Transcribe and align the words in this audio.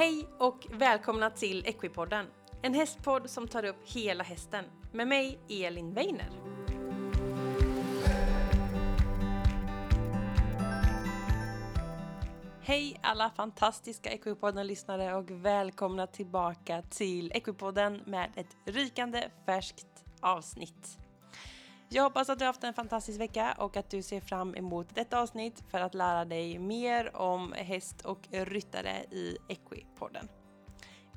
Hej 0.00 0.28
och 0.38 0.66
välkomna 0.70 1.30
till 1.30 1.66
Equipodden. 1.66 2.26
En 2.62 2.74
hästpodd 2.74 3.30
som 3.30 3.48
tar 3.48 3.64
upp 3.64 3.76
hela 3.84 4.24
hästen. 4.24 4.64
Med 4.92 5.08
mig 5.08 5.38
Elin 5.48 5.94
Weiner. 5.94 6.30
Hej 12.60 13.00
alla 13.02 13.30
fantastiska 13.30 14.10
Equipodden-lyssnare 14.10 15.14
och 15.14 15.30
välkomna 15.30 16.06
tillbaka 16.06 16.82
till 16.82 17.32
Equipodden 17.32 18.02
med 18.06 18.32
ett 18.36 18.56
rykande 18.66 19.30
färskt 19.46 20.04
avsnitt. 20.20 20.98
Jag 21.92 22.02
hoppas 22.02 22.30
att 22.30 22.38
du 22.38 22.44
har 22.44 22.46
haft 22.46 22.64
en 22.64 22.74
fantastisk 22.74 23.20
vecka 23.20 23.54
och 23.58 23.76
att 23.76 23.90
du 23.90 24.02
ser 24.02 24.20
fram 24.20 24.54
emot 24.54 24.94
detta 24.94 25.20
avsnitt 25.20 25.64
för 25.70 25.80
att 25.80 25.94
lära 25.94 26.24
dig 26.24 26.58
mer 26.58 27.16
om 27.16 27.52
häst 27.52 28.00
och 28.04 28.28
ryttare 28.30 29.04
i 29.10 29.36
Equipodden. 29.48 30.28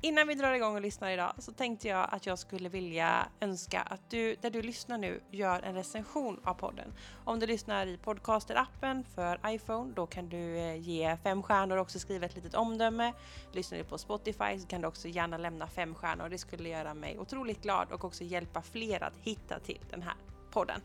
Innan 0.02 0.28
vi 0.28 0.34
drar 0.34 0.52
igång 0.52 0.74
och 0.74 0.80
lyssnar 0.80 1.10
idag 1.10 1.32
så 1.38 1.52
tänkte 1.52 1.88
jag 1.88 2.08
att 2.12 2.26
jag 2.26 2.38
skulle 2.38 2.68
vilja 2.68 3.26
önska 3.40 3.80
att 3.80 4.10
du, 4.10 4.36
där 4.40 4.50
du 4.50 4.62
lyssnar 4.62 4.98
nu, 4.98 5.20
gör 5.30 5.62
en 5.62 5.74
recension 5.74 6.40
av 6.44 6.54
podden. 6.54 6.92
Om 7.24 7.40
du 7.40 7.46
lyssnar 7.46 7.86
i 7.86 7.96
podcaster-appen 7.96 9.04
för 9.14 9.40
iPhone, 9.46 9.92
då 9.96 10.06
kan 10.06 10.28
du 10.28 10.58
eh, 10.58 10.76
ge 10.76 11.16
fem 11.16 11.42
stjärnor 11.42 11.76
och 11.76 11.82
också 11.82 11.98
skriva 11.98 12.26
ett 12.26 12.34
litet 12.34 12.54
omdöme. 12.54 13.12
Lyssnar 13.52 13.78
du 13.78 13.84
på 13.84 13.98
Spotify 13.98 14.58
så 14.58 14.66
kan 14.66 14.80
du 14.80 14.88
också 14.88 15.08
gärna 15.08 15.38
lämna 15.38 15.66
fem 15.66 15.94
stjärnor. 15.94 16.28
Det 16.28 16.38
skulle 16.38 16.68
göra 16.68 16.94
mig 16.94 17.18
otroligt 17.18 17.62
glad 17.62 17.92
och 17.92 18.04
också 18.04 18.24
hjälpa 18.24 18.62
fler 18.62 19.02
att 19.02 19.16
hitta 19.16 19.60
till 19.60 19.80
den 19.90 20.02
här 20.02 20.14
podden. 20.54 20.80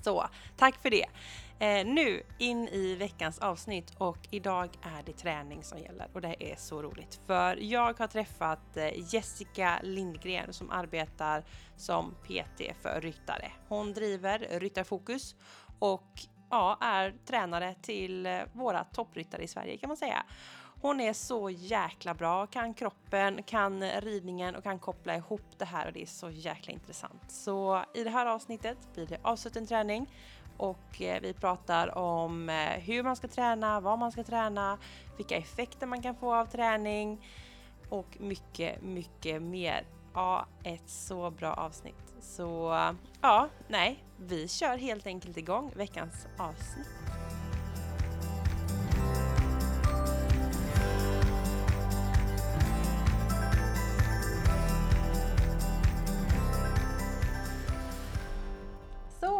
Så 0.00 0.28
tack 0.56 0.82
för 0.82 0.90
det. 0.90 1.06
Eh, 1.58 1.86
nu 1.86 2.22
in 2.38 2.68
i 2.68 2.94
veckans 2.94 3.38
avsnitt 3.38 3.94
och 3.98 4.18
idag 4.30 4.70
är 4.82 5.02
det 5.02 5.12
träning 5.12 5.64
som 5.64 5.78
gäller 5.78 6.08
och 6.12 6.20
det 6.20 6.52
är 6.52 6.56
så 6.56 6.82
roligt 6.82 7.20
för 7.26 7.56
jag 7.56 7.98
har 7.98 8.06
träffat 8.06 8.76
eh, 8.76 9.14
Jessica 9.14 9.80
Lindgren 9.82 10.52
som 10.52 10.70
arbetar 10.70 11.44
som 11.76 12.14
PT 12.24 12.82
för 12.82 13.00
ryttare. 13.00 13.52
Hon 13.68 13.92
driver 13.92 14.38
Ryttarfokus 14.38 15.34
och 15.78 16.20
ja, 16.50 16.78
är 16.80 17.14
tränare 17.26 17.74
till 17.82 18.26
eh, 18.26 18.38
våra 18.52 18.84
toppryttare 18.84 19.42
i 19.42 19.48
Sverige 19.48 19.76
kan 19.76 19.88
man 19.88 19.96
säga. 19.96 20.24
Hon 20.82 21.00
är 21.00 21.12
så 21.12 21.50
jäkla 21.50 22.14
bra, 22.14 22.46
kan 22.46 22.74
kroppen, 22.74 23.42
kan 23.42 23.82
ridningen 23.82 24.54
och 24.54 24.62
kan 24.62 24.78
koppla 24.78 25.16
ihop 25.16 25.58
det 25.58 25.64
här 25.64 25.86
och 25.86 25.92
det 25.92 26.02
är 26.02 26.06
så 26.06 26.30
jäkla 26.30 26.72
intressant. 26.72 27.22
Så 27.28 27.84
i 27.94 28.04
det 28.04 28.10
här 28.10 28.26
avsnittet 28.26 28.78
blir 28.94 29.06
det 29.06 29.18
avsluten 29.22 29.66
träning 29.66 30.06
och 30.56 31.02
eh, 31.02 31.20
vi 31.20 31.32
pratar 31.32 31.98
om 31.98 32.48
eh, 32.48 32.54
hur 32.56 33.02
man 33.02 33.16
ska 33.16 33.28
träna, 33.28 33.80
vad 33.80 33.98
man 33.98 34.12
ska 34.12 34.24
träna, 34.24 34.78
vilka 35.16 35.36
effekter 35.36 35.86
man 35.86 36.02
kan 36.02 36.14
få 36.14 36.34
av 36.34 36.46
träning 36.46 37.26
och 37.88 38.20
mycket, 38.20 38.82
mycket 38.82 39.42
mer. 39.42 39.86
Ja, 40.14 40.46
ett 40.64 40.88
så 40.88 41.30
bra 41.30 41.54
avsnitt. 41.54 42.14
Så 42.20 42.76
ja, 43.20 43.48
nej, 43.68 44.04
vi 44.16 44.48
kör 44.48 44.76
helt 44.76 45.06
enkelt 45.06 45.36
igång 45.36 45.72
veckans 45.76 46.26
avsnitt. 46.38 47.09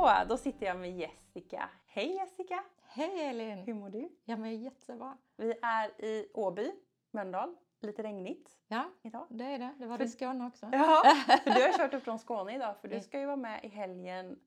Så, 0.01 0.25
då 0.29 0.37
sitter 0.37 0.67
jag 0.67 0.77
med 0.79 0.91
Jessica. 0.99 1.69
Hej 1.87 2.15
Jessica! 2.15 2.65
Hej 2.83 3.25
Elin! 3.25 3.59
Hur 3.59 3.75
mår 3.75 3.91
du? 3.91 4.09
Jag 4.25 4.39
mår 4.39 4.49
jättebra. 4.49 5.17
Vi 5.37 5.55
är 5.63 6.05
i 6.05 6.31
Åby, 6.35 6.73
Mölndal. 7.11 7.57
Lite 7.81 8.03
regnigt 8.03 8.59
Ja, 8.69 8.85
idag. 9.03 9.27
det 9.31 9.45
är 9.45 9.59
det. 9.59 9.75
Det 9.79 9.87
var 9.87 9.97
För- 9.97 10.05
det 10.05 10.09
i 10.09 10.13
Skåne 10.13 10.47
också. 10.47 10.69
Ja, 10.73 11.03
för 11.45 11.51
du 11.55 11.63
har 11.63 11.73
kört 11.79 11.95
upp 11.95 12.03
från 12.03 12.19
Skåne 12.19 12.55
idag 12.55 12.77
för 12.77 12.89
du 12.89 13.01
ska 13.01 13.21
ju 13.21 13.27
vara 13.27 13.37
med 13.37 13.65
i 13.65 13.69
helgen 13.69 14.39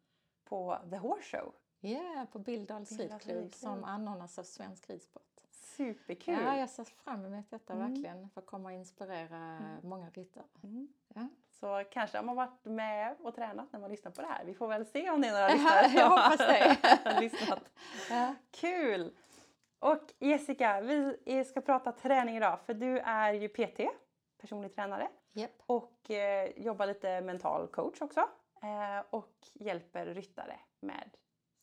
på 0.43 0.77
The 0.89 0.97
Horse 0.97 1.37
Show. 1.37 1.53
Ja, 1.79 2.25
på 2.31 2.39
Bildals 2.39 2.89
Bildals 2.89 3.11
ridklubb 3.25 3.43
ridklubb. 3.43 3.53
som 3.53 3.83
anordnas 3.83 4.39
av 4.39 4.43
Svensk 4.43 4.89
Ridsport. 4.89 5.39
Superkul! 5.49 6.37
Ja, 6.45 6.57
jag 6.57 6.69
ser 6.69 6.83
fram 6.83 7.25
emot 7.25 7.49
detta 7.49 7.73
Mm. 7.73 7.87
verkligen. 7.93 8.29
För 8.29 8.41
att 8.41 8.47
komma 8.47 8.69
och 8.69 8.73
inspirera 8.75 9.37
Mm. 9.37 9.77
många 9.89 10.09
ryttare. 10.09 10.43
Mm. 10.63 10.87
Ja. 11.13 11.27
Så 11.63 11.83
kanske 11.91 12.17
har 12.17 12.23
man 12.23 12.35
varit 12.35 12.65
med 12.65 13.15
och 13.19 13.35
tränat 13.35 13.71
när 13.71 13.79
man 13.79 13.91
lyssnar 13.91 14.11
på 14.11 14.21
det 14.21 14.27
här. 14.27 14.45
Vi 14.45 14.53
får 14.53 14.67
väl 14.67 14.85
se 14.85 15.09
om 15.09 15.21
det 15.21 15.27
är 15.27 15.31
några 15.31 15.47
lyssnare 15.47 15.89
som 15.89 15.99
jag 15.99 16.09
hoppas 16.09 16.37
det. 16.37 17.19
lyssnat. 17.21 17.71
Kul! 18.51 19.13
Och 19.79 20.13
Jessica, 20.19 20.81
vi 20.81 21.45
ska 21.45 21.61
prata 21.61 21.91
träning 21.91 22.37
idag 22.37 22.59
för 22.65 22.73
du 22.73 22.99
är 22.99 23.33
ju 23.33 23.49
PT, 23.49 23.79
personlig 24.41 24.75
tränare. 24.75 25.07
Japp. 25.33 25.51
och 25.65 26.11
eh, 26.11 26.49
jobbar 26.57 26.87
lite 26.87 27.21
mental 27.21 27.67
coach 27.67 28.01
också 28.01 28.19
eh, 28.63 29.05
och 29.09 29.33
hjälper 29.53 30.05
ryttare 30.05 30.59
med 30.79 31.09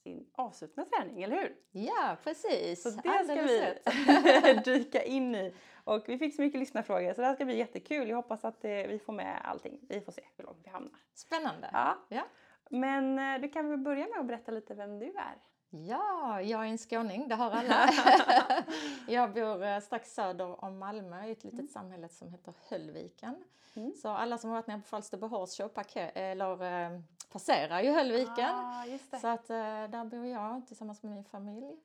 sin 0.03 0.31
avslutna 0.33 0.84
träning, 0.84 1.22
eller 1.22 1.37
hur? 1.37 1.56
ja, 1.71 2.16
precis. 2.25 2.83
Så 2.83 2.91
det 2.91 2.99
ska 2.99 3.11
Alldeles 3.11 3.50
vi 3.50 3.61
rätt. 3.61 4.65
dyka 4.65 5.03
in 5.03 5.34
i. 5.34 5.55
Och 5.84 6.05
vi 6.09 6.19
fick 6.19 6.34
så 6.37 6.43
mycket 6.43 6.61
lyssnarfrågor 6.61 7.12
så 7.15 7.21
det 7.21 7.27
här 7.27 7.34
ska 7.34 7.44
bli 7.44 7.56
jättekul. 7.56 8.09
Jag 8.09 8.16
hoppas 8.16 8.44
att 8.44 8.65
eh, 8.65 8.71
vi 8.71 8.99
får 8.99 9.12
med 9.12 9.41
allting. 9.44 9.78
Vi 9.89 10.00
får 10.00 10.12
se 10.12 10.22
hur 10.37 10.44
långt 10.44 10.60
vi 10.65 10.71
hamnar. 10.71 10.93
Spännande. 11.15 11.71
Ja. 11.72 11.99
Ja. 12.09 12.22
Men 12.71 13.19
eh, 13.19 13.41
du 13.41 13.49
kan 13.49 13.71
väl 13.71 13.78
börja 13.78 14.06
med 14.06 14.19
att 14.19 14.27
berätta 14.27 14.53
lite 14.53 14.75
vem 14.75 14.99
du 14.99 15.06
är? 15.06 15.37
Ja, 15.71 16.43
jag 16.43 16.67
är 16.67 16.69
en 16.69 16.79
skåning, 16.79 17.29
det 17.29 17.35
har 17.35 17.51
alla. 17.51 17.89
jag 19.09 19.33
bor 19.33 19.65
eh, 19.65 19.81
strax 19.81 20.15
söder 20.15 20.65
om 20.65 20.79
Malmö 20.79 21.27
i 21.27 21.31
ett 21.31 21.45
litet 21.45 21.71
samhälle 21.71 22.09
som 22.09 22.29
heter 22.29 22.55
Höllviken. 22.69 23.45
Mm. 23.77 23.93
Så 24.03 24.09
alla 24.09 24.39
som 24.39 24.51
har 24.51 24.57
varit 24.57 24.67
nere 24.67 24.81
på 24.81 24.87
Falsterbo 24.87 25.27
Horse 25.27 25.63
Show 25.63 25.69
parker- 25.69 26.13
eller, 26.15 26.65
eh, 26.65 27.01
passerar 27.33 27.81
ju 27.83 27.91
Höllviken. 27.91 28.51
Ah. 28.55 28.85
Så 29.21 29.29
att, 29.29 29.51
eh, 29.51 29.57
där 29.57 30.05
bor 30.05 30.27
jag 30.27 30.67
tillsammans 30.67 31.03
med 31.03 31.13
min 31.13 31.25
familj. 31.25 31.77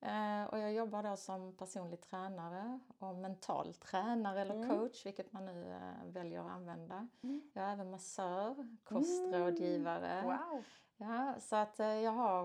Eh, 0.00 0.44
och 0.44 0.58
jag 0.58 0.72
jobbar 0.72 1.02
då 1.02 1.16
som 1.16 1.52
personlig 1.56 2.00
tränare 2.00 2.80
och 2.98 3.14
mental 3.14 3.74
tränare 3.74 4.40
eller 4.40 4.54
Mm. 4.54 4.68
coach, 4.78 5.06
vilket 5.06 5.32
man 5.32 5.44
nu 5.46 5.72
eh, 5.72 6.12
väljer 6.12 6.40
att 6.40 6.50
använda. 6.50 7.08
Mm. 7.22 7.42
Jag 7.52 7.64
är 7.64 7.72
även 7.72 7.90
massör, 7.90 8.76
kostrådgivare. 8.84 10.22
Wow! 10.22 10.64
Ja, 10.96 11.34
så 11.40 11.56
att 11.56 11.80
eh, 11.80 11.86
jag 11.86 12.12
har... 12.12 12.44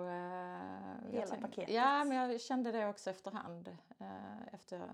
Hela 1.08 1.20
jag 1.20 1.30
tänk- 1.30 1.42
paketet. 1.42 1.74
Ja, 1.76 2.04
men 2.04 2.18
jag 2.18 2.42
kände 2.42 2.72
det 2.72 2.88
också 2.88 3.10
efterhand. 3.10 3.78
Efter 4.52 4.78
jag 4.80 4.90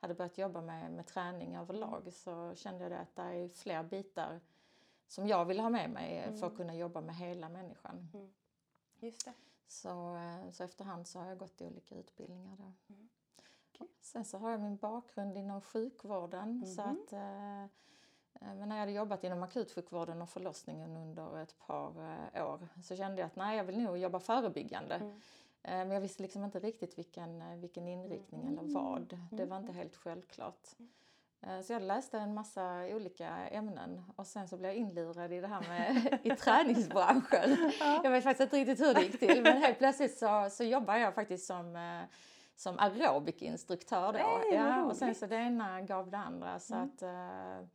hade 0.00 0.14
börjat 0.14 0.38
jobba 0.38 0.60
med, 0.60 0.92
med 0.92 1.06
träning 1.06 1.56
överlag 1.56 2.12
så 2.12 2.54
kände 2.54 2.84
jag 2.88 2.92
att 2.92 3.16
det 3.16 3.22
är 3.22 3.48
fler 3.48 3.82
bitar 3.82 4.40
som 5.08 5.26
jag 5.28 5.44
vill 5.44 5.60
ha 5.60 5.70
med 5.70 5.90
mig 5.90 6.22
för 6.22 6.32
att 6.32 6.42
Mm. 6.42 6.56
kunna 6.56 6.74
jobba 6.74 7.00
med 7.00 7.16
hela 7.16 7.48
människan. 7.48 8.08
Just 9.00 9.24
det. 9.24 9.32
Så, 9.72 10.16
eh, 10.16 10.50
så 10.50 10.64
efterhand 10.64 11.06
så 11.06 11.18
har 11.18 11.26
jag 11.26 11.38
gått 11.38 11.60
i 11.60 11.64
olika 11.66 11.94
utbildningar 11.94 12.56
då. 12.56 12.72
Mm. 12.94 13.08
Sen 14.00 14.24
så 14.24 14.38
har 14.38 14.50
jag 14.50 14.60
min 14.60 14.76
bakgrund 14.76 15.36
inom 15.38 15.60
sjukvården 15.60 16.66
så 16.66 16.82
Mhm. 16.82 16.90
att 17.02 17.12
eh, 17.12 17.62
eh, 17.62 17.68
men 18.54 18.68
när 18.68 18.76
jag 18.76 18.80
hade 18.80 18.92
jobbat 18.92 19.24
inom 19.24 19.42
akutsjukvården 19.42 20.22
och 20.22 20.28
förlossningen 20.28 20.96
under 20.96 21.38
ett 21.42 21.58
par 21.58 21.88
år 22.42 22.68
så 22.82 22.96
kände 22.96 23.20
jag 23.20 23.26
att 23.26 23.36
nej, 23.36 23.56
jag 23.56 23.64
vill 23.64 23.82
nog 23.82 23.98
jobba 23.98 24.20
förebyggande. 24.20 24.94
Mm. 24.94 25.20
Men 25.62 25.90
jag 25.90 26.00
visste 26.00 26.22
liksom 26.22 26.44
inte 26.44 26.58
riktigt 26.60 26.98
vilken, 26.98 27.60
vilken 27.60 27.88
inriktning 27.88 28.46
eller 28.48 28.58
Mm. 28.62 28.72
vad. 28.74 29.18
Det 29.30 29.44
var 29.46 29.56
inte 29.56 29.70
Mm. 29.72 29.76
helt 29.76 29.96
självklart. 29.96 30.68
Eh, 31.42 31.60
Så 31.60 31.72
jag 31.72 31.82
läste 31.82 32.18
en 32.18 32.34
massa 32.34 32.86
olika 32.86 33.28
ämnen 33.48 34.02
och 34.16 34.26
sen 34.26 34.48
så 34.48 34.56
blev 34.56 34.70
jag 34.70 34.76
inlurad 34.78 35.32
i 35.32 35.40
det 35.40 35.46
här 35.46 35.60
med 35.68 36.18
i 36.26 36.30
träningsbranschen. 36.36 37.72
Jag 38.04 38.10
vet 38.10 38.24
faktiskt 38.24 38.52
inte 38.52 38.56
riktigt 38.56 38.80
hur 38.88 38.94
det 38.94 39.02
gick 39.02 39.18
till 39.18 39.42
men 39.42 39.56
helt 39.56 39.78
plötsligt 39.78 40.18
så, 40.18 40.48
så 40.50 40.64
jobbar 40.64 40.96
jag 40.96 41.14
faktiskt 41.14 41.46
som, 41.46 41.76
eh, 41.76 42.02
som 42.56 42.78
aerobikinstruktör 42.78 44.12
då. 44.12 44.18
Nej, 44.18 44.54
ja, 44.54 44.84
och 44.84 44.96
sen 44.96 45.14
så 45.14 45.26
det 45.26 45.36
ena 45.36 45.80
gav 45.80 46.10
det 46.10 46.16
andra. 46.18 46.58
Så 46.58 46.74
Mm. 46.74 46.84
att, 46.88 47.02
eh, 47.02 47.68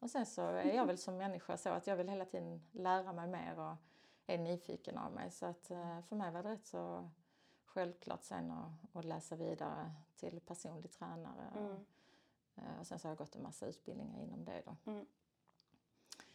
och 0.00 0.10
sen 0.10 0.26
så 0.26 0.42
är 0.46 0.72
jag 0.76 0.86
väl 0.86 0.98
som 0.98 1.16
människa 1.16 1.56
så 1.56 1.68
att 1.68 1.86
jag 1.86 1.96
vill 1.96 2.08
hela 2.08 2.24
tiden 2.24 2.60
lära 2.72 3.12
mig 3.12 3.28
mer 3.28 3.58
och 3.60 3.74
är 4.26 4.38
nyfiken 4.38 4.98
av 4.98 5.12
mig. 5.12 5.30
Så 5.30 5.46
att 5.46 5.66
för 6.08 6.16
mig 6.16 6.30
var 6.30 6.42
det 6.42 6.48
rätt 6.52 6.66
så 6.66 7.10
självklart 7.64 8.22
sen 8.22 8.52
att, 8.94 9.04
läsa 9.04 9.36
vidare 9.36 9.90
till 10.16 10.40
personlig 10.40 10.92
tränare. 10.92 11.44
Mm. 11.56 11.76
Eh, 12.56 12.80
och 12.80 12.86
sen 12.86 12.98
så 12.98 13.08
har 13.08 13.10
jag 13.10 13.18
gått 13.18 13.34
en 13.34 13.42
massa 13.42 13.66
utbildningar 13.66 14.20
inom 14.22 14.44
det 14.44 14.62
då. 14.66 14.76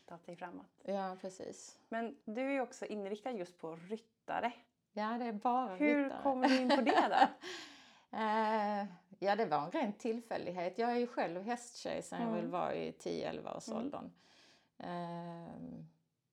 Ta 0.05 0.17
dig 0.25 0.35
framåt. 0.35 0.65
Ja, 0.83 1.17
precis. 1.21 1.79
Men 1.89 2.15
du 2.25 2.41
är 2.41 2.51
ju 2.51 2.61
också 2.61 2.85
inriktad 2.85 3.31
just 3.31 3.57
på 3.57 3.75
ryttare. 3.75 4.51
Ja, 4.93 5.17
det 5.17 5.25
är 5.25 5.33
bara 5.33 5.75
Hur 5.75 6.03
ryttare. 6.03 6.23
kommer 6.23 6.47
du 6.49 6.57
in 6.61 6.69
på 6.69 6.81
det 6.81 7.07
då? 7.09 7.27
Eh, 8.11 8.85
ja, 9.19 9.35
det 9.35 9.45
var 9.45 9.57
en 9.65 9.71
ren 9.71 9.93
tillfällighet. 9.93 10.77
Jag 10.77 10.91
är 10.91 10.95
ju 10.95 11.07
själv 11.07 11.41
hästtjej 11.41 12.01
sen 12.03 12.19
jag 12.21 12.29
Mm. 12.29 12.41
väl 12.41 12.51
var 12.51 12.71
i 12.71 12.91
10-11 12.91 13.57
års 13.57 13.67
Mm. 13.67 13.79
åldern. 13.79 14.11
Eh, 14.77 15.79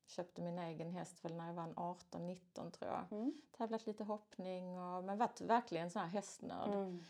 köpte 0.06 0.42
min 0.42 0.58
egen 0.58 0.90
häst 0.90 1.24
väl 1.24 1.34
när 1.36 1.46
jag 1.46 1.54
var 1.54 1.62
en 1.62 1.74
18-19 1.74 2.70
tror 2.70 2.90
jag. 2.90 3.04
Mm. 3.18 3.32
Tävlat 3.56 3.86
lite 3.86 4.04
hoppning 4.04 4.78
och 4.78 5.04
men 5.04 5.18
varit 5.18 5.40
verkligen 5.40 5.90
sån 5.90 6.02
här 6.02 6.08
hästnörd. 6.08 6.68
Mm. 6.74 7.04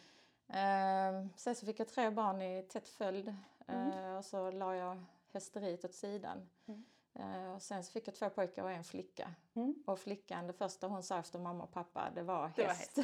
Eh, 0.48 1.26
sen 1.36 1.54
så 1.54 1.66
fick 1.66 1.80
jag 1.80 1.88
tre 1.88 2.10
barn 2.10 2.42
i 2.42 2.62
tätt 2.62 2.88
följd 2.88 3.34
eh, 3.68 4.16
och 4.16 4.24
så 4.24 4.50
la 4.50 4.74
jag 4.74 5.04
hästeriet 5.32 5.84
åt 5.84 5.94
sidan. 5.94 6.48
Mm. 6.66 6.84
Eh, 7.14 7.54
och 7.54 7.62
sen 7.62 7.84
så 7.84 7.92
fick 7.92 8.08
jag 8.08 8.14
två 8.14 8.30
pojkar 8.30 8.62
och 8.62 8.70
en 8.70 8.84
flicka. 8.84 9.30
Mm. 9.54 9.74
Och 9.86 9.98
flickan, 9.98 10.46
det 10.46 10.52
första 10.52 10.86
hon 10.86 11.02
sa 11.02 11.18
efter 11.18 11.38
mamma 11.38 11.64
och 11.64 11.72
pappa, 11.72 12.10
det 12.14 12.22
var 12.22 12.52
Det 12.56 12.62
var 12.62 12.74
häst. 12.74 12.98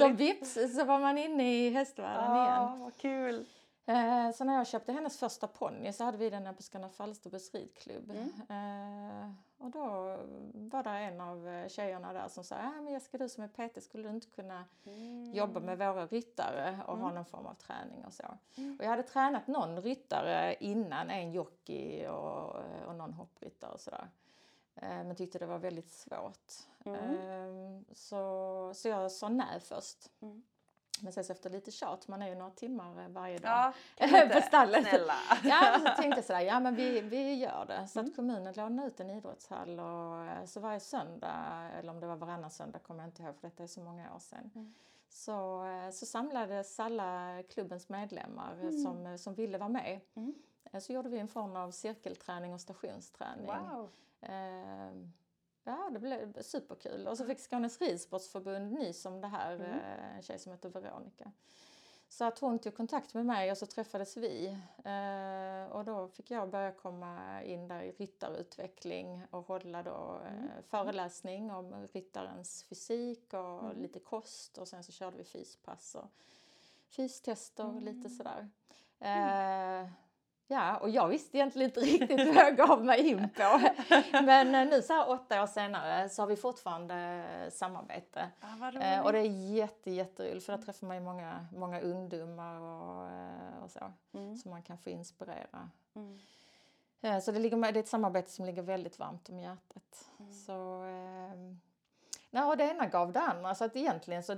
Så 0.00 0.08
vips 0.12 0.54
så 0.76 0.84
var 0.84 1.00
man 1.00 1.18
inne 1.18 1.54
i 1.54 1.70
hästvärlden 1.70 2.36
igen. 2.36 2.46
Ja, 2.46 2.76
vad 2.80 2.96
kul. 2.96 3.46
Eh, 3.90 4.30
så 4.32 4.44
när 4.44 4.54
jag 4.56 4.66
köpte 4.66 4.92
hennes 4.92 5.18
första 5.18 5.46
ponny 5.46 5.92
så 5.92 6.04
hade 6.04 6.18
vi 6.18 6.30
den 6.30 6.54
på 6.54 6.62
Skanna 6.62 6.88
Falsterbos 6.88 7.54
ridklubb. 7.54 8.10
Mm. 8.10 8.30
Eh, 9.24 9.30
och 9.58 9.70
då 9.70 9.88
var 10.52 10.82
det 10.82 10.90
en 10.90 11.20
av 11.20 11.48
eh, 11.48 11.68
tjejerna 11.68 12.12
där 12.12 12.28
som 12.28 12.44
sa, 12.44 12.56
ah, 12.56 12.80
men 12.80 12.92
Jessica 12.92 13.18
du 13.18 13.28
som 13.28 13.44
är 13.44 13.48
PT 13.48 13.82
skulle 13.82 14.08
du 14.08 14.14
inte 14.14 14.26
kunna 14.26 14.64
Mm. 14.84 15.32
jobba 15.34 15.60
med 15.60 15.78
våra 15.78 16.06
ryttare 16.06 16.80
och 16.86 16.96
ha 16.98 17.02
Mm. 17.04 17.14
någon 17.14 17.24
form 17.24 17.46
av 17.46 17.54
träning 17.54 18.04
och 18.04 18.12
så. 18.12 18.24
Mm. 18.56 18.76
Och 18.78 18.84
jag 18.84 18.90
hade 18.90 19.02
tränat 19.02 19.46
någon 19.46 19.80
ryttare 19.80 20.56
innan, 20.60 21.10
en 21.10 21.32
jockey 21.32 22.06
och, 22.06 22.56
och 22.86 22.94
någon 22.94 23.12
hoppryttare 23.12 23.70
och 23.72 23.80
sådär. 23.80 24.08
Eh, 24.74 24.88
men 25.04 25.16
tyckte 25.16 25.38
det 25.38 25.46
var 25.46 25.58
väldigt 25.58 25.90
svårt. 25.90 26.52
Mm. 26.84 27.04
Eh, 27.04 27.82
så, 27.92 28.72
så 28.74 28.88
jag 28.88 29.12
sa 29.12 29.28
nej 29.28 29.60
först. 29.60 30.10
Men 31.02 31.12
sen 31.12 31.24
så 31.24 31.32
efter 31.32 31.50
lite 31.50 31.70
tjat, 31.70 32.08
man 32.08 32.22
är 32.22 32.28
ju 32.28 32.34
några 32.34 32.50
timmar 32.50 33.02
eh, 33.02 33.08
varje 33.08 33.38
dag 33.38 33.72
Ja, 33.98 34.28
på 34.34 34.40
stallet. 34.40 34.88
Snälla. 34.88 35.14
Ja, 35.44 35.78
så 35.78 36.02
tänkte 36.02 36.18
jag 36.18 36.24
sådär, 36.24 36.40
ja 36.40 36.60
men 36.60 36.74
vi, 36.74 37.00
vi 37.00 37.34
gör 37.34 37.64
det. 37.66 37.86
Så 37.88 37.98
Mm. 38.00 38.10
att 38.10 38.16
kommunen 38.16 38.54
lånade 38.54 38.88
ut 38.88 39.00
en 39.00 39.10
idrottshall 39.10 39.80
och 39.80 40.24
eh, 40.24 40.44
så 40.44 40.60
varje 40.60 40.80
söndag, 40.80 41.70
eller 41.78 41.90
om 41.92 42.00
det 42.00 42.06
var 42.06 42.16
varannan 42.16 42.50
söndag 42.50 42.78
kommer 42.78 43.00
jag 43.02 43.08
inte 43.08 43.22
ihåg 43.22 43.34
för 43.36 43.48
detta 43.48 43.62
är 43.62 43.66
så 43.66 43.80
många 43.80 44.14
år 44.14 44.18
sedan. 44.18 44.50
Mm. 44.54 44.74
Så, 45.08 45.64
eh, 45.64 45.90
så 45.90 46.06
samlades 46.06 46.80
alla 46.80 47.42
klubbens 47.50 47.88
medlemmar 47.88 48.52
Mm. 48.52 48.82
som, 48.82 49.18
som 49.18 49.34
ville 49.34 49.58
vara 49.58 49.68
med. 49.68 50.00
Mm. 50.14 50.34
Så 50.80 50.92
gjorde 50.92 51.08
vi 51.08 51.18
en 51.18 51.28
form 51.28 51.56
av 51.56 51.70
cirkelträning 51.70 52.54
och 52.54 52.60
stationsträning. 52.60 53.46
Wow. 53.46 53.88
Eh, 54.20 54.92
Ja, 55.64 55.90
det 55.92 55.98
blev 55.98 56.42
superkul. 56.42 57.06
Och 57.08 57.18
så 57.18 57.24
fick 57.26 57.38
Skånes 57.40 57.80
ridsportsförbund 57.80 58.72
nys 58.72 59.06
om 59.06 59.20
det 59.20 59.28
här, 59.28 59.54
Mm. 59.54 59.70
eh, 59.70 60.16
en 60.16 60.22
tjej 60.22 60.38
som 60.38 60.52
heter 60.52 60.68
Veronica. 60.68 61.32
Så 62.08 62.24
att 62.24 62.38
hon 62.38 62.58
tog 62.58 62.76
kontakt 62.76 63.14
med 63.14 63.26
mig 63.26 63.50
och 63.50 63.58
så 63.58 63.66
träffades 63.66 64.16
vi. 64.16 64.46
Eh, 64.84 65.72
och 65.76 65.84
då 65.84 66.08
fick 66.08 66.30
jag 66.30 66.50
börja 66.50 66.72
komma 66.72 67.42
in 67.42 67.68
där 67.68 67.82
i 67.82 67.92
ryttarutveckling 67.92 69.22
och 69.30 69.46
hålla 69.46 69.82
då 69.82 70.20
eh, 70.24 70.32
Mm. 70.32 70.48
föreläsning 70.62 71.50
om 71.50 71.86
ryttarens 71.92 72.64
fysik 72.64 73.32
och 73.34 73.64
Mm. 73.64 73.82
lite 73.82 73.98
kost 73.98 74.58
och 74.58 74.68
sen 74.68 74.84
så 74.84 74.92
körde 74.92 75.16
vi 75.16 75.24
fyspass 75.24 75.94
och 75.94 76.10
fystester 76.88 77.66
och 77.66 77.82
lite 77.82 78.08
Mm. 78.08 78.10
sådär. 78.10 78.48
Ja, 80.52 80.76
och 80.76 80.90
jag 80.90 81.08
visste 81.08 81.36
egentligen 81.36 81.70
inte 81.70 81.80
riktigt 81.80 82.26
vad 82.26 82.44
jag 82.44 82.56
gav 82.56 82.84
mig 82.84 83.08
in 83.08 83.28
på. 83.36 83.60
Men 84.22 84.54
eh, 84.54 84.66
nu 84.66 84.82
så 84.82 84.92
här 84.92 85.10
åtta 85.10 85.42
år 85.42 85.46
senare 85.46 86.08
så 86.08 86.22
har 86.22 86.26
vi 86.26 86.36
fortfarande 86.36 86.94
eh, 86.94 87.50
samarbete. 87.50 88.30
Ja, 88.40 88.80
Eh, 88.80 89.00
och 89.00 89.12
det 89.12 89.18
är 89.18 89.54
jätte, 89.54 89.90
jätteroligt 89.90 90.46
för 90.46 90.56
där 90.56 90.62
träffar 90.62 90.86
man 90.86 90.96
ju 90.96 91.02
många, 91.02 91.46
många 91.56 91.80
ungdomar 91.80 92.60
och, 92.60 93.08
och 93.64 93.70
så. 93.70 93.92
Mm. 94.14 94.36
Som 94.36 94.50
man 94.50 94.62
kan 94.62 94.78
få 94.78 94.90
inspirera. 94.90 95.70
Mm. 95.94 97.20
Så 97.20 97.32
det, 97.32 97.38
ligger, 97.38 97.56
det 97.56 97.78
är 97.78 97.82
ett 97.82 97.88
samarbete 97.88 98.30
som 98.30 98.44
ligger 98.44 98.62
väldigt 98.62 98.98
varmt 98.98 99.28
om 99.28 99.38
hjärtat. 99.38 100.08
Mm. 100.18 100.32
Så, 100.32 100.84
eh, 100.84 101.69
nej, 102.30 102.44
och 102.44 102.56
det 102.56 102.64
ena 102.64 102.86
gav 102.86 103.12
det 103.12 103.20
andra. 103.20 103.54
Så 103.54 103.64
att 103.64 103.76
egentligen 103.76 104.22
så 104.22 104.36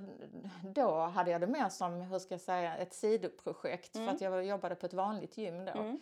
då 0.62 1.00
hade 1.00 1.30
jag 1.30 1.40
det 1.40 1.46
mer 1.46 1.68
som, 1.68 2.00
hur 2.00 2.18
ska 2.18 2.34
jag 2.34 2.40
säga, 2.40 2.76
ett 2.76 2.94
sidoprojekt. 2.94 3.94
Mm. 3.94 4.08
För 4.08 4.14
att 4.14 4.20
jag 4.20 4.44
jobbade 4.44 4.74
på 4.74 4.86
ett 4.86 4.94
vanligt 4.94 5.38
gym 5.38 5.64
då. 5.64 5.72
Mm. 5.72 5.98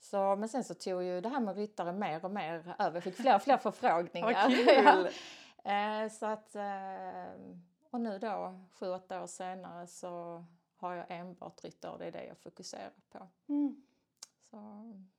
Så, 0.00 0.36
men 0.36 0.48
sen 0.48 0.64
så 0.64 0.74
tog 0.74 1.02
ju 1.02 1.20
det 1.20 1.28
här 1.28 1.40
med 1.40 1.56
ryttare 1.56 1.92
mer 1.92 2.24
och 2.24 2.30
mer 2.30 2.74
över. 2.78 2.94
Jag 2.94 3.02
fick 3.04 3.16
fler 3.16 3.34
och 3.34 3.42
fler 3.42 3.56
förfrågningar. 3.58 4.50
Kul! 4.50 5.08
Eh, 5.66 6.08
så 6.08 6.26
att, 6.26 6.56
eh, 6.56 7.34
och 7.90 8.00
nu 8.00 8.18
då, 8.18 8.60
sju, 8.72 8.90
åtta 8.90 9.22
år 9.22 9.26
senare, 9.26 9.86
så 9.86 10.44
har 10.76 10.94
jag 10.94 11.06
enbart 11.08 11.64
ryttare 11.64 11.92
och 11.92 11.98
det 11.98 12.04
är 12.04 12.12
det 12.12 12.24
jag 12.24 12.38
fokuserar 12.38 12.92
på. 13.12 13.28
Mm. 13.48 13.82
Så 14.50 14.56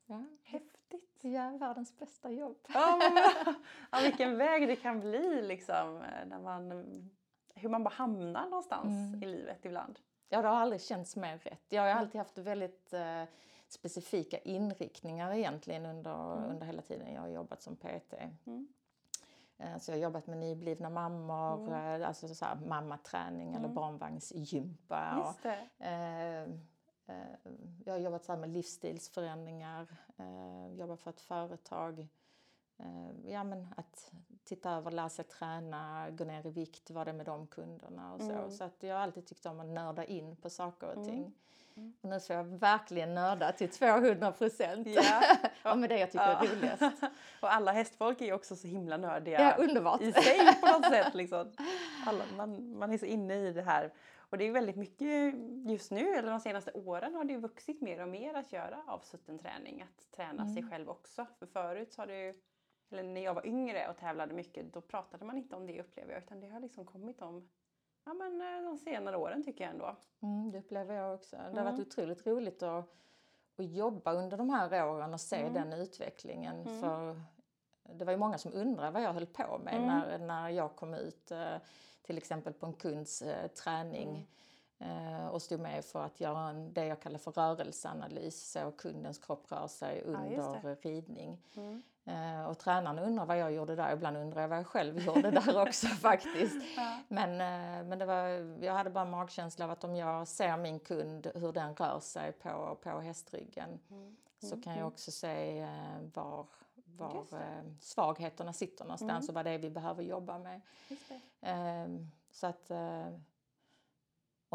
ja, 0.06 0.24
Häftigt. 0.44 1.20
ja 1.22 1.50
världens 1.58 1.98
bästa 2.00 2.30
jobb. 2.32 2.58
Ja, 2.74 2.98
men, 3.00 3.24
ja, 3.92 4.00
vilken 4.04 4.38
väg 4.38 4.68
det 4.68 4.76
kan 4.76 5.00
bli 5.00 5.42
liksom. 5.42 5.98
eh, 6.02 6.26
När 6.28 6.40
man, 6.40 6.72
hur 7.56 7.70
man 7.70 7.84
bara 7.84 7.94
hamnar 7.94 8.46
någonstans 8.50 8.86
Mm. 9.14 9.24
i 9.24 9.26
livet 9.26 9.66
ibland. 9.66 10.00
Ja, 10.30 10.42
det 10.42 10.48
har 10.48 10.56
aldrig 10.56 10.82
känts 10.82 11.16
mer 11.16 11.38
rätt. 11.38 11.64
Jag 11.70 11.82
har 11.82 11.90
alltid 11.90 12.20
haft 12.20 12.38
väldigt 12.38 12.94
eh, 12.94 13.24
specifika 13.68 14.38
inriktningar 14.38 15.34
egentligen 15.34 15.86
under, 15.86 16.38
Mm. 16.38 16.50
under 16.50 16.66
hela 16.66 16.82
tiden 16.82 17.14
jag 17.14 17.22
har 17.22 17.28
jobbat 17.28 17.62
som 17.62 17.76
PT. 17.76 18.14
Mm. 18.46 18.68
Eh, 19.58 19.78
Så 19.78 19.92
jag 19.92 19.98
har 19.98 20.04
jobbat 20.04 20.28
med 20.28 20.38
nyblivna 20.38 20.90
mammor, 20.90 21.68
Mm. 21.68 22.02
eh, 22.02 22.08
alltså 22.08 22.28
så 22.36 22.46
här 22.46 22.56
mammaträning 22.56 23.50
eller 23.50 23.66
Mm. 23.66 23.74
barnvagnsgympa. 23.74 25.12
Och, 25.20 25.26
Just 25.28 25.44
det. 25.44 25.68
eh, 25.80 26.42
eh, 26.44 26.48
jag 27.86 27.94
har 27.94 28.00
jobbat 28.00 28.26
så 28.26 28.36
med 28.36 28.50
livsstilsförändringar, 28.50 29.88
eh, 30.18 30.74
jobbat 30.80 31.02
för 31.02 31.10
ett 31.10 31.22
företag. 31.22 32.08
Eh, 32.78 33.32
ja, 33.32 33.44
men 33.44 33.68
att 33.78 34.12
titta 34.44 34.72
över, 34.72 34.92
lära 34.92 35.10
sig 35.10 35.26
träna, 35.26 36.08
gå 36.10 36.24
ner 36.24 36.46
i 36.48 36.50
vikt, 36.50 36.90
vad 36.92 37.08
det 37.08 37.12
är 37.12 37.14
med 37.14 37.26
de 37.26 37.48
kunderna 37.48 38.14
och 38.14 38.22
så. 38.22 38.32
Mm. 38.32 38.52
Så 38.52 38.64
att 38.64 38.84
jag 38.84 38.96
har 38.96 39.02
alltid 39.02 39.26
tyckt 39.26 39.46
om 39.46 39.60
att 39.60 39.66
nörda 39.68 40.04
in 40.06 40.36
på 40.36 40.50
saker 40.50 40.88
och 40.88 40.94
Mm. 40.94 41.06
ting. 41.08 41.34
Mm. 41.78 41.94
Och 42.02 42.10
nu 42.10 42.20
får 42.20 42.36
jag 42.36 42.44
verkligen 42.44 43.14
nörda 43.16 43.52
till 43.52 43.70
200 43.70 44.32
procent. 44.32 44.88
Ja. 44.88 45.22
Ja, 45.64 45.76
men 45.76 45.90
det 45.90 45.98
jag 46.00 46.12
tycker 46.12 46.26
är 46.26 46.56
roligast. 46.56 46.82
Och 47.42 47.54
alla 47.54 47.72
hästfolk 47.72 48.22
är 48.22 48.26
ju 48.26 48.34
också 48.34 48.56
så 48.56 48.68
himla 48.68 48.98
nördiga 48.98 49.42
Ja, 49.42 49.64
underbart. 49.64 50.02
i 50.02 50.12
sig 50.14 50.38
på 50.62 50.68
något 50.68 50.86
sätt. 50.86 51.14
Liksom. 51.14 51.52
Alla, 52.06 52.24
man, 52.38 52.78
man 52.78 52.94
är 52.94 52.98
så 52.98 53.06
inne 53.06 53.36
i 53.36 53.54
det 53.54 53.62
här. 53.62 53.94
Och 54.30 54.38
det 54.38 54.48
är 54.48 54.52
väldigt 54.52 54.76
mycket 54.76 55.34
just 55.70 55.92
nu, 55.92 56.16
eller 56.16 56.30
de 56.32 56.40
senaste 56.40 56.72
åren 56.72 57.16
har 57.16 57.24
det 57.24 57.38
vuxit 57.38 57.82
mer 57.82 58.02
och 58.02 58.08
mer 58.10 58.34
att 58.34 58.54
göra 58.54 58.84
avsutten 58.88 59.40
träning. 59.40 59.82
Att 59.82 60.12
träna 60.12 60.46
sig 60.48 60.58
Mm. 60.60 60.70
själv 60.72 60.90
också. 60.90 61.26
För 61.40 61.46
förut 61.46 61.94
så 61.94 62.02
har 62.02 62.08
det 62.08 62.26
ju, 62.26 62.42
eller 62.92 63.04
när 63.04 63.22
jag 63.22 63.34
var 63.34 63.46
yngre 63.48 63.90
och 63.90 63.98
tävlade 63.98 64.34
mycket, 64.34 64.74
då 64.74 64.82
pratade 64.82 65.26
man 65.26 65.38
inte 65.38 65.56
om 65.56 65.68
det 65.68 65.82
upplever 65.82 66.14
jag. 66.14 66.24
Utan 66.24 66.40
det 66.40 66.48
har 66.48 66.60
liksom 66.60 66.86
kommit 66.86 67.22
om 67.22 67.50
ja, 68.06 68.14
men, 68.14 68.42
eh, 68.42 68.64
de 68.70 68.78
senare 68.78 69.18
åren 69.18 69.44
tycker 69.44 69.64
jag 69.64 69.72
ändå. 69.74 69.96
Mm, 70.22 70.52
det 70.52 70.60
upplever 70.60 70.96
jag 70.96 71.16
också. 71.16 71.36
Det 71.36 71.42
har 71.44 71.50
Mm. 71.52 71.66
varit 71.66 71.88
otroligt 71.88 72.28
roligt 72.28 72.64
att, 72.64 72.86
att 73.58 73.66
jobba 73.66 74.14
under 74.14 74.38
de 74.38 74.50
här 74.50 74.88
åren 74.90 75.14
och 75.14 75.22
se 75.22 75.42
Mm. 75.42 75.54
den 75.54 75.74
utvecklingen. 75.74 76.62
Mm. 76.62 76.82
För 76.82 77.22
det 77.94 78.06
var 78.06 78.12
ju 78.12 78.18
många 78.20 78.38
som 78.38 78.54
undrade 78.54 78.92
vad 78.92 79.02
jag 79.04 79.14
höll 79.14 79.26
på 79.26 79.58
med 79.64 79.74
Mm. 79.74 79.88
när, 79.88 80.18
när 80.18 80.50
jag 80.50 80.76
kom 80.76 80.94
ut 80.94 81.26
till 81.26 81.60
till 82.04 82.18
exempel 82.18 82.54
på 82.54 82.66
en 82.66 82.74
kunds 82.74 83.22
eh, 83.22 83.48
träning 83.48 84.28
eh, 84.80 85.28
och 85.28 85.42
stod 85.42 85.60
med 85.60 85.86
för 85.86 86.04
att 86.06 86.20
göra 86.20 86.50
en, 86.50 86.74
det 86.74 86.86
jag 86.86 87.00
kallar 87.02 87.20
för 87.20 87.32
rörelseanalys, 87.32 88.52
så 88.52 88.72
kundens 88.72 89.18
kropp 89.18 89.52
rör 89.52 89.68
sig 89.68 90.04
Ja, 90.06 90.12
under 90.12 90.76
ridning. 90.82 91.42
Mm. 91.56 91.84
Eh, 92.06 92.46
och 92.46 92.58
tränaren 92.60 93.00
undrar 93.00 93.26
vad 93.26 93.38
jag 93.38 93.52
gjorde 93.52 93.76
där, 93.76 93.94
ibland 93.94 94.18
undrar 94.18 94.42
jag 94.42 94.48
vad 94.48 94.58
jag 94.58 94.68
själv 94.68 95.00
gjorde 95.00 95.32
där 95.32 95.62
också 95.68 95.88
faktiskt. 95.88 96.56
Ja. 96.78 97.00
Men, 97.08 97.32
eh, 97.32 97.86
men 97.88 98.00
det 98.00 98.06
var, 98.06 98.28
jag 98.64 98.74
hade 98.74 98.90
bara 98.90 99.06
magkänsla 99.06 99.66
av 99.66 99.72
att 99.72 99.84
om 99.84 99.96
jag 99.96 100.28
ser 100.28 100.58
min 100.58 100.80
kund, 100.80 101.32
hur 101.36 101.52
den 101.52 101.76
rör 101.76 102.00
sig 102.00 102.32
på, 102.32 102.78
på 102.82 102.90
hästryggen, 102.90 103.80
Mm. 103.90 104.16
så 104.40 104.62
kan 104.62 104.78
jag 104.78 104.88
också 104.88 105.12
se 105.12 105.60
eh, 105.60 105.70
var, 106.14 106.46
var 106.98 107.28
eh, 107.42 107.64
svagheterna 107.80 108.54
sitter 108.54 108.86
någonstans 108.86 109.26
Mm. 109.26 109.30
och 109.30 109.34
vad 109.36 109.46
det 109.46 109.52
är 109.52 109.58
vi 109.60 109.70
behöver 109.70 110.04
jobba 110.04 110.38
med. 110.40 110.62
Ehm, 111.42 112.12
så 112.32 112.48
att, 112.48 112.70
eh, 112.72 113.08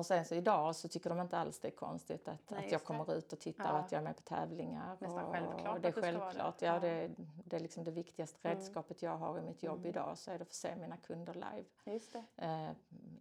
och 0.00 0.06
sen 0.06 0.24
så 0.24 0.34
idag 0.34 0.76
så 0.76 0.88
tycker 0.88 1.10
de 1.10 1.20
inte 1.20 1.38
alls 1.38 1.58
det 1.58 1.68
är 1.68 1.72
konstigt 1.72 2.28
att, 2.28 2.50
Nej, 2.50 2.64
att 2.64 2.72
jag 2.72 2.80
det. 2.80 2.84
kommer 2.84 3.14
ut 3.14 3.32
och 3.32 3.38
tittar 3.40 3.64
Ja. 3.64 3.72
och 3.72 3.78
att 3.78 3.92
jag 3.92 3.98
är 3.98 4.02
med 4.04 4.16
på 4.16 4.22
tävlingar. 4.22 4.96
Nästan 4.98 5.24
och, 5.24 5.32
självklart 5.32 5.74
och 5.74 5.80
det 5.80 5.88
är 5.88 5.92
självklart. 6.02 6.58
det. 6.58 6.66
Ja, 6.66 6.74
Ja. 6.74 6.80
det, 6.80 7.10
det 7.44 7.56
är 7.56 7.60
liksom 7.60 7.84
det 7.84 7.90
viktigaste 7.90 8.38
Mm. 8.48 8.58
redskapet 8.58 9.02
jag 9.02 9.16
har 9.16 9.38
i 9.38 9.42
mitt 9.42 9.62
jobb 9.62 9.78
Mm. 9.78 9.88
idag 9.90 10.18
så 10.18 10.30
är 10.30 10.38
det 10.38 10.42
att 10.42 10.48
få 10.48 10.54
se 10.54 10.76
mina 10.76 10.96
kunder 10.96 11.34
live 11.34 11.64
Just 11.84 12.12
det. 12.12 12.24
eh, 12.36 12.70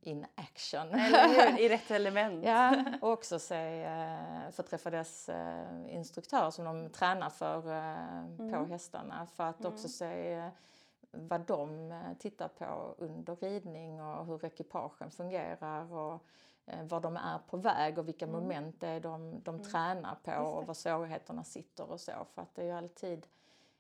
in 0.01 0.25
action. 0.36 0.88
Eller 0.91 1.51
hur? 1.51 1.59
I 1.65 1.69
rätt 1.69 1.91
element. 1.91 2.45
Ja, 2.45 2.83
och 3.01 3.09
också 3.09 3.39
se, 3.39 3.83
eh, 3.83 4.51
få 4.51 4.63
träffa 4.63 4.89
deras 4.89 5.29
eh, 5.29 5.95
instruktörer 5.95 6.51
som 6.51 6.65
de 6.65 6.89
tränar 6.89 7.29
för 7.29 7.57
eh, 7.57 8.38
på 8.38 8.43
Mm. 8.43 8.69
hästarna 8.71 9.25
för 9.25 9.43
att 9.43 9.65
också 9.65 9.88
Mm. 9.88 9.89
se 9.89 10.33
eh, 10.33 10.50
vad 11.12 11.41
de 11.41 11.93
tittar 12.19 12.48
på 12.48 12.95
under 12.98 13.36
ridning 13.36 14.01
och 14.01 14.25
hur 14.25 14.45
ekipagen 14.45 15.12
fungerar 15.12 15.93
och 15.93 16.24
var 16.83 16.99
de 16.99 17.17
är 17.17 17.39
på 17.49 17.57
väg 17.57 17.97
och 17.97 18.07
vilka 18.07 18.25
Mm. 18.25 18.39
moment 18.41 18.79
det 18.79 18.88
är 18.88 18.99
de, 18.99 19.41
de 19.43 19.55
Mm. 19.55 19.67
tränar 19.71 20.15
på 20.23 20.31
och 20.33 20.67
var 20.67 20.73
svårigheterna 20.73 21.43
sitter 21.43 21.91
och 21.91 21.99
så. 21.99 22.11
För 22.33 22.41
att 22.41 22.55
det 22.55 22.61
är 22.61 22.65
ju 22.65 22.71
alltid 22.71 23.27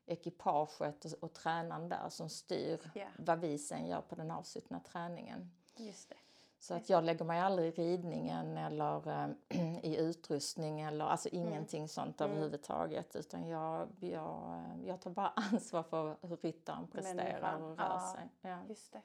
ekipaget 0.05 1.05
och, 1.05 1.23
och 1.23 1.33
tränaren 1.33 1.89
där 1.89 2.09
som 2.09 2.29
styr 2.29 2.91
Ja. 2.95 3.07
vad 3.17 3.39
vi 3.39 3.57
sen 3.57 3.87
gör 3.87 4.01
på 4.01 4.15
den 4.15 4.31
avsuttna 4.31 4.79
träningen. 4.79 5.51
Just 5.75 6.09
det. 6.09 6.15
Så 6.61 6.73
att 6.73 6.89
jag 6.89 7.03
lägger 7.03 7.25
mig 7.25 7.39
aldrig 7.39 7.67
i 7.67 7.71
ridningen 7.81 8.57
eller 8.57 9.07
eh, 9.49 9.77
i 9.85 9.97
utrustning 9.97 10.81
eller 10.81 11.05
alltså 11.05 11.29
Mm. 11.33 11.47
ingenting 11.47 11.87
sånt 11.87 12.21
överhuvudtaget. 12.21 13.15
Utan 13.15 13.47
jag, 13.47 13.87
jag, 13.99 14.61
jag 14.85 15.01
tar 15.01 15.11
bara 15.11 15.27
ansvar 15.35 15.83
för 15.83 16.15
hur 16.21 16.37
ryttaren 16.37 16.87
presterar 16.87 17.41
Människan, 17.41 17.63
och 17.63 17.77
rör 17.77 17.85
ja. 17.85 18.13
sig. 18.15 18.29
Ja. 18.51 18.57
Just 18.69 18.93
det. 18.93 19.01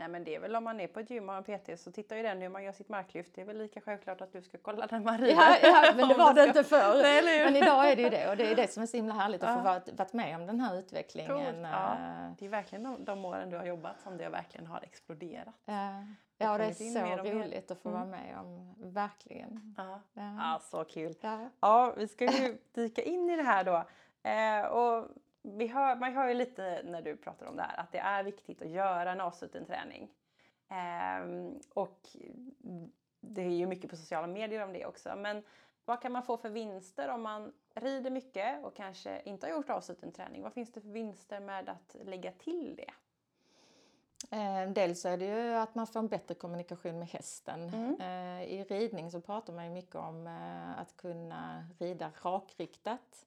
Nej 0.00 0.08
men 0.08 0.24
det 0.24 0.34
är 0.34 0.40
väl 0.40 0.56
om 0.56 0.64
man 0.64 0.80
är 0.80 0.86
på 0.86 1.00
ett 1.00 1.10
gym 1.10 1.28
och 1.28 1.34
har 1.34 1.44
en 1.48 1.58
PT 1.58 1.80
så 1.80 1.92
tittar 1.92 2.16
ju 2.16 2.22
den 2.22 2.42
hur 2.42 2.48
man 2.48 2.64
gör 2.64 2.72
sitt 2.72 2.88
marklyft. 2.88 3.34
Det 3.34 3.40
är 3.40 3.44
väl 3.44 3.58
lika 3.58 3.80
självklart 3.80 4.20
att 4.20 4.32
du 4.32 4.42
ska 4.42 4.58
kolla 4.58 4.88
man 4.90 5.18
rider. 5.18 5.34
Ja, 5.34 5.56
ja, 5.62 5.92
men 5.96 6.08
det 6.08 6.14
var 6.14 6.34
det 6.34 6.44
inte 6.44 6.64
förr. 6.64 7.02
Nej? 7.02 7.44
Men 7.44 7.56
idag 7.56 7.90
är 7.90 7.96
det 7.96 8.02
ju 8.02 8.08
det 8.10 8.30
och 8.30 8.36
det 8.36 8.46
är 8.52 8.56
det 8.56 8.72
som 8.72 8.82
är 8.82 8.86
så 8.86 8.96
himla 8.96 9.14
härligt 9.14 9.42
att 9.42 9.48
Ja. 9.50 9.56
få 9.56 9.62
varit, 9.62 9.88
varit 9.98 10.12
med 10.12 10.36
om 10.36 10.46
den 10.46 10.60
här 10.60 10.78
utvecklingen. 10.78 11.60
Ja. 11.64 11.92
eh, 11.92 12.32
Det 12.38 12.44
är 12.44 12.48
verkligen 12.48 12.82
de, 12.84 13.04
de 13.04 13.24
åren 13.24 13.50
du 13.50 13.56
har 13.56 13.64
jobbat 13.64 14.00
som 14.00 14.16
det 14.16 14.28
verkligen 14.28 14.66
har 14.66 14.80
exploderat. 14.82 15.54
Ja, 15.64 16.04
ja 16.38 16.58
det 16.58 16.64
är 16.64 16.72
så 16.72 17.22
roligt 17.30 17.70
att 17.70 17.78
få 17.82 17.90
vara 17.90 18.04
med 18.04 18.38
om. 18.40 18.74
Verkligen. 18.92 19.74
Ja. 19.78 20.00
Ja. 20.12 20.22
Ja, 20.38 20.60
så 20.70 20.84
kul. 20.84 21.14
Ja. 21.20 21.48
Ja, 21.60 21.94
vi 21.96 22.08
ska 22.08 22.24
ju 22.24 22.58
dyka 22.74 23.02
in 23.02 23.30
i 23.30 23.36
det 23.36 23.42
här 23.42 23.64
då. 23.64 23.84
Eh, 24.22 24.66
och 24.66 25.08
vi 25.42 25.66
hör, 25.66 25.96
man 25.96 26.14
hör 26.14 26.28
ju 26.28 26.34
lite 26.34 26.82
när 26.84 27.02
du 27.02 27.16
pratar 27.16 27.46
om 27.46 27.56
det 27.56 27.62
här 27.62 27.80
att 27.80 27.92
det 27.92 27.98
är 27.98 28.22
viktigt 28.22 28.62
att 28.62 28.70
göra 28.70 29.12
en 29.12 29.20
avsluten 29.20 29.66
träning. 29.66 30.10
Ehm, 30.68 31.60
och 31.74 32.08
det 33.20 33.42
är 33.42 33.50
ju 33.50 33.66
mycket 33.66 33.90
på 33.90 33.96
sociala 33.96 34.26
medier 34.26 34.64
om 34.64 34.72
det 34.72 34.86
också. 34.86 35.16
Men 35.16 35.42
vad 35.84 36.02
kan 36.02 36.12
man 36.12 36.22
få 36.22 36.36
för 36.36 36.50
vinster 36.50 37.08
om 37.08 37.22
man 37.22 37.52
rider 37.74 38.10
mycket 38.10 38.64
och 38.64 38.76
kanske 38.76 39.22
inte 39.24 39.46
har 39.46 39.54
gjort 39.54 39.70
avsluten 39.70 40.12
träning? 40.12 40.42
Vad 40.42 40.52
finns 40.52 40.72
det 40.72 40.80
för 40.80 40.88
vinster 40.88 41.40
med 41.40 41.68
att 41.68 41.96
lägga 42.04 42.32
till 42.32 42.76
det? 42.76 42.90
Eh, 44.30 44.70
dels 44.70 45.04
är 45.04 45.16
det 45.16 45.24
ju 45.24 45.54
att 45.54 45.74
man 45.74 45.86
får 45.86 46.00
en 46.00 46.08
bättre 46.08 46.34
kommunikation 46.34 46.98
med 46.98 47.08
hästen. 47.08 47.68
Mm. 47.68 48.00
Eh, 48.00 48.44
I 48.44 48.64
ridning 48.64 49.10
så 49.10 49.20
pratar 49.20 49.52
man 49.52 49.64
ju 49.64 49.70
mycket 49.70 49.94
om 49.94 50.26
eh, 50.26 50.80
att 50.80 50.96
kunna 50.96 51.64
rida 51.78 52.10
rakriktat. 52.22 53.26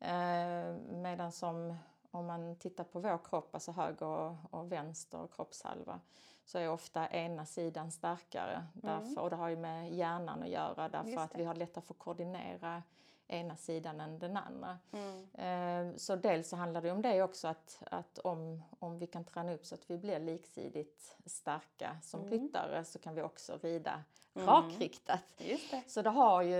Eh, 0.00 0.76
medan 0.90 1.32
som 1.32 1.76
om 2.10 2.26
man 2.26 2.56
tittar 2.56 2.84
på 2.84 3.00
vår 3.00 3.18
kropp, 3.24 3.54
alltså 3.54 3.72
höger 3.72 4.06
och, 4.06 4.36
och 4.50 4.72
vänster 4.72 5.28
kroppshalva, 5.36 6.00
så 6.44 6.58
är 6.58 6.70
ofta 6.70 7.08
ena 7.08 7.46
sidan 7.46 7.90
starkare. 7.92 8.66
Därför, 8.72 9.20
och 9.20 9.30
det 9.30 9.36
har 9.36 9.48
ju 9.48 9.56
med 9.56 9.92
hjärnan 9.92 10.42
att 10.42 10.48
göra 10.48 10.88
därför 10.88 11.20
att 11.20 11.34
vi 11.34 11.44
har 11.44 11.54
lättare 11.54 11.84
för 11.84 11.94
att 11.94 11.98
koordinera 11.98 12.82
ena 13.28 13.56
sidan 13.56 14.00
än 14.00 14.18
den 14.18 14.36
andra. 14.36 14.78
Mm. 14.92 15.90
Eh, 15.90 15.96
Så 15.96 16.16
dels 16.16 16.48
så 16.48 16.56
handlar 16.56 16.82
det 16.82 16.90
om 16.92 17.02
det 17.02 17.22
också 17.22 17.48
att, 17.48 17.82
att 17.90 18.18
om, 18.18 18.62
om 18.78 18.98
vi 18.98 19.06
kan 19.06 19.24
träna 19.24 19.52
upp 19.54 19.66
så 19.66 19.74
att 19.74 19.90
vi 19.90 19.98
blir 19.98 20.18
liksidigt 20.18 21.16
starka 21.26 21.96
som 22.02 22.20
Mm. 22.20 22.30
ryttare 22.32 22.84
så 22.84 22.98
kan 22.98 23.14
vi 23.14 23.22
också 23.22 23.58
rida 23.62 24.02
Mm. 24.34 24.46
rakriktat. 24.48 25.20
Det. 25.38 25.58
Så 25.86 26.02
det 26.02 26.10
har, 26.10 26.42
ju, 26.42 26.56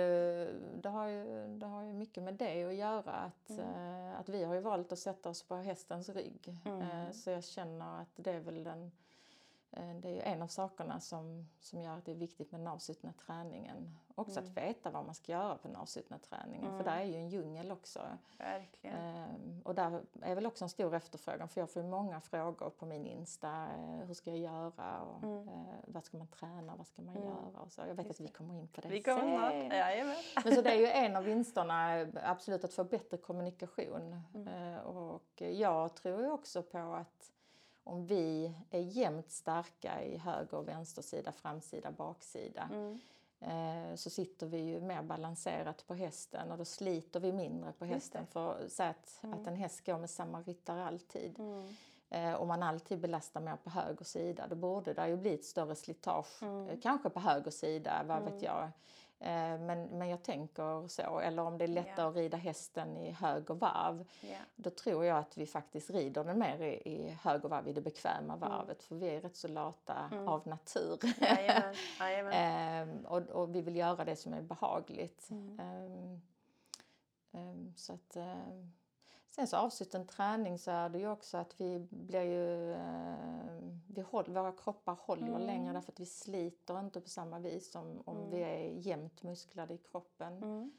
det, 0.83 0.89
har 0.89 1.07
ju, 1.07 1.47
det 1.59 1.67
har 1.67 1.83
ju 1.83 1.93
mycket 1.93 2.23
med 2.23 2.35
det 2.35 2.65
att 2.65 2.75
göra. 2.75 3.13
Att, 3.13 3.51
eh, 3.51 4.21
att 4.21 4.29
vi 4.29 4.45
har 4.45 4.55
ju 4.55 4.61
valt 4.61 4.93
att 4.93 4.99
sätta 4.99 5.29
oss 5.29 5.43
på 5.43 5.57
hästens 5.57 6.09
rygg. 6.09 6.57
Mm. 6.65 6.81
Eh, 6.83 7.11
så 7.13 7.31
jag 7.31 7.45
känner 7.45 8.01
att 8.03 8.09
det 8.17 8.31
är 8.33 8.41
väl 8.41 8.65
den, 8.65 8.93
det 9.71 10.09
är 10.09 10.13
ju 10.13 10.21
en 10.21 10.43
av 10.43 10.47
sakerna 10.47 11.01
som, 11.01 11.49
som 11.61 11.81
gör 11.81 11.97
att 11.97 12.05
det 12.05 12.13
är 12.13 12.17
viktigt 12.17 12.53
med 12.53 12.61
den 12.61 12.69
avslutna 12.69 13.13
träningen. 13.13 13.99
Också 14.15 14.41
att 14.41 14.49
veta 14.49 14.91
vad 14.91 15.05
man 15.05 15.15
ska 15.15 15.33
göra 15.33 15.57
på 15.57 15.69
den 15.69 15.77
avslutna 15.77 16.19
träningen. 16.19 16.77
För 16.77 16.85
där 16.85 16.97
är 16.97 17.05
ju 17.05 17.15
en 17.15 17.29
djungel 17.29 17.73
också. 17.73 18.01
Verkligen. 18.39 18.97
Ehm, 18.97 19.63
och 19.65 19.75
där 19.75 20.03
är 20.23 20.35
väl 20.35 20.47
också 20.47 20.65
en 20.65 20.69
stor 20.69 20.95
efterfrågan 20.95 21.49
för 21.49 21.61
jag 21.61 21.71
får 21.71 21.83
många 21.83 22.21
frågor 22.21 22.71
på 22.71 22.87
min 22.87 23.07
Insta. 23.07 23.49
Eh, 23.49 24.07
hur 24.07 24.15
ska 24.15 24.31
jag 24.31 24.39
göra? 24.39 25.01
Och, 25.01 25.25
eh, 25.25 25.75
vad 25.87 26.05
ska 26.05 26.19
man 26.19 26.29
träna? 26.29 26.77
Vad 26.77 26.87
ska 26.87 27.03
man 27.03 27.15
göra? 27.15 27.61
Och 27.65 27.73
så. 27.73 27.81
Jag 27.81 27.95
vet 27.95 28.07
Just 28.07 28.21
att 28.21 28.27
vi 28.27 28.33
kommer 28.33 28.55
in 28.55 28.69
på 28.69 28.81
det 28.81 28.89
Vi 28.89 29.03
kommer 29.03 29.51
sen. 29.51 29.71
Jajamän. 29.71 30.17
Men 30.45 30.55
så 30.55 30.63
det 30.63 30.71
är 30.71 30.79
ju 30.81 30.87
en 30.87 31.17
av 31.17 31.25
vinsterna, 31.25 32.01
eh, 32.01 32.09
absolut, 32.23 32.65
att 32.65 32.75
få 32.75 32.85
bättre 32.85 33.17
kommunikation. 33.17 34.23
Mm. 34.35 34.75
Eh, 34.75 34.81
och 34.81 35.43
jag 35.43 35.95
tror 35.95 36.21
ju 36.21 36.31
också 36.31 36.63
på 36.63 36.79
att 36.79 37.33
om 37.89 38.07
vi 38.07 38.55
är 38.71 38.81
jämnt 38.81 39.31
starka 39.31 40.03
i 40.05 40.17
höger 40.17 40.55
och 40.55 40.69
vänstersida, 40.69 41.33
framsida, 41.33 41.91
baksida 41.91 42.69
Mm. 42.73 43.01
eh, 43.41 43.97
så 43.97 44.11
sitter 44.11 44.47
vi 44.47 44.59
ju 44.59 44.81
mer 44.81 45.03
balanserat 45.03 45.87
på 45.87 45.95
hästen 45.95 46.51
och 46.53 46.59
då 46.59 46.65
sliter 46.65 47.21
vi 47.21 47.33
mindre 47.33 47.73
på 47.73 47.85
hästen. 47.85 48.27
För 48.27 48.65
att 48.65 48.73
säga 48.73 48.91
att, 48.91 49.47
en 49.47 49.57
häst 49.57 49.87
går 49.87 49.99
med 49.99 50.11
samma 50.11 50.43
ryttare 50.43 50.85
alltid. 50.85 51.39
Mm. 51.39 51.77
Eh, 52.11 52.35
om 52.35 52.49
man 52.49 52.63
alltid 52.63 53.01
belastar 53.01 53.41
mer 53.41 53.57
på 53.57 53.71
höger 53.71 54.05
sida 54.05 54.47
då 54.49 54.57
borde 54.57 54.93
det 54.95 55.09
ju 55.09 55.17
bli 55.17 55.35
ett 55.35 55.45
större 55.45 55.75
slitage. 55.75 56.43
Mm. 56.43 56.69
Eh, 56.69 56.81
kanske 56.83 57.11
på 57.11 57.21
höger 57.21 57.51
sida, 57.51 58.03
vad 58.07 58.23
vet 58.23 58.43
jag. 58.43 58.71
Eh, 59.21 59.59
men, 59.59 59.85
men 59.99 60.09
jag 60.09 60.23
tänker 60.23 60.89
så. 60.89 61.19
Eller 61.21 61.43
om 61.43 61.59
det 61.59 61.65
är 61.65 61.69
lättare 61.69 62.03
Ja. 62.03 62.09
att 62.09 62.17
rida 62.17 62.37
hästen 62.37 62.97
i 62.97 63.11
höger 63.11 63.55
varv. 63.55 64.09
Ja. 64.21 64.37
Då 64.57 64.71
tror 64.71 65.05
jag 65.05 65.19
att 65.19 65.37
vi 65.39 65.47
faktiskt 65.47 65.91
rider 65.91 66.25
den 66.25 66.39
mer 66.39 66.63
i, 66.63 66.83
i 66.93 67.19
höger 67.23 67.49
varv, 67.49 67.69
i 67.69 67.73
det 67.73 67.81
bekväma 67.81 68.35
Mm. 68.35 68.41
varvet. 68.41 68.83
För 68.83 68.95
vi 68.95 69.09
är 69.09 69.21
rätt 69.21 69.37
så 69.37 69.49
lata 69.49 70.11
av 70.27 70.47
natur. 70.47 70.99
Jajamän. 71.21 71.75
Jajamän. 72.01 72.33
Ehm, 72.33 73.07
och, 73.07 73.23
och 73.23 73.55
vi 73.55 73.61
vill 73.63 73.77
göra 73.77 74.05
det 74.05 74.17
som 74.17 74.33
är 74.35 74.43
behagligt. 74.43 75.31
Mm. 75.31 75.59
Ehm, 75.61 76.21
ehm, 77.33 77.73
så 77.77 77.93
att, 77.93 78.17
ehm, 78.17 78.73
sen 79.39 79.47
så 79.47 79.57
avsluten 79.57 80.07
träning 80.07 80.59
så 80.59 80.71
är 80.71 80.89
det 80.89 80.99
ju 80.99 81.11
också 81.11 81.37
att 81.39 81.61
vi 81.61 81.79
blir 81.91 82.23
ju... 82.23 82.75
ehm, 82.75 83.81
vi 83.95 84.01
håller, 84.01 84.31
våra 84.41 84.53
kroppar 84.53 84.97
håller 85.01 85.27
Mm. 85.29 85.41
längre 85.43 85.73
därför 85.73 85.93
att 85.93 86.01
vi 86.01 86.07
sliter 86.07 86.81
inte 86.81 87.01
på 87.01 87.09
samma 87.09 87.39
vis 87.39 87.73
som 87.73 88.03
om 88.07 88.31
vi 88.31 88.41
är 88.43 88.59
jämnt 88.69 89.23
musklade 89.23 89.75
i 89.75 89.79
kroppen. 89.79 90.37
Mm. 90.43 90.73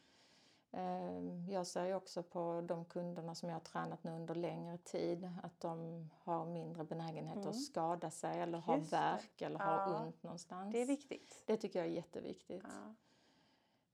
Ehm, 0.72 1.50
Jag 1.50 1.68
ser 1.68 1.86
ju 1.86 1.96
också 1.96 2.24
på 2.24 2.62
de 2.66 2.86
kunderna 2.86 3.36
som 3.36 3.50
jag 3.50 3.56
har 3.56 3.62
tränat 3.62 4.04
nu 4.04 4.12
under 4.12 4.36
längre 4.36 4.78
tid 4.78 5.30
att 5.44 5.60
de 5.60 6.10
har 6.24 6.46
mindre 6.46 6.84
benägenhet 6.84 7.46
att 7.46 7.62
skada 7.62 8.12
sig 8.12 8.40
eller 8.40 8.58
ha 8.58 8.74
Mm. 8.74 8.80
Just 8.82 8.92
det. 8.92 8.98
värk 8.98 9.42
eller 9.42 9.60
ha 9.60 9.92
Ja. 9.94 10.00
ont 10.06 10.24
någonstans. 10.24 10.74
Det 10.74 10.82
är 10.82 10.86
viktigt. 10.86 11.44
Det 11.46 11.58
tycker 11.58 11.80
jag 11.80 11.88
är 11.88 11.92
jätteviktigt. 11.94 12.64
Ja. 12.68 12.94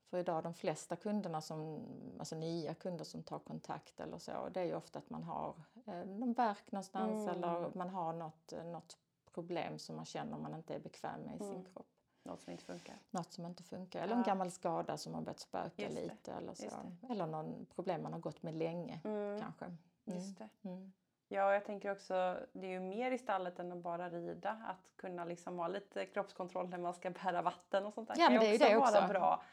För 0.10 0.18
idag 0.18 0.44
de 0.44 0.54
flesta 0.54 0.96
kunderna 0.96 1.42
som, 1.42 1.86
alltså 2.20 2.36
nya 2.36 2.74
kunder 2.74 3.04
som 3.06 3.24
tar 3.24 3.40
kontakt 3.40 4.00
eller 4.00 4.18
så, 4.18 4.50
det 4.54 4.60
är 4.62 4.66
ju 4.66 4.76
ofta 4.76 5.00
att 5.00 5.10
man 5.10 5.24
har 5.24 5.54
eh, 5.88 6.06
någon 6.06 6.34
värk 6.34 6.72
någonstans 6.72 7.12
Mm. 7.12 7.30
eller 7.30 7.72
man 7.76 7.90
har 7.90 8.14
något, 8.14 8.54
eh, 8.54 8.64
något 8.64 8.98
problem 9.34 9.80
som 9.80 9.96
man 9.96 10.06
känner 10.06 10.38
man 10.38 10.56
inte 10.56 10.76
är 10.76 10.80
bekväm 10.80 11.22
med 11.22 11.36
i 11.36 11.40
sin 11.40 11.50
Mm. 11.52 11.66
kropp. 11.74 11.88
Något 12.24 12.42
som 12.42 12.52
inte 12.52 12.64
funkar. 12.66 12.96
Något 13.12 13.32
som 13.32 13.46
inte 13.46 13.64
funkar. 13.64 14.02
Eller 14.04 14.14
en 14.14 14.20
Ja. 14.20 14.26
gammal 14.26 14.52
skada 14.52 14.98
som 14.98 15.14
har 15.14 15.22
börjat 15.22 15.40
spöka 15.40 15.90
lite 15.90 16.32
eller 16.34 16.54
så. 16.54 16.70
Eller 17.10 17.28
någon 17.28 17.66
problem 17.76 18.04
man 18.04 18.14
har 18.14 18.20
gått 18.20 18.44
med 18.44 18.54
länge 18.54 19.02
Mm. 19.04 19.42
kanske. 19.42 19.66
Mm. 19.66 19.78
Just 20.06 20.38
det. 20.38 20.50
Mm. 20.62 20.94
Ja, 21.28 21.54
jag 21.54 21.66
tänker 21.66 21.92
också, 21.92 22.38
det 22.54 22.68
är 22.68 22.72
ju 22.72 22.80
mer 22.80 23.12
i 23.12 23.18
stallet 23.18 23.60
än 23.60 23.72
att 23.72 23.78
bara 23.78 24.10
rida. 24.10 24.50
Att 24.52 24.98
kunna 24.98 25.26
liksom 25.26 25.60
ha 25.60 25.68
lite 25.68 26.06
kroppskontroll 26.06 26.70
när 26.70 26.78
man 26.78 26.94
ska 26.94 27.10
bära 27.10 27.42
vatten 27.42 27.86
och 27.86 27.94
sånt 27.94 28.08
där 28.08 28.16
Ja, 28.20 28.26
kan 28.28 28.34
ju 28.34 28.40
det 28.40 28.46
är 28.66 28.70
ju 28.70 28.78
också 28.78 28.92
det 28.94 29.00
vara 29.00 29.06
också. 29.06 29.08
bra. 29.14 29.44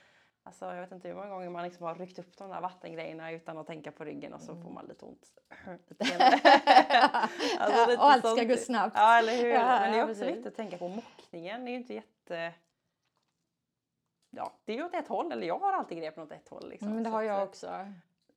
Alltså, 0.44 0.64
jag 0.64 0.80
vet 0.80 0.92
inte 0.92 1.08
hur 1.08 1.14
många 1.14 1.28
gånger 1.28 1.50
man 1.50 1.64
liksom 1.64 1.86
har 1.86 1.94
ryckt 1.94 2.18
upp 2.18 2.36
de 2.36 2.50
där 2.50 2.60
vattengrejerna 2.60 3.30
utan 3.32 3.58
att 3.58 3.66
tänka 3.66 3.92
på 3.92 4.04
ryggen 4.04 4.34
och 4.34 4.40
så 4.40 4.56
får 4.56 4.70
man 4.70 4.86
lite 4.86 5.04
ont. 5.04 5.30
Alltså, 7.58 7.86
lite 7.90 8.02
och 8.02 8.10
allt 8.10 8.18
ska 8.26 8.36
sånt. 8.36 8.48
gå 8.48 8.56
snabbt. 8.56 8.96
Ja, 8.96 9.18
eller 9.18 9.36
hur. 9.36 9.48
Ja, 9.50 9.80
Men 9.80 9.92
det 9.92 9.98
är 9.98 10.10
också 10.10 10.24
viktigt 10.24 10.46
att 10.46 10.54
tänka 10.56 10.78
på 10.78 10.88
mockningen. 10.88 11.64
Det 11.64 11.70
är 11.70 11.72
ju 11.72 11.78
inte 11.78 11.94
jätte... 11.94 12.54
Ja, 14.30 14.52
det 14.64 14.72
är 14.72 14.76
ju 14.76 14.84
åt 14.84 14.94
ett 14.94 15.08
håll. 15.08 15.32
Eller 15.32 15.46
jag 15.46 15.58
har 15.58 15.72
alltid 15.72 15.98
grejen 15.98 16.18
åt 16.20 16.32
ett 16.32 16.48
håll. 16.48 16.68
Liksom. 16.68 16.88
Mm, 16.88 16.94
men 16.94 17.04
det 17.04 17.10
har 17.10 17.22
att, 17.22 17.26
jag 17.28 17.42
också. 17.42 17.66
Ja. 17.66 17.86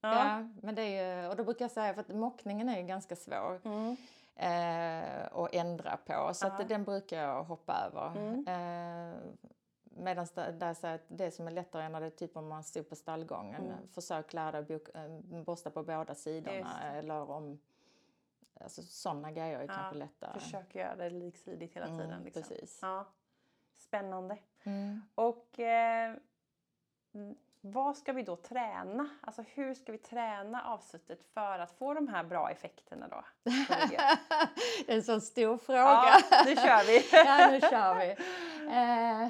Ja. 0.02 0.50
men 0.62 0.76
det 0.76 0.82
är 0.82 1.22
ju, 1.22 1.28
och 1.30 1.36
då 1.36 1.44
brukar 1.44 1.66
jag 1.66 1.72
säga, 1.72 1.94
för 1.94 2.02
att 2.02 2.08
mockningen 2.08 2.70
är 2.70 2.78
ju 2.78 2.84
ganska 2.84 3.16
svår. 3.16 3.62
Mm. 3.66 3.98
eh, 4.36 5.26
och 5.26 5.54
ändra 5.56 5.98
på. 5.98 6.34
Så 6.34 6.46
Ja. 6.48 6.52
att 6.52 6.68
den 6.70 6.84
brukar 6.84 7.22
jag 7.24 7.44
hoppa 7.44 7.74
över. 7.88 8.12
Mm. 8.18 8.48
Eh, 8.48 9.18
Medan 9.98 10.28
jag 10.36 10.74
att 10.84 11.02
det 11.08 11.32
som 11.32 11.48
är 11.48 11.52
lättare 11.52 11.90
när 11.90 12.00
det 12.00 12.06
är 12.06 12.10
typ 12.10 12.38
om 12.38 12.48
man 12.48 12.64
står 12.64 12.84
på 12.84 12.96
stallgången. 12.96 13.66
Mm. 13.66 13.88
Försök 13.88 14.34
lära 14.34 14.52
dig 14.52 14.64
bok, 14.64 14.90
eh, 14.96 15.44
borsta 15.44 15.70
på 15.70 15.84
båda 15.84 16.16
sidorna. 16.16 16.70
det. 16.82 16.88
Eller 16.98 17.32
om... 17.32 17.60
Alltså 18.60 18.84
sådana 18.84 19.32
grejer 19.32 19.60
är 19.60 19.62
Ja, 19.62 19.68
kanske 19.68 19.96
lättare. 19.96 20.40
Försök 20.40 20.76
göra 20.76 20.96
det 20.96 21.10
liksidigt 21.10 21.76
hela 21.76 21.86
tiden. 21.88 22.12
Mm, 22.12 22.24
Liksom. 22.24 22.44
Precis. 22.44 22.80
Ja. 22.82 23.06
Spännande. 23.78 24.38
Mm. 24.64 25.02
Och 25.16 25.60
eh, 25.60 26.16
mm, 27.14 27.36
vad 27.62 27.98
ska 27.98 28.14
vi 28.14 28.24
då 28.24 28.36
träna? 28.36 29.10
Alltså 29.22 29.44
hur 29.54 29.74
ska 29.74 29.92
vi 29.92 29.98
träna 29.98 30.64
avsuttet 30.64 31.24
för 31.34 31.60
att 31.60 31.72
få 31.72 31.94
de 31.94 32.08
här 32.08 32.24
bra 32.24 32.50
effekterna 32.50 33.08
då? 33.08 33.24
det 34.86 34.92
är 34.92 34.96
en 34.96 35.04
sån 35.04 35.22
stor 35.22 35.58
fråga. 35.58 35.80
ja, 35.82 36.44
nu 36.46 36.56
kör 36.56 36.86
vi! 36.88 37.08
ja, 37.12 37.48
nu 37.52 37.62
kör 37.62 37.96
vi. 38.00 38.12
Eh, 38.66 39.30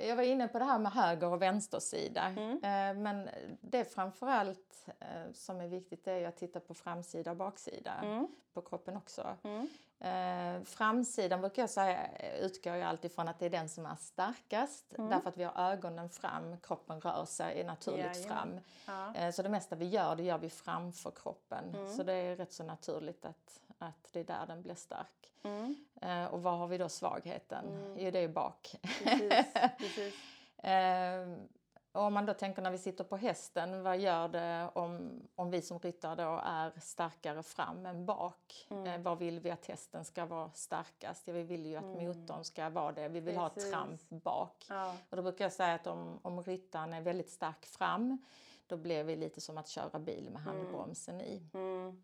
jag 0.00 0.16
var 0.16 0.22
inne 0.22 0.48
på 0.48 0.58
det 0.58 0.64
här 0.64 0.78
med 0.78 0.92
höger 0.92 1.26
och 1.32 1.42
vänstersida. 1.42 2.22
Mm. 2.22 2.50
Eh, 2.52 3.02
men 3.02 3.28
det 3.60 3.84
framförallt 3.84 4.88
eh, 5.00 5.32
som 5.32 5.60
är 5.60 5.68
viktigt 5.68 6.06
är 6.06 6.16
ju 6.16 6.24
att 6.24 6.36
titta 6.36 6.60
på 6.60 6.74
framsida 6.74 7.30
och 7.30 7.36
baksida 7.36 7.92
Mm. 8.02 8.28
på 8.52 8.62
kroppen 8.62 8.96
också. 8.96 9.36
Mm. 9.44 9.68
Eh, 10.00 10.62
framsidan 10.64 11.40
brukar 11.40 11.62
jag 11.62 11.70
säga 11.70 11.98
utgår 12.40 12.74
jag 12.76 12.88
alltid 12.88 13.12
från 13.12 13.28
att 13.28 13.38
det 13.38 13.46
är 13.46 13.50
den 13.50 13.68
som 13.68 13.86
är 13.86 13.96
starkast 13.96 14.94
Mm. 14.98 15.10
därför 15.10 15.28
att 15.28 15.36
vi 15.36 15.44
har 15.44 15.70
ögonen 15.72 16.10
fram, 16.10 16.56
kroppen 16.60 17.00
rör 17.00 17.24
sig 17.24 17.64
naturligt 17.64 18.16
Jajamän. 18.16 18.60
fram. 18.84 19.14
Ja. 19.14 19.32
Så 19.32 19.42
det 19.42 19.48
mesta 19.48 19.76
vi 19.76 19.88
gör, 19.88 20.16
det 20.16 20.22
gör 20.22 20.38
vi 20.38 20.50
framför 20.50 21.10
kroppen. 21.10 21.74
Mm. 21.74 21.92
Så 21.92 22.02
det 22.02 22.12
är 22.12 22.36
rätt 22.36 22.52
så 22.52 22.64
naturligt 22.64 23.24
att, 23.24 23.60
att 23.82 24.08
det 24.12 24.20
är 24.20 24.24
där 24.24 24.46
den 24.46 24.62
blir 24.62 24.74
stark. 24.74 25.32
Mm. 25.42 25.76
Eh, 26.02 26.24
och 26.24 26.42
var 26.42 26.56
har 26.56 26.66
vi 26.66 26.78
då 26.78 26.88
svagheten? 26.88 27.68
Mm. 27.68 27.98
Jo, 27.98 28.10
det 28.10 28.18
är 28.18 28.28
bak. 28.28 28.76
Precis, 28.82 29.52
precis. 29.78 30.14
Eh, 30.64 31.28
och 31.92 32.02
om 32.02 32.14
man 32.14 32.26
då 32.26 32.34
tänker 32.34 32.62
när 32.62 32.70
vi 32.70 32.78
sitter 32.78 33.04
på 33.04 33.16
hästen, 33.16 33.82
vad 33.82 33.98
gör 33.98 34.28
det 34.28 34.70
om, 34.74 35.20
om 35.34 35.50
vi 35.50 35.62
som 35.62 35.78
ryttare 35.78 36.14
då 36.24 36.40
är 36.44 36.80
starkare 36.80 37.42
fram 37.42 37.86
än 37.86 38.06
bak? 38.06 38.66
Mm. 38.70 38.86
Eh, 38.86 39.00
vad 39.00 39.18
vill 39.18 39.40
vi 39.40 39.50
att 39.50 39.66
hästen 39.66 40.04
ska 40.04 40.26
vara 40.26 40.50
starkast? 40.54 41.26
Ja, 41.26 41.32
vi 41.34 41.42
vill 41.42 41.66
ju 41.66 41.76
att 41.76 41.84
Mm. 41.84 42.04
motorn 42.06 42.44
ska 42.44 42.68
vara 42.68 42.92
det. 42.92 43.08
Vi 43.08 43.20
vill 43.20 43.36
ha 43.36 43.48
Precis. 43.48 43.64
ett 43.64 43.72
tramp 43.72 44.08
bak. 44.08 44.66
Ja. 44.68 44.96
Och 45.10 45.16
då 45.16 45.22
brukar 45.22 45.44
jag 45.44 45.52
säga 45.52 45.74
att 45.74 45.86
om, 45.86 46.18
om 46.22 46.42
ryttaren 46.42 46.92
är 46.94 47.00
väldigt 47.00 47.30
stark 47.30 47.66
fram, 47.66 48.18
då 48.66 48.76
blir 48.76 49.04
vi 49.04 49.16
lite 49.16 49.40
som 49.40 49.58
att 49.58 49.68
köra 49.68 49.98
bil 49.98 50.30
med 50.32 50.42
handbromsen 50.42 51.20
i. 51.20 51.42
Mm. 51.54 52.02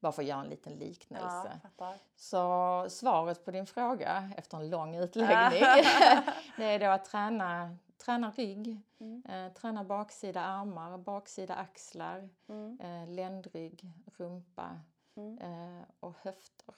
Bara 0.00 0.12
för 0.12 0.22
att 0.22 0.28
göra 0.28 0.40
en 0.40 0.48
liten 0.48 0.72
Ja, 0.72 0.78
liknelse. 0.78 1.60
fattar. 1.62 1.94
Så 2.16 2.86
svaret 2.90 3.44
på 3.44 3.50
din 3.50 3.66
fråga 3.66 4.30
efter 4.36 4.56
en 4.58 4.70
lång 4.70 4.96
utläggning 4.96 5.60
det 6.56 6.64
är 6.64 6.78
då 6.78 6.86
att 6.86 7.04
träna, 7.04 7.76
träna 8.04 8.30
rygg, 8.30 8.80
Mm. 9.00 9.22
eh, 9.28 9.52
träna 9.52 9.84
baksida 9.84 10.40
armar, 10.44 10.98
baksida 10.98 11.54
axlar, 11.54 12.28
Mm. 12.48 12.78
eh, 12.80 13.08
ländrygg, 13.14 13.92
rumpa 14.16 14.80
Mm. 15.16 15.38
eh, 15.38 15.82
och 16.00 16.14
höfter. 16.22 16.74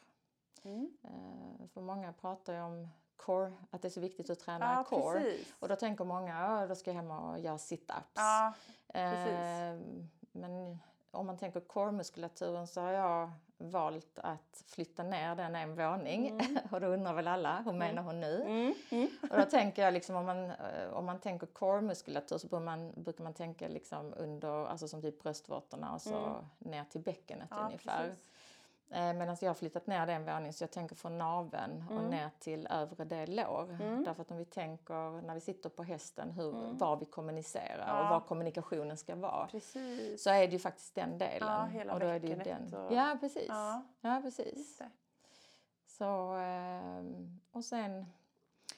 Mm. 0.63 0.91
Eh, 1.05 1.67
för 1.75 1.81
många 1.81 2.13
pratar 2.13 2.53
ju 2.55 2.61
om 2.63 2.89
core, 3.17 3.53
att 3.71 3.83
det 3.83 3.89
är 3.89 3.91
så 3.91 4.01
viktigt 4.01 4.31
att 4.31 4.39
träna 4.41 4.75
Ja, 4.75 4.85
core. 4.85 5.21
precis. 5.21 5.55
Och 5.59 5.69
då 5.69 5.77
tänker 5.77 6.05
många, 6.05 6.41
ja, 6.41 6.67
då 6.67 6.75
ska 6.75 6.91
jag 6.91 6.95
hem 6.97 7.11
och 7.11 7.39
göra 7.39 7.57
sit-ups. 7.57 8.03
Ja. 8.15 8.53
Eh, 9.01 9.79
men 10.33 10.79
om 11.11 11.27
man 11.27 11.37
tänker 11.37 11.61
core-muskulaturen 11.61 12.67
så 12.67 12.81
har 12.81 12.93
jag 12.93 13.31
valt 13.59 14.19
att 14.19 14.65
flytta 14.67 15.03
ner 15.03 15.35
den 15.35 15.57
en 15.57 15.75
våning. 15.75 16.41
och 16.71 16.81
då 16.81 16.87
undrar 16.87 17.15
väl 17.15 17.29
alla, 17.29 17.63
hur 17.65 17.73
menar 17.73 18.03
hon 18.03 18.21
nu? 18.21 18.43
Mm. 18.43 18.75
Mm. 18.91 19.09
Och 19.31 19.37
då 19.37 19.45
tänker 19.45 19.83
jag 19.85 19.95
liksom 19.95 20.17
om 20.17 20.27
man, 20.27 20.45
eh, 20.51 20.93
om 20.93 21.05
man 21.07 21.19
tänker 21.21 21.47
core-muskulatur 21.47 22.39
så 22.39 22.47
brukar 22.47 22.65
man, 22.65 22.93
brukar 22.97 23.25
man 23.25 23.35
tänka 23.35 23.69
liksom 23.69 24.15
under, 24.17 24.67
alltså 24.67 24.89
som 24.89 25.03
typ 25.03 25.23
bröstvårtorna 25.23 25.95
och 25.95 26.03
så 26.03 26.15
Mm. 26.17 26.45
ner 26.59 26.85
till 26.85 27.01
bäckenet 27.01 27.49
Ja, 27.51 27.65
ungefär. 27.67 28.07
precis. 28.09 28.25
Eh, 28.93 29.13
Medan 29.15 29.37
jag 29.41 29.49
har 29.49 29.55
flyttat 29.55 29.87
ner 29.87 30.07
den 30.07 30.25
våningen 30.25 30.53
så 30.53 30.63
jag 30.65 30.71
tänker 30.71 30.95
från 30.97 31.19
naveln 31.19 31.85
och 31.91 31.97
Mm. 31.97 32.11
ner 32.11 32.31
till 32.39 32.67
övre 32.71 33.05
del 33.05 33.37
lår. 33.37 33.71
Mm. 33.83 34.05
Därför 34.05 34.23
att 34.23 34.31
om 34.31 34.37
vi 34.37 34.45
tänker 34.45 35.23
när 35.23 35.35
vi 35.35 35.41
sitter 35.41 35.69
på 35.69 35.83
hästen 35.83 36.31
hur, 36.31 36.55
Mm. 36.65 36.79
var 36.79 36.97
vi 36.97 37.05
kommunicerar 37.07 37.85
Ja. 37.89 38.03
och 38.05 38.09
var 38.11 38.21
kommunikationen 38.21 38.97
ska 38.97 39.15
vara. 39.17 39.47
Precis. 39.47 40.23
Så 40.23 40.31
är 40.31 40.47
det 40.47 40.53
ju 40.53 40.59
faktiskt 40.59 40.95
den 40.95 41.19
delen. 41.19 41.49
Ja, 41.49 41.65
hela 41.65 41.93
och 41.95 42.01
då 42.01 42.07
är 42.07 42.21
det 42.21 42.27
ju 42.29 42.37
den. 42.37 42.75
och- 42.75 42.93
Ja, 42.93 43.17
precis. 43.21 43.49
Ja. 43.49 43.83
Ja, 44.01 44.21
precis. 44.23 44.83
Så, 45.87 46.33
ehm, 46.33 47.41
och 47.53 47.65
sen 47.65 48.07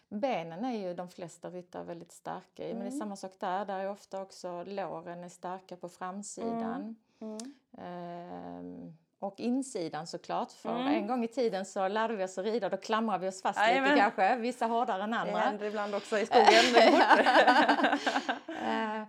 benen 0.08 0.64
är 0.64 0.78
ju 0.78 0.94
de 0.94 1.08
flesta 1.08 1.50
ryttare 1.50 1.84
väldigt 1.84 2.12
starka 2.12 2.68
i. 2.68 2.74
Men 2.74 2.82
det 2.82 2.86
är 2.88 2.88
Mm. 2.88 2.98
samma 3.00 3.16
sak 3.16 3.32
där. 3.38 3.64
Där 3.64 3.78
är 3.78 3.90
ofta 3.90 4.22
också 4.22 4.64
låren 4.64 5.24
är 5.24 5.28
starka 5.28 5.76
på 5.76 5.88
framsidan. 5.88 6.96
Mm. 7.20 7.38
Ehm, 7.78 8.96
och 9.22 9.40
insidan 9.40 10.06
såklart. 10.06 10.52
För 10.52 10.74
Mm. 10.80 10.86
en 10.94 11.06
gång 11.06 11.24
i 11.24 11.28
tiden 11.28 11.64
så 11.64 11.88
lärde 11.88 12.16
vi 12.16 12.24
oss 12.24 12.38
att 12.38 12.44
rida. 12.44 12.68
Då 12.68 12.76
klamrar 12.76 13.18
vi 13.18 13.28
oss 13.28 13.42
fast 13.42 13.58
Jajamän. 13.58 13.90
lite 13.90 14.00
kanske. 14.00 14.36
Vissa 14.36 14.66
hårdare 14.66 15.02
än 15.02 15.10
Det 15.10 15.16
andra. 15.16 15.38
händer 15.38 15.66
ibland 15.66 15.94
också 15.94 16.18
i 16.18 16.26
skogen. 16.26 16.48
Eh, 18.62 19.00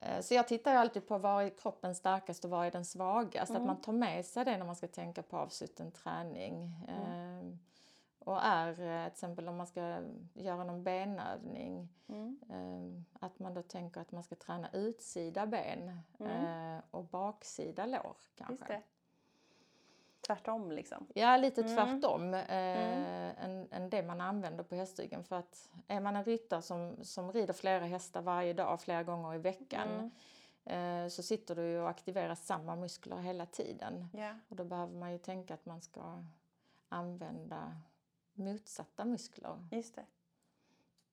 eh, 0.00 0.20
Så 0.20 0.34
jag 0.34 0.48
tittar 0.48 0.72
ju 0.72 0.78
alltid 0.78 1.08
på 1.08 1.18
var 1.18 1.42
är 1.42 1.48
kroppen 1.50 1.94
starkast 1.94 2.44
och 2.44 2.50
var 2.50 2.64
är 2.64 2.70
den 2.70 2.84
svagast. 2.84 3.50
Mm. 3.50 3.62
Att 3.62 3.66
man 3.66 3.80
tar 3.80 3.92
med 3.92 4.24
sig 4.26 4.44
det 4.44 4.56
när 4.58 4.66
man 4.66 4.76
ska 4.76 4.86
tänka 4.86 5.22
på 5.22 5.36
avsluten 5.36 5.92
träning. 5.92 6.74
Mm. 6.88 7.48
Eh, 7.50 7.54
Och 8.18 8.40
är 8.46 8.74
till 8.74 9.12
exempel 9.12 9.48
om 9.48 9.56
man 9.56 9.66
ska 9.66 9.98
göra 10.34 10.64
någon 10.64 10.82
benövning. 10.84 11.88
Mm. 12.08 13.04
Att 13.20 13.38
man 13.38 13.54
då 13.54 13.62
tänker 13.62 14.00
att 14.00 14.12
man 14.12 14.22
ska 14.24 14.34
träna 14.34 14.68
utsida 14.72 15.46
ben 15.46 16.00
Mm. 16.20 16.80
och 16.90 17.04
baksida 17.04 17.86
lår 17.86 18.16
kanske. 18.34 18.82
Tvärtom 20.28 20.72
liksom. 20.72 21.06
Ja, 21.14 21.36
lite 21.36 21.60
Mm. 21.62 21.76
tvärtom 21.76 22.34
eh, 22.34 23.44
än, 23.44 23.68
än 23.70 23.90
det 23.90 24.02
man 24.02 24.20
använder 24.20 24.64
på 24.64 24.74
hästryggen. 24.74 25.24
För 25.24 25.36
att 25.36 25.70
är 25.86 26.00
man 26.00 26.16
en 26.16 26.24
ryttare 26.24 26.62
som, 26.62 26.96
som 27.04 27.32
rider 27.32 27.52
flera 27.54 27.84
hästar 27.86 28.22
varje 28.22 28.52
dag, 28.52 28.80
flera 28.80 29.02
gånger 29.02 29.34
i 29.34 29.38
veckan, 29.38 30.10
Mm. 30.64 31.04
eh, 31.04 31.08
så 31.08 31.22
sitter 31.22 31.54
du 31.56 31.62
ju 31.62 31.80
och 31.80 31.88
aktiverar 31.88 32.34
samma 32.34 32.76
muskler 32.76 33.16
hela 33.16 33.46
tiden. 33.46 34.08
Ja. 34.12 34.34
Och 34.48 34.56
då 34.56 34.64
behöver 34.64 34.94
man 34.94 35.12
ju 35.12 35.18
tänka 35.18 35.54
att 35.54 35.66
man 35.66 35.80
ska 35.80 36.24
använda 36.88 37.76
motsatta 38.32 39.04
muskler. 39.04 39.68
Just 39.70 39.94
det. 39.94 40.04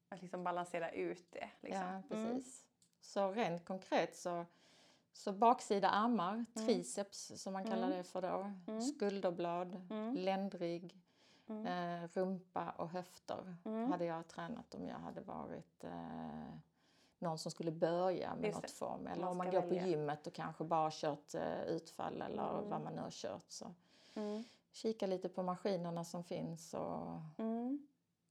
Att 0.10 0.22
liksom 0.22 0.44
balansera 0.44 0.92
ut 0.92 1.32
det. 1.32 1.50
Liksom. 1.62 1.82
Ja, 1.82 1.88
Mm. 1.90 2.04
precis. 2.34 2.66
Så 3.02 3.32
rent 3.32 3.66
konkret 3.66 4.16
så, 4.16 4.46
så 5.16 5.32
baksida 5.32 5.90
armar, 5.90 6.46
triceps 6.54 7.32
som 7.36 7.54
man 7.54 7.64
kallar 7.64 7.88
Mm. 7.88 7.98
det 7.98 8.04
för 8.04 8.22
då, 8.22 8.52
Mm. 8.68 8.82
skulderblad, 8.82 9.82
Mm. 9.90 10.14
ländrygg, 10.16 11.02
Mm. 11.48 11.66
Eh, 12.04 12.10
rumpa 12.14 12.70
och 12.78 12.90
höfter 12.90 13.56
Mm. 13.66 13.92
hade 13.92 14.06
jag 14.06 14.28
tränat 14.28 14.76
om 14.76 14.88
jag 14.88 15.00
hade 15.00 15.22
varit 15.22 15.84
eh, 15.84 16.56
någon 17.20 17.38
som 17.38 17.52
skulle 17.52 17.72
börja 17.72 18.36
med 18.36 18.46
Just 18.46 18.62
något 18.62 18.72
form. 18.72 19.08
Eller 19.08 19.22
Man 19.22 19.32
om 19.32 19.38
man 19.38 19.52
går 19.52 19.62
välja. 19.62 19.82
på 19.84 19.88
gymmet 19.90 20.28
och 20.28 20.34
kanske 20.34 20.64
bara 20.64 20.90
kört 20.94 21.34
eh, 21.36 21.62
utfall 21.64 22.22
eller 22.22 22.50
Mm. 22.60 22.70
vad 22.70 22.82
man 22.82 22.94
nu 22.96 23.02
har 23.02 23.12
kört. 23.12 23.46
Så 23.52 23.74
Mm. 24.16 24.44
kika 24.72 25.08
lite 25.08 25.30
på 25.30 25.44
maskinerna 25.44 26.04
som 26.06 26.24
finns 26.24 26.74
och, 26.74 27.08
Mm. 27.38 27.88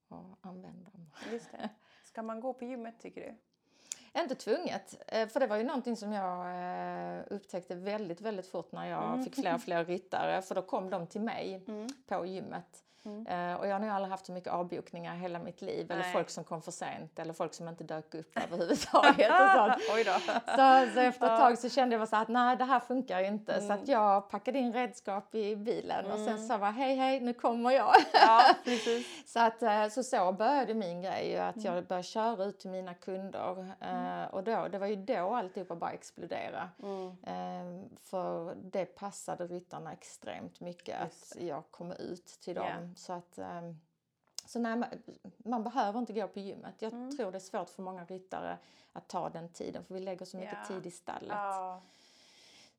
och 0.09 0.37
använd 0.41 0.85
dem. 0.93 1.11
Just 1.33 1.51
det. 1.53 1.69
Ska 2.05 2.23
man 2.23 2.41
gå 2.41 2.53
på 2.55 2.65
gymmet 2.65 3.01
tycker 3.01 3.21
du? 3.21 3.35
Inte 4.19 4.35
tvunget, 4.35 5.03
eh, 5.07 5.29
för 5.29 5.41
det 5.41 5.47
var 5.47 5.57
ju 5.57 5.65
någonting 5.65 5.97
som 5.97 6.13
jag 6.13 6.47
eh, 7.19 7.23
upptäckte 7.31 7.75
väldigt, 7.75 8.21
väldigt 8.21 8.47
fort 8.47 8.73
när 8.73 8.87
jag 8.91 9.05
Mm. 9.05 9.25
fick 9.25 9.35
fler 9.35 9.55
och 9.55 9.63
fler 9.63 9.85
ryttare. 9.85 10.43
För 10.43 10.55
då 10.55 10.63
kom 10.63 10.91
de 10.91 11.07
till 11.07 11.21
mig 11.21 11.65
Mm. 11.69 11.87
på 12.07 12.27
gymmet. 12.27 12.85
Mm. 13.05 13.27
Eh, 13.27 13.57
och 13.61 13.67
jag 13.67 13.73
har 13.75 13.81
nog 13.81 13.91
aldrig 13.91 14.11
haft 14.11 14.27
så 14.27 14.33
mycket 14.33 14.53
avbokningar 14.53 15.15
hela 15.15 15.39
mitt 15.39 15.63
liv. 15.63 15.91
Eller 15.91 16.03
Nej. 16.03 16.13
folk 16.13 16.31
som 16.31 16.45
kom 16.45 16.63
för 16.63 16.73
sent 16.73 17.19
eller 17.19 17.33
folk 17.33 17.55
som 17.55 17.69
inte 17.69 17.85
dök 17.85 18.15
upp 18.15 18.39
överhuvudtaget. 18.45 19.31
och 19.31 19.51
sånt. 19.57 19.83
Oj. 19.95 20.05
Så, 20.05 20.95
så 20.95 21.01
efter 21.01 21.27
ett 21.35 21.41
tag 21.41 21.59
så 21.59 21.69
kände 21.69 21.97
jag 21.97 22.09
så 22.09 22.17
att 22.17 22.29
nej 22.29 22.57
det 22.57 22.65
här 22.65 22.81
funkar 22.81 23.21
ju 23.21 23.27
inte. 23.27 23.59
Så 23.61 23.65
Mm. 23.65 23.83
att 23.83 23.89
jag 23.89 24.31
packade 24.31 24.59
in 24.59 24.73
redskap 24.73 25.35
i 25.35 25.57
bilen 25.57 26.11
och 26.13 26.19
sen 26.19 26.39
sa 26.49 26.59
jag 26.59 26.73
hej 26.73 26.97
hej 26.97 27.21
nu 27.21 27.33
kommer 27.35 27.71
jag. 27.71 27.95
Ja. 28.13 28.43
Så, 29.27 29.41
att, 29.41 29.63
eh, 29.63 29.89
så 29.89 30.03
så 30.03 30.33
började 30.33 30.75
min 30.75 31.03
grej, 31.03 31.39
att 31.39 31.57
Mm. 31.57 31.75
jag 31.75 31.85
började 31.87 32.03
köra 32.03 32.45
ut 32.45 32.59
till 32.61 32.71
mina 32.71 32.95
kunder. 32.95 33.73
Eh, 33.81 34.35
och 34.35 34.45
då, 34.45 34.69
det 34.69 34.79
var 34.79 34.87
ju 34.87 34.97
då 34.97 35.35
alltihopa 35.35 35.75
bara 35.77 35.91
explodera. 35.91 36.71
Mm. 36.83 37.17
För 38.03 38.55
det 38.55 38.85
passade 38.87 39.47
ryttarna 39.47 39.93
extremt 39.93 40.61
mycket 40.61 40.97
Just 41.05 41.37
att 41.37 41.43
jag 41.43 41.63
kom 41.71 41.93
ut 41.93 42.27
till 42.27 42.55
dem. 42.55 42.67
Ja. 42.69 42.94
Så 42.97 43.13
att, 43.13 43.39
eh, 43.39 43.73
så 44.47 44.59
nej, 44.59 44.77
man, 44.77 44.89
man 45.39 45.65
behöver 45.65 45.99
inte 45.99 46.13
gå 46.13 46.29
på 46.29 46.41
gymmet. 46.41 46.83
Jag 46.83 46.93
Mm. 46.93 47.17
tror 47.17 47.31
det 47.33 47.39
är 47.39 47.41
svårt 47.41 47.71
för 47.71 47.83
många 47.83 48.05
ryttare 48.05 48.59
att 48.93 49.09
ta 49.09 49.29
den 49.29 49.49
tiden 49.49 49.85
för 49.85 49.95
vi 49.95 50.01
lägger 50.01 50.27
så 50.27 50.37
mycket 50.37 50.59
Ja. 50.63 50.75
tid 50.75 50.87
i 50.87 50.91
stallet. 50.91 51.29
Ja. 51.29 51.83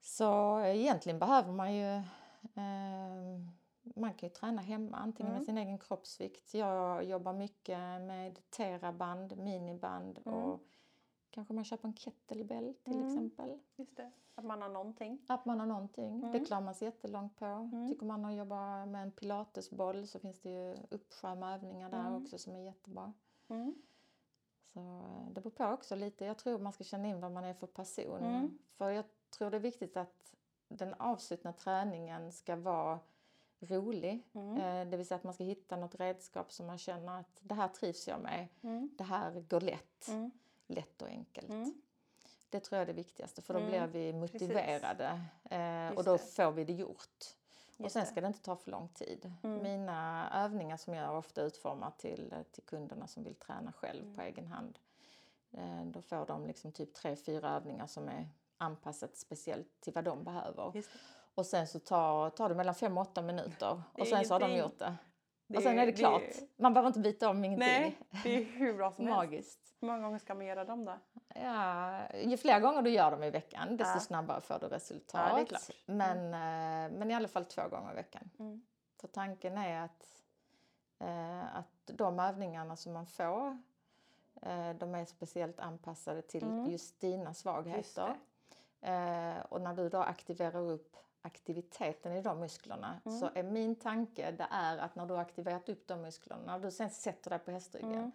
Så 0.02 0.60
eh, 0.60 0.76
egentligen 0.78 1.20
behöver 1.20 1.52
man 1.52 1.74
ju 1.76 1.96
eh, 2.56 3.42
man 3.96 4.14
kan 4.14 4.30
ju 4.30 4.36
träna 4.36 4.62
hemma, 4.62 4.98
antingen 4.98 5.32
Mm. 5.32 5.38
med 5.40 5.46
sin 5.46 5.58
egen 5.58 5.78
kroppsvikt. 5.80 6.54
Jag 6.54 7.04
jobbar 7.04 7.34
mycket 7.34 7.80
med 8.02 8.40
teraband, 8.50 9.38
miniband 9.38 10.20
Mm. 10.26 10.38
och 10.44 10.60
kanske 11.36 11.54
man 11.54 11.64
köper 11.66 11.88
en 11.88 11.94
kettlebell 11.96 12.74
till 12.84 12.94
Mm. 12.94 13.08
exempel. 13.08 13.60
Just 13.76 13.96
det. 13.98 14.12
Att 14.36 14.46
man 14.46 14.62
har 14.62 14.70
någonting. 14.70 15.20
Att 15.28 15.46
man 15.46 15.60
har 15.60 15.68
någonting. 15.68 16.16
Mm. 16.20 16.32
Det 16.32 16.40
klarar 16.40 16.62
man 16.62 16.76
sig 16.76 16.86
jättelångt 16.86 17.36
på. 17.38 17.46
Mm. 17.46 17.88
Tycker 17.88 18.06
man 18.06 18.26
att 18.26 18.34
jobba 18.36 18.86
med 18.86 19.02
en 19.04 19.12
pilatesboll 19.12 20.08
så 20.08 20.20
finns 20.20 20.40
det 20.42 20.50
ju 20.50 20.78
uppskärmövningar 20.90 21.90
där 21.90 22.00
Mm. 22.08 22.24
också 22.24 22.38
som 22.38 22.56
är 22.56 22.60
jättebra. 22.60 23.14
Mm. 23.48 23.76
Så 24.74 24.80
eh, 24.80 25.30
det 25.32 25.42
beror 25.42 25.52
på 25.52 25.66
också 25.66 25.96
lite. 25.96 26.26
Jag 26.26 26.38
tror 26.38 26.60
man 26.60 26.74
ska 26.74 26.84
känna 26.84 27.08
in 27.08 27.22
vad 27.22 27.32
man 27.32 27.44
är 27.44 27.54
för 27.54 27.68
person. 27.68 28.20
Mm. 28.24 28.58
För 28.78 28.90
jag 28.90 29.06
tror 29.30 29.50
det 29.50 29.58
är 29.58 29.62
viktigt 29.62 29.98
att 29.98 30.36
den 30.68 30.94
avslutna 30.94 31.54
träningen 31.54 32.32
ska 32.32 32.56
vara 32.56 33.00
rolig. 33.60 34.24
Mm. 34.34 34.58
Eh, 34.58 34.92
Det 34.92 34.98
vill 34.98 35.08
säga 35.08 35.16
att 35.16 35.24
man 35.24 35.34
ska 35.34 35.44
hitta 35.44 35.76
något 35.78 35.96
redskap 35.96 36.52
som 36.52 36.66
man 36.68 36.78
känner 36.78 37.20
att 37.20 37.40
det 37.42 37.54
här 37.56 37.68
trivs 37.68 38.08
jag 38.08 38.22
med. 38.22 38.48
Mm. 38.62 38.90
Det 38.98 39.04
här 39.04 39.40
går 39.50 39.62
lätt. 39.62 40.08
Mm. 40.08 40.32
Lätt 40.68 41.02
och 41.02 41.08
enkelt. 41.08 41.50
Mm. 41.50 41.74
Det 42.50 42.60
tror 42.60 42.78
jag 42.78 42.82
är 42.82 42.86
det 42.86 42.94
viktigaste 42.94 43.42
för 43.42 43.54
då 43.54 43.60
Mm, 43.60 43.70
blir 43.72 43.88
vi 44.02 44.14
motiverade 44.14 45.22
eh, 45.50 45.88
och 45.90 45.96
Just 45.96 46.06
då 46.06 46.12
det. 46.12 46.18
får 46.18 46.52
vi 46.52 46.64
det 46.64 46.74
gjort. 46.74 47.26
och 47.78 47.92
sen 47.92 48.06
ska 48.06 48.22
det 48.22 48.28
inte 48.28 48.42
ta 48.42 48.56
för 48.56 48.72
lång 48.72 48.88
tid. 48.90 49.34
Mm. 49.44 49.64
Mina 49.64 50.30
övningar 50.44 50.78
som 50.78 50.94
jag 50.94 51.18
ofta 51.18 51.42
utformar 51.42 51.92
till, 51.98 52.34
till 52.52 52.64
kunderna 52.64 53.08
som 53.08 53.24
vill 53.24 53.36
träna 53.36 53.72
själv 53.72 54.04
Mm. 54.04 54.16
på 54.16 54.22
egen 54.22 54.48
hand. 54.48 54.80
Eh, 55.52 55.86
då 55.86 56.02
får 56.02 56.26
de 56.26 56.46
liksom 56.46 56.72
typ 56.72 56.94
tre, 56.94 57.16
fyra 57.16 57.50
övningar 57.56 57.88
som 57.88 58.08
är 58.10 58.30
anpassat 58.58 59.16
speciellt 59.18 59.82
till 59.82 59.94
vad 59.94 60.04
de 60.04 60.24
behöver. 60.24 60.72
Just. 60.76 60.90
Och 61.36 61.46
sen 61.46 61.68
så 61.68 61.80
tar, 61.80 62.30
tar 62.30 62.50
det 62.50 62.56
mellan 62.56 62.76
fem 62.76 62.98
och 62.98 63.02
åtta 63.08 63.22
minuter 63.22 63.82
och 63.94 64.08
sen 64.08 64.26
så 64.26 64.34
har 64.34 64.40
de 64.40 64.56
gjort 64.58 64.80
det. 64.80 64.96
Det 65.48 65.58
och 65.58 65.64
sen 65.64 65.80
är 65.80 65.86
det 65.86 65.92
klart. 65.92 66.22
Man 66.58 66.74
behöver 66.74 66.88
inte 66.88 67.00
byta 67.00 67.30
om 67.30 67.46
ingenting. 67.46 67.68
Nej, 67.68 67.98
det 68.24 68.36
är 68.36 68.44
hur 68.44 68.74
bra 68.74 68.92
som 68.92 69.06
helst. 69.08 69.18
Magiskt. 69.18 69.76
Hur 69.82 69.88
många 69.88 70.00
gånger 70.02 70.20
ska 70.20 70.36
man 70.36 70.46
göra 70.46 70.66
dem 70.66 70.86
då? 70.86 70.98
Ja, 71.36 72.00
ju 72.24 72.38
fler 72.38 72.60
gånger 72.60 72.82
du 72.82 72.90
gör 72.90 73.12
dem 73.12 73.24
i 73.24 73.30
veckan 73.30 73.78
desto 73.78 73.96
Ja. 73.96 74.00
snabbare 74.00 74.42
får 74.42 74.60
du 74.60 74.68
resultat. 74.68 75.32
Ja, 75.50 75.58
det. 75.58 75.94
Men, 75.94 76.18
eh, 76.34 76.98
men 77.00 77.12
i 77.12 77.14
alla 77.14 77.28
fall 77.28 77.46
två 77.46 77.62
gånger 77.68 77.92
i 77.92 77.96
veckan. 77.96 78.30
Mm. 78.40 78.62
För 79.02 79.08
tanken 79.08 79.58
är 79.58 79.82
att, 79.86 80.24
eh, 81.00 81.56
att 81.56 81.68
de 81.86 82.20
övningarna 82.20 82.76
som 82.76 82.94
man 82.94 83.06
får 83.06 83.58
eh, 84.42 84.70
de 84.74 84.96
är 84.96 85.06
speciellt 85.06 85.60
anpassade 85.60 86.22
till 86.22 86.44
Mm. 86.44 86.66
just 86.72 87.00
dina 87.02 87.30
Just 87.30 87.40
svagheter. 87.42 88.16
Eh, 88.82 89.40
och 89.50 89.62
när 89.62 89.74
du 89.74 89.90
då 89.90 89.98
aktiverar 89.98 90.60
upp 90.62 90.96
aktiviteten 91.26 92.12
i 92.14 92.22
de 92.22 92.40
musklerna 92.40 93.02
Mm. 93.06 93.20
så 93.20 93.30
är 93.36 93.44
min 93.44 93.76
tanke 93.76 94.32
det 94.32 94.48
är 94.52 94.78
att 94.78 94.96
när 94.96 95.06
du 95.06 95.14
har 95.14 95.22
aktiverat 95.22 95.70
upp 95.70 95.88
de 95.88 96.02
musklerna, 96.02 96.42
när 96.46 96.60
du 96.60 96.72
sen 96.72 96.90
sätter 96.90 97.30
dig 97.30 97.40
på 97.40 97.52
hästryggen 97.52 97.94
Mm. 97.94 98.12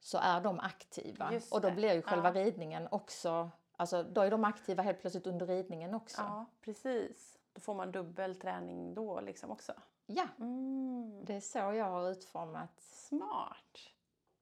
så 0.00 0.18
är 0.18 0.40
de 0.40 0.60
aktiva. 0.60 1.32
Och 1.50 1.60
då 1.60 1.70
blir 1.70 1.92
ju 1.94 2.02
själva 2.02 2.28
Ja. 2.34 2.44
ridningen 2.44 2.88
också, 2.90 3.50
alltså 3.76 4.02
då 4.02 4.20
är 4.20 4.30
de 4.30 4.44
aktiva 4.44 4.82
helt 4.82 5.00
plötsligt 5.00 5.26
under 5.26 5.46
ridningen 5.46 5.94
också. 5.94 6.22
Ja, 6.22 6.46
precis. 6.60 7.38
Då 7.52 7.60
får 7.60 7.74
man 7.74 7.92
dubbel 7.92 8.34
träning 8.40 8.94
då 8.94 9.20
liksom 9.20 9.50
också. 9.50 9.72
Ja, 10.06 10.26
Mm. 10.38 11.24
det 11.24 11.34
är 11.34 11.40
så 11.40 11.58
jag 11.58 11.84
har 11.90 12.10
utformat 12.10 12.80
Smart. 12.80 13.78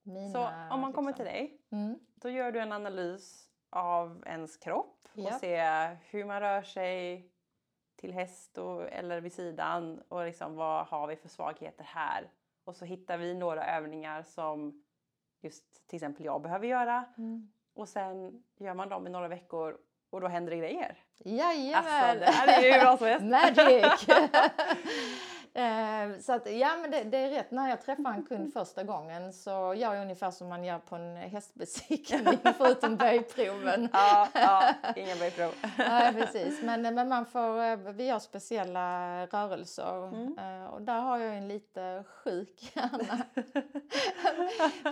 mina... 0.03 0.33
Så 0.69 0.73
om 0.75 0.79
man 0.81 0.93
kommer 0.93 1.09
liksom- 1.11 1.25
till 1.25 1.33
dig, 1.33 1.61
Mm. 1.69 1.99
då 2.15 2.29
gör 2.29 2.51
du 2.51 2.59
en 2.59 2.71
analys 2.71 3.49
av 3.69 4.23
ens 4.25 4.57
kropp 4.57 5.07
och 5.13 5.19
Japp. 5.19 5.39
ser 5.39 5.97
hur 6.09 6.25
man 6.25 6.39
rör 6.41 6.61
sig 6.61 7.29
till 7.95 8.13
häst 8.13 8.57
och, 8.57 8.91
eller 8.91 9.21
vid 9.21 9.33
sidan 9.33 10.01
och 10.07 10.25
liksom 10.25 10.55
vad 10.55 10.85
har 10.87 11.07
vi 11.07 11.15
för 11.15 11.29
svagheter 11.29 11.83
här. 11.83 12.29
Och 12.63 12.75
så 12.75 12.85
hittar 12.85 13.17
vi 13.17 13.33
några 13.33 13.65
övningar 13.65 14.23
som 14.23 14.83
just 15.41 15.87
till 15.87 15.97
exempel 15.97 16.25
jag 16.25 16.41
behöver 16.41 16.67
göra 16.67 17.05
Mm. 17.17 17.51
och 17.73 17.89
sen 17.89 18.43
gör 18.57 18.73
man 18.73 18.89
dem 18.89 19.07
i 19.07 19.09
några 19.09 19.27
veckor 19.27 19.77
och 20.09 20.21
då 20.21 20.27
händer 20.27 20.51
det 20.51 20.57
grejer. 20.57 20.97
Jajamän! 21.17 21.93
Alltså 21.93 22.19
det 22.19 22.31
här 22.31 22.47
är 22.59 22.65
ju 22.65 22.71
hur 22.73 22.79
bra 22.79 22.97
som 22.97 23.07
helst. 23.07 23.25
Magic! 23.57 24.07
Eh, 25.55 26.19
så 26.19 26.33
att, 26.33 26.51
ja 26.51 26.69
men 26.81 26.91
det, 26.91 27.03
det 27.03 27.17
är 27.17 27.29
rätt, 27.29 27.51
när 27.51 27.69
jag 27.69 27.81
träffar 27.81 28.11
en 28.13 28.25
kund 28.25 28.53
första 28.53 28.83
gången 28.83 29.33
så 29.33 29.49
gör 29.51 29.93
jag 29.93 30.01
ungefär 30.01 30.31
som 30.31 30.49
man 30.49 30.63
gör 30.63 30.79
på 30.79 30.95
en 30.95 31.15
hästbesiktning 31.15 32.37
förutom 32.57 32.95
böjproven. 32.95 33.89
Ja, 33.93 34.27
ja, 34.33 34.73
ingen 34.95 35.19
böjprov. 35.19 35.51
ja, 35.77 36.11
precis. 36.13 36.61
Men, 36.63 36.81
men 36.95 37.09
man 37.09 37.25
får, 37.25 37.63
eh, 37.63 37.75
vi 37.75 38.05
gör 38.07 38.19
speciella 38.19 39.25
rörelser 39.25 39.85
Mm. 40.07 40.37
eh, 40.39 40.65
och 40.65 40.81
där 40.81 40.99
har 41.01 41.17
jag 41.17 41.37
en 41.37 41.47
lite 41.47 42.03
sjuk 42.07 42.71
hjärna. 42.75 43.23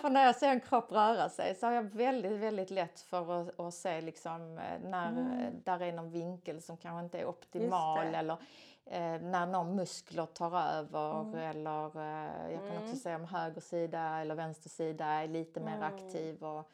för 0.02 0.10
när 0.10 0.26
jag 0.26 0.36
ser 0.36 0.50
en 0.50 0.60
kropp 0.60 0.92
röra 0.92 1.30
sig 1.30 1.56
så 1.56 1.66
har 1.66 1.74
jag 1.74 1.84
väldigt, 1.84 2.32
väldigt 2.32 2.70
lätt 2.70 3.00
för 3.00 3.42
att, 3.42 3.60
att 3.60 3.74
se 3.74 4.02
liksom 4.02 4.58
eh, 4.58 4.90
när 4.90 5.10
Mm. 5.10 5.32
eh, 5.40 5.50
där 5.64 5.82
är 5.82 5.92
någon 5.94 6.12
vinkel 6.12 6.62
som 6.62 6.78
kanske 6.78 7.04
inte 7.04 7.20
är 7.20 7.26
optimal 7.26 8.16
eller 8.16 8.38
eh, 8.86 9.22
när 9.22 9.46
någon 9.46 9.76
muskler 9.76 10.26
tar 10.26 10.60
över 10.62 11.22
Mm. 11.22 11.36
eller 11.36 11.86
eh, 12.02 12.52
jag 12.52 12.60
kan 12.60 12.70
Mm. 12.72 12.84
också 12.84 12.96
se 12.96 13.16
om 13.16 13.26
höger 13.26 13.62
sida 13.62 14.20
eller 14.20 14.36
vänster 14.36 14.70
sida 14.70 15.06
är 15.06 15.28
lite 15.28 15.60
mer 15.60 15.76
Mm. 15.78 15.94
aktiv. 15.96 16.44
Och, 16.44 16.70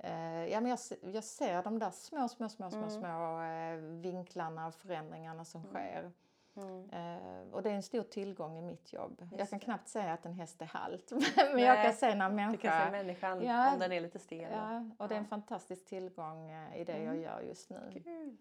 Eh, 0.00 0.46
ja, 0.46 0.60
men 0.60 0.70
jag, 0.70 0.78
jag 1.14 1.24
ser 1.24 1.62
de 1.62 1.78
där 1.78 1.90
små, 1.90 2.28
små, 2.28 2.48
små, 2.48 2.70
små, 2.70 2.78
Mm. 2.78 2.90
små 2.90 3.42
eh, 3.42 3.76
vinklarna 4.00 4.66
och 4.66 4.74
förändringarna 4.74 5.44
som 5.44 5.60
Mm. 5.60 5.72
sker. 5.72 6.12
Mm. 6.56 6.90
Eh, 6.90 7.52
och 7.54 7.62
det 7.62 7.70
är 7.70 7.74
en 7.74 7.82
stor 7.82 8.02
tillgång 8.02 8.58
i 8.58 8.62
mitt 8.62 8.92
jobb. 8.92 9.28
jag 9.30 9.40
Just 9.40 9.50
kan 9.50 9.58
det. 9.58 9.64
knappt 9.64 9.88
säga 9.88 10.12
att 10.12 10.26
en 10.26 10.32
häst 10.32 10.62
är 10.62 10.66
halt, 10.66 11.10
men 11.36 11.58
jag 11.58 11.74
Nej, 11.76 11.84
kan 11.84 11.92
se 11.92 12.14
när 12.14 12.28
Du 12.28 12.34
människa... 12.36 12.70
kan 12.70 12.86
se 12.86 12.90
människan 12.90 13.42
Ja. 13.42 13.72
om 13.72 13.78
den 13.78 13.92
är 13.92 14.00
lite 14.00 14.18
stel. 14.18 14.52
ja, 14.52 14.84
och 14.98 15.08
det 15.08 15.14
är 15.14 15.18
en 15.18 15.26
fantastisk 15.26 15.84
tillgång 15.86 16.50
eh, 16.50 16.76
i 16.80 16.84
det 16.84 16.92
jag 16.98 17.02
Mm. 17.14 17.22
gör 17.22 17.40
just 17.40 17.70
nu. 17.70 18.00
Kul. 18.04 18.36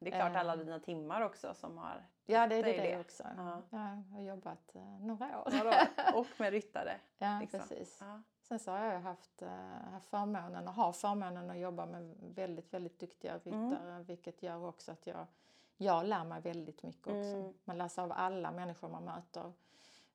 Det 0.00 0.10
är 0.12 0.16
klart 0.20 0.36
alla 0.36 0.52
Eh. 0.52 0.58
dina 0.58 0.78
timmar 0.80 1.20
också 1.20 1.54
som 1.54 1.78
har 1.78 2.04
Ja, 2.26 2.46
det 2.46 2.54
är 2.54 2.62
Det 2.62 2.72
det, 2.72 3.00
också. 3.00 3.22
Ja. 3.36 3.62
Ja, 3.70 3.88
jag 3.88 4.16
har 4.16 4.20
jobbat 4.20 4.74
eh, 4.74 4.82
några 5.00 5.40
år. 5.42 5.50
några 5.50 5.68
år. 5.70 6.18
och 6.20 6.26
med 6.38 6.50
ryttare. 6.50 7.00
Ja, 7.18 7.38
liksom. 7.40 7.60
precis. 7.60 7.98
Ja. 8.00 8.22
Sen 8.42 8.58
så 8.58 8.70
har 8.70 8.84
jag 8.84 9.00
haft, 9.00 9.42
eh, 9.42 9.48
haft 9.90 10.08
förmånen 10.08 10.68
och 10.68 10.74
har 10.74 10.92
förmånen 10.92 11.50
att 11.50 11.58
jobba 11.58 11.86
med 11.86 12.14
väldigt, 12.20 12.74
väldigt 12.74 12.98
duktiga 12.98 13.40
Mm. 13.44 13.70
ryttare 13.70 14.02
vilket 14.02 14.42
gör 14.42 14.66
också 14.66 14.92
att 14.92 15.06
jag, 15.06 15.26
jag 15.76 16.06
lär 16.06 16.24
mig 16.24 16.40
väldigt 16.40 16.82
mycket 16.82 17.06
också. 17.06 17.36
Mm. 17.36 17.54
Man 17.64 17.78
lär 17.78 17.88
sig 17.88 18.04
av 18.04 18.12
alla 18.12 18.52
människor 18.52 18.88
man 18.88 19.04
möter. 19.04 19.52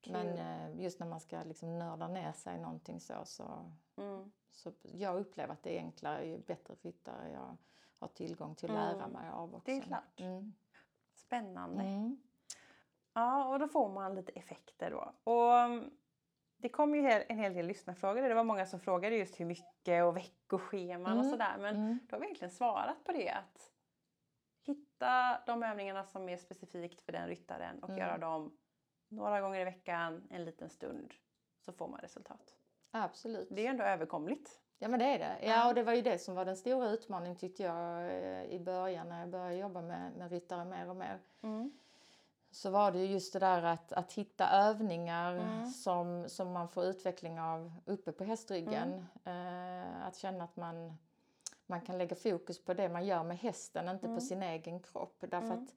Men 0.07 0.27
eh, 0.37 0.81
just 0.81 0.99
när 0.99 1.07
man 1.07 1.19
ska 1.19 1.43
liksom 1.43 1.79
nörda 1.79 2.07
ner 2.07 2.31
sig 2.31 2.55
i 2.55 2.59
någonting 2.59 2.99
så, 2.99 3.13
så, 3.25 3.71
Mm. 3.97 4.31
så 4.51 4.71
jag 4.81 5.15
upplever 5.19 5.53
att 5.53 5.63
det 5.63 5.75
är 5.77 5.79
enklare 5.79 6.25
ju 6.25 6.37
bättre 6.39 6.75
ryttare 6.81 7.31
jag 7.31 7.57
har 8.05 8.13
tillgång 8.15 8.55
till 8.55 8.69
att 8.69 8.75
lära 8.75 9.03
Mm. 9.05 9.09
mig 9.11 9.29
av 9.29 9.55
också. 9.55 9.65
Det 9.71 9.77
är 9.77 9.81
klart. 9.81 10.19
Mm. 10.19 10.53
Spännande. 11.13 11.83
Mm. 11.83 12.17
Ja, 13.13 13.45
och 13.53 13.59
då 13.59 13.67
får 13.67 13.89
man 13.89 14.15
lite 14.15 14.31
effekter 14.31 14.91
då. 14.91 15.13
Och 15.31 15.53
mm, 15.57 15.91
det 16.57 16.69
kom 16.69 16.95
ju 16.95 17.09
en 17.11 17.37
hel 17.39 17.53
del 17.53 17.65
lyssnarfrågor. 17.67 18.21
Det 18.21 18.33
var 18.35 18.43
många 18.43 18.65
som 18.65 18.79
frågade 18.79 19.15
just 19.15 19.39
hur 19.39 19.45
mycket 19.45 20.03
och 20.03 20.17
veckoscheman 20.17 21.17
och 21.17 21.23
Mm. 21.25 21.29
sådär. 21.31 21.57
Men 21.59 21.75
Mm. 21.75 21.99
då 22.09 22.15
har 22.15 22.19
vi 22.19 22.25
egentligen 22.25 22.51
svarat 22.51 23.03
på 23.03 23.11
det. 23.11 23.29
Att 23.29 23.71
hitta 24.63 25.41
de 25.45 25.63
övningarna 25.63 26.03
som 26.05 26.29
är 26.29 26.37
specifikt 26.37 27.01
för 27.01 27.11
den 27.11 27.27
ryttaren 27.27 27.83
och 27.83 27.89
Mm. 27.89 28.01
göra 28.01 28.17
dem 28.17 28.57
några 29.07 29.41
gånger 29.41 29.59
i 29.59 29.63
veckan, 29.63 30.27
en 30.29 30.45
liten 30.45 30.69
stund. 30.69 31.13
Så 31.59 31.73
får 31.73 31.87
man 31.87 31.99
resultat. 31.99 32.55
Absolut. 32.91 33.47
Det 33.51 33.65
är 33.65 33.69
ändå 33.69 33.83
överkomligt. 33.83 34.61
Ja 34.79 34.87
men 34.87 34.99
det 34.99 35.05
är 35.05 35.19
det. 35.19 35.37
Ja 35.47 35.67
och 35.69 35.75
det 35.75 35.83
var 35.83 35.93
ju 35.93 36.01
det 36.01 36.19
som 36.19 36.35
var 36.35 36.45
den 36.45 36.57
stora 36.57 36.89
utmaningen 36.89 37.35
tyckte 37.37 37.63
jag 37.63 38.01
eh, 38.05 38.43
i 38.43 38.59
början 38.59 39.09
när 39.09 39.19
jag 39.19 39.29
började 39.29 39.55
jobba 39.55 39.81
med, 39.81 40.11
med 40.17 40.31
ryttare 40.31 40.65
mer 40.65 40.89
och 40.89 40.95
mer. 40.95 41.19
Så 42.51 42.69
var 42.69 42.91
det 42.91 42.99
ju 42.99 43.05
just 43.05 43.33
det 43.33 43.39
där 43.39 43.63
att, 43.63 43.93
att 43.93 44.13
hitta 44.13 44.49
övningar 44.49 45.33
Mm. 45.35 45.65
som, 45.69 46.29
som 46.29 46.51
man 46.51 46.69
får 46.69 46.83
utveckling 46.85 47.39
av 47.39 47.71
uppe 47.85 48.11
på 48.11 48.23
hästryggen. 48.23 49.05
Eh, 49.25 50.05
att 50.07 50.15
känna 50.15 50.43
att 50.43 50.55
man, 50.55 50.97
man 51.65 51.81
kan 51.81 51.97
lägga 51.97 52.15
fokus 52.15 52.65
på 52.65 52.73
det 52.73 52.89
man 52.89 53.05
gör 53.05 53.23
med 53.23 53.37
hästen, 53.37 53.89
inte 53.89 54.05
Mm. 54.05 54.17
på 54.17 54.21
sin 54.21 54.43
egen 54.43 54.79
kropp. 54.79 55.17
Därför 55.19 55.37
Mm. 55.51 55.63
att 55.63 55.75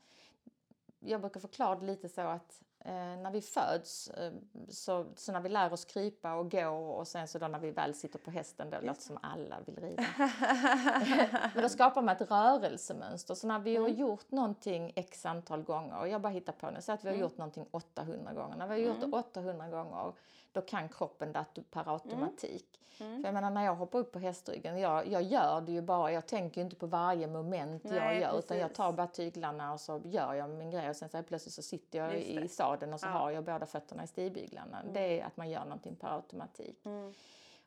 jag 1.00 1.20
brukar 1.20 1.40
förklara 1.40 1.74
det 1.78 1.86
lite 1.86 2.08
så 2.08 2.20
att 2.20 2.62
när 2.92 3.30
vi 3.30 3.40
föds, 3.40 4.08
eh, 4.10 4.32
så, 4.68 5.06
så 5.16 5.32
när 5.32 5.40
vi 5.40 5.48
lär 5.48 5.72
oss 5.72 5.84
krypa 5.84 6.34
och 6.34 6.50
gå 6.50 6.68
och 6.68 7.08
sen 7.08 7.28
så 7.28 7.38
då 7.38 7.48
när 7.48 7.58
vi 7.58 7.70
väl 7.70 7.94
sitter 7.94 8.18
på 8.18 8.30
hästen, 8.30 8.70
det 8.70 8.80
låter 8.80 9.02
som 9.02 9.18
alla 9.22 9.56
vill 9.66 9.76
rida. 9.76 10.04
Men 11.54 11.62
då 11.62 11.68
skapar 11.68 12.02
man 12.02 12.16
ett 12.16 12.30
rörelsemönster. 12.30 13.34
Så 13.34 13.46
när 13.46 13.58
vi 13.58 13.76
har 13.76 13.88
Mm. 13.88 14.00
gjort 14.00 14.30
någonting 14.30 14.92
x 14.96 15.26
antal 15.26 15.62
gånger, 15.62 15.98
och 15.98 16.08
jag 16.08 16.20
bara 16.20 16.32
hittar 16.32 16.52
på 16.52 16.70
nu, 16.70 16.80
så 16.82 16.92
att 16.92 17.04
vi 17.04 17.08
har 17.08 17.14
Mm. 17.14 17.22
gjort 17.28 17.38
någonting 17.38 17.66
800 17.70 18.32
gånger. 18.32 18.56
När 18.56 18.66
vi 18.66 18.72
har 18.72 18.78
gjort 18.80 18.96
Mm. 18.96 19.10
det 19.10 19.16
800 19.16 19.68
gånger, 19.68 20.12
då 20.52 20.60
kan 20.60 20.88
kroppen 20.88 21.32
det 21.32 21.44
per 21.70 21.92
automatik. 21.92 22.80
Mm. 23.00 23.22
För 23.22 23.28
jag 23.28 23.34
menar 23.34 23.50
när 23.50 23.64
jag 23.64 23.74
hoppar 23.74 23.98
upp 23.98 24.12
på 24.12 24.18
hästryggen, 24.18 24.78
jag, 24.78 25.06
jag 25.06 25.22
gör 25.22 25.60
det 25.60 25.72
ju 25.72 25.80
bara, 25.82 26.12
jag 26.12 26.26
tänker 26.26 26.60
inte 26.60 26.76
på 26.76 26.86
varje 26.86 27.26
moment 27.26 27.84
jag 27.84 27.92
Nej, 27.94 28.20
gör 28.20 28.38
utan 28.38 28.56
jag 28.58 28.64
precis. 28.68 28.76
tar 28.76 28.92
bara 28.92 29.06
tyglarna 29.06 29.72
och 29.72 29.80
så 29.80 30.00
gör 30.04 30.34
jag 30.34 30.50
min 30.50 30.70
grej 30.70 30.90
och 30.90 30.96
sen 30.96 31.08
så 31.08 31.22
plötsligt 31.22 31.54
så 31.54 31.62
sitter 31.62 31.98
jag 31.98 32.14
i 32.16 32.48
sadeln 32.48 32.92
och 32.94 33.00
så 33.00 33.06
Ja. 33.06 33.10
har 33.10 33.30
jag 33.30 33.44
båda 33.44 33.66
fötterna 33.66 34.04
i 34.04 34.06
stigbyglarna. 34.06 34.80
Mm. 34.80 34.92
Det 34.92 35.20
är 35.20 35.24
att 35.26 35.36
man 35.36 35.50
gör 35.50 35.64
någonting 35.64 35.96
per 35.96 36.08
automatik. 36.16 36.86
Mm. 36.86 37.14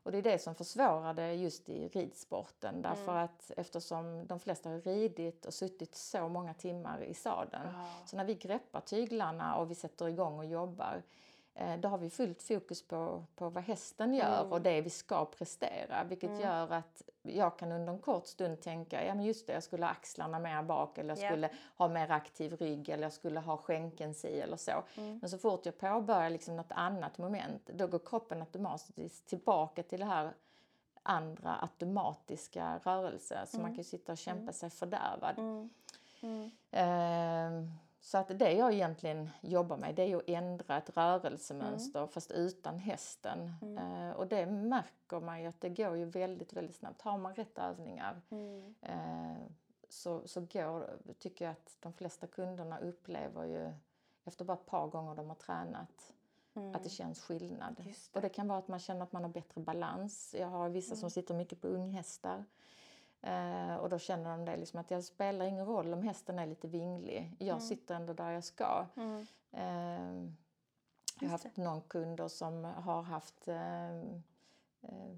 Och 0.04 0.12
det 0.12 0.18
är 0.18 0.22
det 0.22 0.40
som 0.40 0.56
försvårar 0.56 1.14
det 1.14 1.34
just 1.34 1.70
i 1.70 1.88
ridsporten 1.88 2.82
därför 2.82 3.12
Mm. 3.12 3.24
att 3.24 3.52
eftersom 3.58 4.28
de 4.28 4.40
flesta 4.40 4.70
har 4.70 4.78
ridit 4.82 5.46
och 5.46 5.54
suttit 5.54 5.96
så 5.96 6.28
många 6.28 6.54
timmar 6.54 7.04
i 7.04 7.14
sadeln 7.14 7.64
Ja. 7.74 7.86
så 8.06 8.18
när 8.18 8.26
vi 8.26 8.36
greppar 8.36 8.82
tyglarna 8.82 9.56
och 9.56 9.72
vi 9.72 9.76
sätter 9.76 10.08
igång 10.08 10.38
och 10.40 10.46
jobbar 10.46 11.02
då 11.80 11.88
har 11.90 11.98
vi 11.98 12.10
fullt 12.10 12.42
fokus 12.44 12.88
på, 12.88 13.24
på 13.36 13.50
vad 13.50 13.64
hästen 13.64 14.14
gör 14.14 14.40
Mm. 14.40 14.52
och 14.52 14.62
det 14.62 14.82
vi 14.82 14.90
ska 14.90 15.26
prestera 15.26 16.04
vilket 16.04 16.30
Mm. 16.30 16.42
gör 16.42 16.72
att 16.72 17.02
jag 17.22 17.58
kan 17.60 17.72
under 17.72 17.94
en 17.94 18.00
kort 18.00 18.28
stund 18.28 18.62
tänka 18.62 19.06
ja 19.06 19.16
men 19.16 19.26
just 19.26 19.48
det 19.48 19.54
jag 19.54 19.64
skulle 19.64 19.86
ha 19.86 19.92
axlarna 19.92 20.40
mer 20.40 20.64
bak 20.64 20.98
eller 20.98 21.10
jag 21.10 21.24
Ja. 21.26 21.30
skulle 21.30 21.50
ha 21.78 21.88
mer 21.88 22.12
aktiv 22.12 22.54
rygg 22.56 22.90
eller 22.90 23.04
jag 23.04 23.14
skulle 23.14 23.40
ha 23.40 23.58
skänken 23.58 24.14
si 24.14 24.40
eller 24.40 24.58
så. 24.58 24.84
Mm. 24.98 25.18
Men 25.22 25.30
så 25.30 25.38
fort 25.38 25.66
jag 25.66 25.78
påbörjar 25.78 26.30
liksom 26.30 26.56
något 26.56 26.72
annat 26.72 27.18
moment 27.18 27.70
då 27.74 27.88
går 27.88 28.00
kroppen 28.06 28.42
automatiskt 28.42 29.28
tillbaka 29.28 29.84
till 29.84 30.00
det 30.00 30.06
här 30.06 30.34
andra 31.04 31.56
automatiska 31.62 32.80
rörelser 32.84 33.46
så 33.48 33.58
man 33.58 33.66
Mm. 33.66 33.76
kan 33.76 33.78
ju 33.78 33.90
sitta 33.90 34.12
och 34.12 34.18
kämpa 34.18 34.52
sig 34.54 34.70
fördärvad. 34.70 35.40
Mm. 35.40 35.70
Mm. 36.22 37.72
Så 38.04 38.18
att 38.18 38.40
det 38.40 38.52
jag 38.54 38.74
egentligen 38.74 39.30
jobbar 39.42 39.78
med 39.78 39.96
det 39.96 40.12
är 40.12 40.16
att 40.18 40.30
ändra 40.30 40.78
ett 40.78 40.98
rörelsemönster 40.98 42.00
Mm. 42.00 42.10
fast 42.10 42.32
utan 42.32 42.80
hästen. 42.80 43.54
Eh, 43.78 44.12
och 44.12 44.28
det 44.28 44.46
märker 44.46 45.20
man 45.20 45.42
ju 45.42 45.48
att 45.48 45.62
det 45.62 45.70
går 45.70 45.96
ju 45.98 46.06
väldigt, 46.06 46.54
väldigt 46.54 46.76
snabbt. 46.76 47.02
Har 47.02 47.18
man 47.18 47.36
rätt 47.36 47.58
övningar 47.58 48.22
Mm. 48.30 48.76
eh, 48.82 49.38
så, 49.90 50.28
så 50.28 50.42
går, 50.42 50.98
tycker 51.20 51.46
jag 51.46 51.52
att 51.52 51.78
de 51.80 51.94
flesta 51.94 52.28
kunderna 52.28 52.80
upplever 52.80 53.44
ju 53.46 53.74
efter 54.26 54.46
bara 54.46 54.58
ett 54.58 54.66
par 54.66 54.88
gånger 54.88 55.16
de 55.16 55.28
har 55.28 55.36
tränat 55.36 56.14
att 56.76 56.84
det 56.84 56.90
känns 56.90 57.22
skillnad. 57.22 57.80
Mm. 57.80 57.92
Det. 57.92 58.16
Och 58.16 58.22
det 58.22 58.30
kan 58.30 58.48
vara 58.48 58.60
att 58.60 58.68
man 58.68 58.80
känner 58.80 59.04
att 59.04 59.12
man 59.12 59.24
har 59.24 59.30
bättre 59.30 59.62
balans. 59.62 60.36
Jag 60.40 60.48
har 60.48 60.70
vissa 60.70 60.94
Mm. 60.94 61.00
som 61.00 61.10
sitter 61.12 61.34
mycket 61.34 61.62
på 61.62 61.68
unghästar. 61.68 62.46
Eh, 63.22 63.76
och 63.76 63.90
då 63.90 64.00
känner 64.00 64.30
de 64.32 64.46
det 64.46 64.58
liksom 64.58 64.80
att 64.80 64.88
det 64.88 65.02
spelar 65.02 65.46
ingen 65.46 65.66
roll 65.66 65.94
om 65.94 66.02
hästen 66.04 66.40
är 66.40 66.46
lite 66.48 66.68
vinglig. 66.68 67.32
Jag 67.40 67.48
Mm. 67.48 67.60
sitter 67.62 67.96
ändå 67.96 68.14
där 68.14 68.32
jag 68.32 68.44
ska. 68.44 68.86
Mm. 68.96 69.26
Eh, 69.52 70.32
jag 71.20 71.28
har 71.30 71.32
haft 71.32 71.58
någon 71.58 71.82
kunder 71.82 72.28
som 72.28 72.64
har 72.64 73.02
haft 73.02 73.48
eh, 73.48 73.96
eh, 74.82 75.16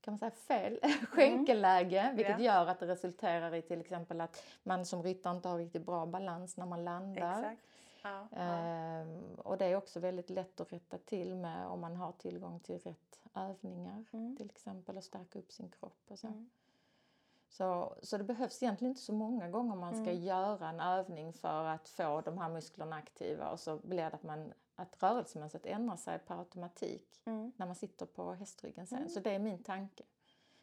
kan 0.00 0.12
man 0.12 0.18
säga 0.18 0.30
fel 0.30 0.80
skänkelläge 1.10 2.12
vilket 2.16 2.34
Mm. 2.34 2.44
Ja. 2.46 2.54
gör 2.54 2.66
att 2.66 2.80
det 2.80 2.86
resulterar 2.86 3.54
i 3.54 3.62
till 3.62 3.80
exempel 3.80 4.20
att 4.20 4.42
man 4.62 4.86
som 4.86 5.02
ryttare 5.02 5.36
inte 5.36 5.48
har 5.48 5.58
riktigt 5.58 5.86
bra 5.86 6.06
balans 6.06 6.56
när 6.56 6.66
man 6.66 6.84
landar. 6.84 7.56
Ja. 8.02 8.26
ja. 8.30 8.38
Ehm, 8.38 9.34
och 9.38 9.58
det 9.58 9.64
är 9.66 9.76
också 9.76 10.00
väldigt 10.00 10.30
lätt 10.30 10.60
att 10.60 10.72
rätta 10.72 10.98
till 10.98 11.34
med 11.34 11.66
om 11.66 11.80
man 11.80 11.96
har 11.96 12.12
tillgång 12.12 12.60
till 12.60 12.78
rätt 12.78 13.20
övningar 13.34 14.04
Mm. 14.12 14.36
till 14.36 14.50
exempel 14.50 14.96
och 14.96 15.04
stärka 15.04 15.38
upp 15.38 15.52
sin 15.52 15.68
kropp 15.70 16.04
och 16.08 16.18
så. 16.18 16.26
Mm. 16.26 16.50
Så, 17.56 17.96
så 18.02 18.18
det 18.18 18.24
behövs 18.24 18.62
egentligen 18.62 18.90
inte 18.90 19.00
så 19.00 19.12
många 19.12 19.48
gånger 19.48 19.76
man 19.76 19.92
ska 19.94 20.10
Mm. 20.10 20.24
göra 20.24 20.68
en 20.68 20.80
övning 20.80 21.32
för 21.32 21.64
att 21.64 21.88
få 21.88 22.20
de 22.20 22.38
här 22.38 22.48
musklerna 22.48 22.96
aktiva 22.96 23.50
och 23.50 23.60
så 23.60 23.76
blir 23.76 23.96
det 23.98 24.06
att, 24.16 24.22
man, 24.22 24.52
att 24.76 25.02
rörelsemönstret 25.02 25.66
ändrar 25.66 25.96
sig 25.96 26.18
per 26.18 26.38
automatik 26.38 27.22
Mm. 27.24 27.52
när 27.56 27.66
man 27.66 27.74
sitter 27.74 28.06
på 28.06 28.32
hästryggen 28.34 28.86
sen. 28.86 28.98
Mm. 28.98 29.08
Så 29.08 29.20
det 29.20 29.30
är 29.34 29.38
min 29.38 29.62
tanke. 29.62 30.04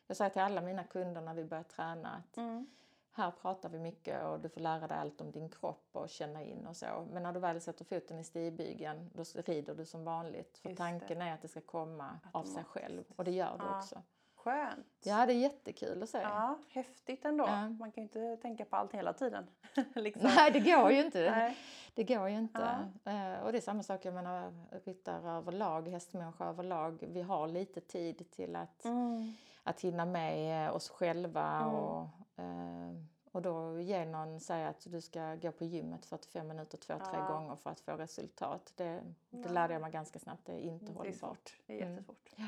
Jag 0.07 0.17
säger 0.17 0.29
till 0.31 0.41
alla 0.41 0.61
mina 0.61 0.83
kunder 0.83 1.21
när 1.21 1.33
vi 1.33 1.43
börjar 1.45 1.63
träna 1.63 2.09
att 2.15 2.37
Mm. 2.37 2.67
här 3.11 3.31
pratar 3.31 3.69
vi 3.69 3.79
mycket 3.79 4.23
och 4.23 4.39
du 4.39 4.49
får 4.49 4.61
lära 4.61 4.87
dig 4.87 4.97
allt 4.97 5.21
om 5.21 5.31
din 5.31 5.49
kropp 5.49 5.89
och 5.91 6.09
känna 6.09 6.43
in 6.43 6.67
och 6.67 6.77
så. 6.77 7.07
Men 7.11 7.23
när 7.23 7.33
du 7.33 7.39
väl 7.39 7.61
sätter 7.61 7.85
foten 7.85 8.19
i 8.19 8.23
stigbygeln 8.23 9.09
då 9.13 9.23
rider 9.35 9.75
du 9.75 9.85
som 9.85 10.03
vanligt. 10.05 10.57
För 10.57 10.69
Just 10.69 10.77
det. 10.77 10.83
tanken 10.83 11.21
är 11.21 11.33
att 11.33 11.41
det 11.41 11.47
ska 11.47 11.61
komma 11.61 12.19
av 12.31 12.43
sig 12.43 12.63
själv 12.63 13.03
och 13.15 13.23
det 13.23 13.31
gör 13.31 13.57
det 13.57 13.63
Ja. 13.63 13.77
också. 13.77 14.01
Skönt. 14.43 14.85
Ja, 15.03 15.25
det 15.25 15.33
är 15.33 15.37
jättekul 15.37 16.03
att 16.03 16.09
se. 16.09 16.17
Ja, 16.17 16.59
häftigt 16.69 17.25
ändå. 17.25 17.43
Ja. 17.47 17.69
Man 17.69 17.91
kan 17.91 18.01
ju 18.01 18.03
inte 18.03 18.37
tänka 18.41 18.65
på 18.65 18.75
allt 18.75 18.93
hela 18.93 19.13
tiden. 19.13 19.47
liksom. 19.95 20.23
Nej, 20.35 20.51
det 20.51 20.59
går 20.59 20.91
ju 20.91 21.05
inte. 21.05 21.31
Nej. 21.31 21.57
Det 21.93 22.03
går 22.03 22.29
ju 22.29 22.35
inte. 22.37 22.61
Eh, 23.05 23.43
Och 23.45 23.51
det 23.51 23.57
är 23.57 23.61
samma 23.61 23.83
sak, 23.83 24.05
jag 24.05 24.13
menar 24.13 24.53
ryttare 24.85 25.31
överlag, 25.31 25.87
hästmänniskor 25.87 26.45
överlag. 26.45 27.03
Vi 27.07 27.21
har 27.21 27.47
lite 27.47 27.81
tid 27.81 28.31
till 28.31 28.55
att, 28.55 28.85
Mm. 28.85 29.33
att 29.63 29.81
hinna 29.81 30.05
med 30.05 30.71
oss 30.71 30.89
själva 30.89 31.59
Mm. 31.61 31.75
och, 31.75 32.07
eh, 32.35 32.93
och 33.31 33.41
då 33.41 33.79
ge 33.79 34.05
någon, 34.05 34.39
säga 34.39 34.67
att 34.69 34.85
du 34.91 35.01
ska 35.01 35.35
gå 35.35 35.51
på 35.51 35.63
gymmet 35.65 36.05
45 36.05 36.47
minuter 36.47 36.77
två, 36.77 36.93
tre 36.93 37.19
Ja. 37.19 37.27
gånger 37.27 37.55
för 37.55 37.69
att 37.69 37.79
få 37.79 37.91
resultat. 37.91 38.73
Det, 38.75 39.03
det 39.29 39.39
Ja. 39.47 39.51
lärde 39.51 39.73
jag 39.73 39.81
mig 39.81 39.91
ganska 39.91 40.19
snabbt, 40.19 40.45
det 40.45 40.53
är 40.53 40.59
inte 40.59 40.85
Det 40.85 40.91
är 40.91 40.95
hållbart. 40.95 41.15
svårt. 41.15 41.57
Det 41.65 41.73
är 41.73 41.81
Mm. 41.81 41.93
jättesvårt. 41.93 42.29
Ja. 42.35 42.47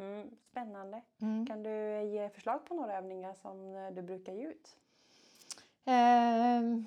Mm. 0.00 0.30
Spännande. 0.50 1.02
Mm. 1.22 1.46
Kan 1.46 1.62
du 1.62 2.02
ge 2.04 2.28
förslag 2.30 2.66
på 2.66 2.74
några 2.74 2.96
övningar 2.98 3.34
som 3.34 3.74
eh, 3.74 3.90
du 3.90 4.02
brukar 4.02 4.32
ge 4.32 4.46
ut? 4.46 4.76
Ehm, 5.84 6.86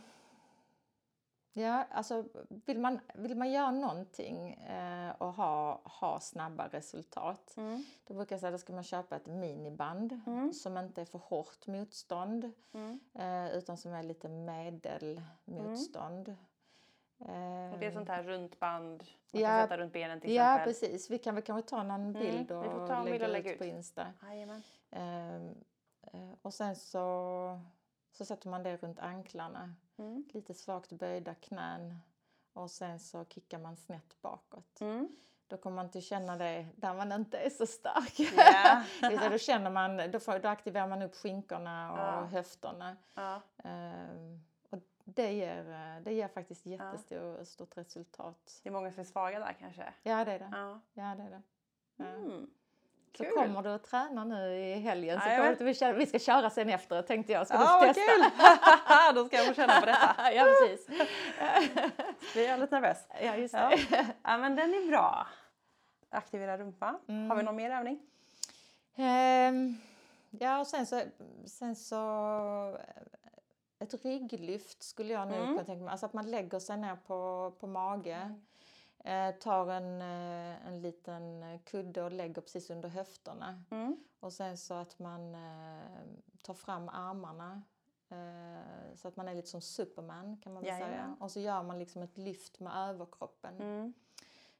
ja, 1.53 1.85
alltså 1.91 2.25
vill 2.65 2.79
man, 2.79 2.99
vill 3.15 3.37
man 3.37 3.51
göra 3.51 3.71
någonting 3.71 4.53
eh, 4.53 5.11
och 5.17 5.33
ha, 5.33 5.81
ha 5.83 6.19
snabba 6.19 6.67
resultat 6.67 7.53
Mm. 7.57 7.83
då 8.07 8.13
brukar 8.13 8.35
jag 8.35 8.39
säga 8.39 8.55
att 8.55 8.61
ska 8.61 8.73
man 8.73 8.83
köpa 8.83 9.15
ett 9.15 9.25
miniband 9.27 10.19
Mm. 10.27 10.53
som 10.53 10.77
inte 10.77 11.01
är 11.01 11.05
för 11.05 11.19
hårt 11.19 11.67
motstånd 11.67 12.51
Mm. 12.73 12.99
eh, 13.13 13.47
utan 13.57 13.77
som 13.77 13.93
är 13.93 14.03
lite 14.03 14.29
medelmotstånd. 14.29 16.35
Och 17.73 17.79
det 17.79 17.85
är 17.85 17.91
sånt 17.91 18.09
här 18.09 18.23
runt 18.23 18.59
band 18.59 19.03
man 19.33 19.41
ja, 19.41 19.47
kan 19.49 19.67
sätta 19.67 19.77
runt 19.77 19.93
benen 19.93 20.21
till 20.21 20.35
Ja, 20.35 20.43
exempel. 20.55 20.73
precis. 20.73 21.09
Vi 21.11 21.17
kan 21.17 21.35
väl 21.35 21.43
kanske 21.43 21.69
ta 21.69 21.83
någon 21.83 22.13
bild 22.13 22.47
vi 22.47 22.53
och, 22.55 22.87
ta 22.87 22.95
en 22.95 23.05
bild 23.05 23.13
lägga, 23.13 23.25
och 23.25 23.31
lägga 23.31 23.51
ut 23.53 23.57
på 23.57 23.65
ut. 23.65 23.73
Insta. 23.73 24.07
Jajamän. 24.23 24.63
Ehm, 24.91 25.55
eh, 26.13 26.29
och 26.41 26.53
sen 26.53 26.75
så, 26.75 27.59
så 28.11 28.25
sätter 28.25 28.49
man 28.49 28.63
det 28.63 28.77
runt 28.77 28.99
anklarna. 28.99 29.75
Mm. 29.97 30.25
Lite 30.33 30.53
svagt 30.53 30.91
böjda 30.91 31.35
knän. 31.35 31.99
Och 32.53 32.71
sen 32.71 32.99
så 32.99 33.25
kickar 33.25 33.59
man 33.59 33.75
snett 33.75 34.21
bakåt. 34.21 34.81
Mm. 34.81 35.09
Då 35.47 35.57
kommer 35.57 35.75
man 35.75 35.85
inte 35.85 36.01
känna 36.01 36.37
det 36.37 36.67
där 36.75 36.93
man 36.93 37.11
inte 37.11 37.37
är 37.37 37.49
så 37.49 37.65
stark. 37.65 38.19
Ja. 38.37 38.83
Säga, 38.99 39.29
då, 39.29 39.37
känner 39.37 39.69
man, 39.71 40.11
då, 40.11 40.19
får, 40.19 40.39
då 40.39 40.47
aktiverar 40.49 40.87
man 40.87 41.01
upp 41.01 41.15
skinkorna 41.15 41.91
och 41.91 41.99
Ja. 41.99 42.25
höfterna. 42.25 42.97
Ja. 43.13 43.41
Ehm, 43.63 44.43
det 45.03 45.31
ger, 45.33 45.69
eh, 45.71 46.03
det 46.03 46.13
ger 46.13 46.27
faktiskt 46.27 46.65
jättestort 46.65 47.47
stort 47.47 47.77
resultat. 47.77 48.59
Det 48.63 48.69
är 48.69 48.73
många 48.73 48.91
som 48.91 48.99
är 48.99 49.03
svaga 49.05 49.39
där 49.39 49.55
kanske. 49.59 49.93
Ja, 50.03 50.25
det 50.25 50.31
är 50.31 50.39
det. 50.39 50.49
Ja. 50.51 50.79
Ja, 50.93 51.15
det, 51.17 51.23
är 51.23 51.29
det. 51.29 51.41
Ja. 51.95 52.05
Mm. 52.05 52.47
Så 53.17 53.23
Kul. 53.23 53.33
kommer 53.33 53.61
du 53.61 53.69
att 53.69 53.83
träna 53.83 54.23
nu 54.23 54.55
i 54.57 54.73
helgen. 54.73 55.21
Så 55.21 55.27
Jajamän. 55.27 55.55
kommer 55.57 55.91
du, 55.91 55.97
vi, 55.97 56.05
ska 56.05 56.19
köra 56.19 56.49
sen 56.49 56.69
efter 56.69 57.01
tänkte 57.01 57.33
jag. 57.33 57.47
Ska 57.47 57.55
Ja, 57.55 57.81
du 57.81 57.87
testa? 57.93 58.01
kul! 58.11 58.23
Då 59.15 59.25
ska 59.25 59.37
jag 59.37 59.45
få 59.47 59.53
känna 59.53 59.79
på 59.79 59.85
detta. 59.85 60.33
ja, 60.33 60.45
precis. 60.45 60.87
Blir 62.33 62.47
jag 62.49 62.59
lite 62.59 62.75
nervös. 62.79 63.07
ja, 63.21 63.35
just 63.35 63.53
Ja. 63.53 63.69
det. 63.69 64.07
ja, 64.23 64.37
men 64.37 64.55
den 64.55 64.73
är 64.73 64.87
bra. 64.87 65.27
Aktivera 66.09 66.57
rumpa. 66.57 66.99
Mm. 67.07 67.29
Har 67.29 67.37
vi 67.37 67.43
någon 67.43 67.55
mer 67.55 67.71
övning? 67.71 67.99
Ehm, 68.95 69.77
ja, 70.29 70.59
och 70.59 70.67
sen 70.67 70.85
så, 70.85 71.01
sen 71.45 71.75
så 71.75 71.95
ett 73.83 74.05
rygglyft 74.05 74.83
skulle 74.83 75.13
jag 75.13 75.27
nu 75.27 75.35
Mm. 75.35 75.47
kunna 75.47 75.63
tänka 75.63 75.83
mig. 75.83 75.91
Alltså 75.91 76.05
att 76.05 76.13
man 76.13 76.31
lägger 76.31 76.59
sig 76.59 76.77
ner 76.77 76.95
på, 76.95 77.53
på 77.59 77.67
mage. 77.67 78.35
Eh, 78.99 79.31
tar 79.35 79.67
en, 79.71 80.01
eh, 80.01 80.67
en 80.67 80.81
liten 80.81 81.59
kudde 81.59 82.03
och 82.03 82.11
lägger 82.11 82.41
precis 82.41 82.69
under 82.69 82.89
höfterna. 82.89 83.63
Mm. 83.71 83.97
Och 84.19 84.33
sen 84.33 84.57
så 84.57 84.73
att 84.73 84.99
man 84.99 85.35
eh, 85.35 85.81
tar 86.43 86.53
fram 86.53 86.89
armarna. 86.89 87.61
Eh, 88.09 88.95
så 88.95 89.07
att 89.07 89.15
man 89.15 89.27
är 89.27 89.35
lite 89.35 89.47
som 89.49 89.61
Superman 89.61 90.37
kan 90.37 90.53
man 90.53 90.63
väl 90.63 90.73
säga. 90.73 90.87
Jajamän. 90.89 91.15
Och 91.19 91.31
så 91.31 91.39
gör 91.39 91.63
man 91.63 91.79
liksom 91.79 92.01
ett 92.01 92.17
lyft 92.17 92.59
med 92.59 92.89
överkroppen. 92.89 93.61
Mm. 93.61 93.93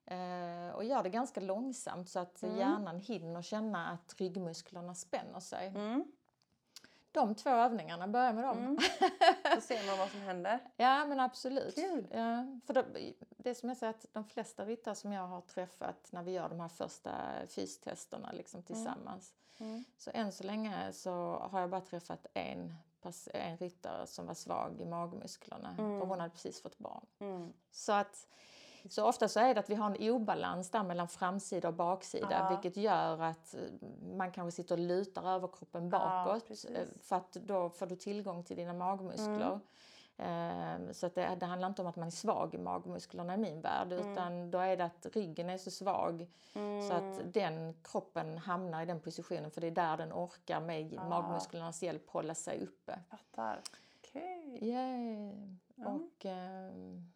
Eh, 0.05 0.75
och 0.75 0.83
gör 0.83 1.03
det 1.03 1.09
ganska 1.09 1.41
långsamt 1.41 2.09
så 2.09 2.19
att 2.19 2.43
Mm. 2.43 2.57
hjärnan 2.57 2.99
hinner 2.99 3.41
känna 3.41 3.87
att 3.89 4.15
ryggmusklerna 4.17 4.95
spänner 4.95 5.39
sig. 5.39 5.67
Mm. 5.67 6.03
De 7.13 7.35
två 7.35 7.49
övningarna, 7.49 8.07
börja 8.07 8.33
med 8.33 8.43
dem. 8.43 8.57
Mm. 8.57 8.77
Då 9.55 9.61
ser 9.61 9.87
man 9.87 9.97
vad 9.97 10.09
som 10.09 10.21
händer. 10.21 10.59
Ja 10.75 11.05
men 11.05 11.19
absolut. 11.19 11.75
Kul. 11.75 12.07
Ja, 12.11 12.45
för 12.65 12.73
det, 12.73 13.13
det 13.37 13.55
som 13.55 13.69
jag 13.69 13.77
säger 13.77 13.89
att 13.93 14.05
de 14.13 14.25
flesta 14.25 14.65
ryttare 14.65 14.95
som 14.95 15.11
jag 15.13 15.27
har 15.27 15.41
träffat 15.41 16.07
när 16.11 16.23
vi 16.23 16.31
gör 16.31 16.49
de 16.49 16.59
här 16.59 16.67
första 16.67 17.11
fystesterna 17.47 18.31
liksom 18.31 18.63
tillsammans. 18.63 19.33
Mm. 19.59 19.83
Så 19.97 20.11
än 20.13 20.31
så 20.31 20.43
länge 20.43 20.93
så 20.93 21.11
har 21.51 21.59
jag 21.59 21.69
bara 21.69 21.81
träffat 21.81 22.25
en, 22.33 22.75
en 23.33 23.57
ryttare 23.57 24.07
som 24.07 24.25
var 24.25 24.33
svag 24.33 24.81
i 24.81 24.85
magmusklerna 24.85 25.75
Mm. 25.79 26.01
och 26.01 26.07
hon 26.07 26.19
hade 26.19 26.31
precis 26.33 26.61
fått 26.61 26.77
barn. 26.77 27.05
Mm. 27.19 27.53
Så 27.71 27.91
att 27.91 28.27
så 28.89 29.05
ofta 29.07 29.27
så 29.27 29.39
är 29.39 29.53
det 29.53 29.59
att 29.59 29.69
vi 29.69 29.75
har 29.75 29.95
en 29.95 30.11
obalans 30.11 30.71
där 30.71 30.83
mellan 30.83 31.07
framsida 31.07 31.67
och 31.67 31.73
baksida 31.73 32.27
Ja. 32.31 32.49
vilket 32.49 32.77
gör 32.83 33.21
att 33.21 33.55
eh, 33.55 33.87
man 34.17 34.31
kanske 34.31 34.51
sitter 34.55 34.75
och 34.75 34.79
lutar 34.79 35.35
överkroppen 35.35 35.89
bakåt 35.89 36.47
precis. 36.47 36.69
eh, 36.69 36.87
för 37.01 37.15
att 37.15 37.31
då 37.33 37.69
får 37.69 37.85
du 37.85 37.95
tillgång 37.95 38.43
till 38.43 38.57
dina 38.57 38.73
magmuskler. 38.73 39.59
Eh, 40.17 40.91
Så 40.91 41.05
att 41.05 41.15
det, 41.15 41.35
det 41.39 41.45
handlar 41.45 41.67
inte 41.67 41.81
om 41.81 41.87
att 41.87 41.95
man 41.95 42.07
är 42.07 42.11
svag 42.11 42.53
i 42.53 42.57
magmusklerna 42.57 43.33
i 43.33 43.37
min 43.37 43.61
värld 43.61 43.91
utan 43.91 44.51
då 44.51 44.57
är 44.57 44.77
det 44.77 44.85
att 44.85 45.05
ryggen 45.13 45.49
är 45.49 45.57
så 45.57 45.71
svag 45.71 46.27
Mm. 46.55 46.87
så 46.87 46.93
att 46.93 47.33
den 47.33 47.73
kroppen 47.83 48.37
hamnar 48.37 48.81
i 48.81 48.85
den 48.85 48.99
positionen 48.99 49.51
för 49.51 49.61
det 49.61 49.67
är 49.67 49.71
där 49.71 49.97
den 49.97 50.13
orkar 50.13 50.59
med 50.61 50.97
Ah. 50.99 51.09
magmusklernas 51.09 51.83
hjälp 51.83 52.09
hålla 52.09 52.35
sig 52.35 52.63
uppe. 52.63 52.99
Fattar. 53.09 53.61
Okej. 53.99 54.57
Yeah. 54.61 55.33
Ja. 55.75 55.87
Och, 55.87 56.25
ehm, 56.25 57.11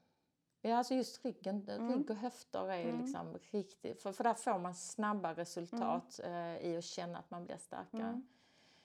ja, 0.68 0.78
alltså 0.78 0.94
just 0.94 1.26
ryggen, 1.26 1.66
rygg 1.68 2.10
och 2.10 2.16
höfter 2.16 2.72
är 2.72 2.84
Mm. 2.90 3.02
liksom 3.02 3.38
riktigt... 3.52 4.02
För, 4.02 4.12
för 4.12 4.24
där 4.24 4.34
får 4.34 4.60
man 4.60 4.76
snabba 4.76 5.34
resultat 5.34 6.20
eh, 6.24 6.58
i 6.58 6.76
att 6.78 6.84
känna 6.84 7.20
att 7.20 7.32
man 7.32 7.46
blir 7.46 7.58
starkare. 7.58 8.02
Mm. 8.02 8.28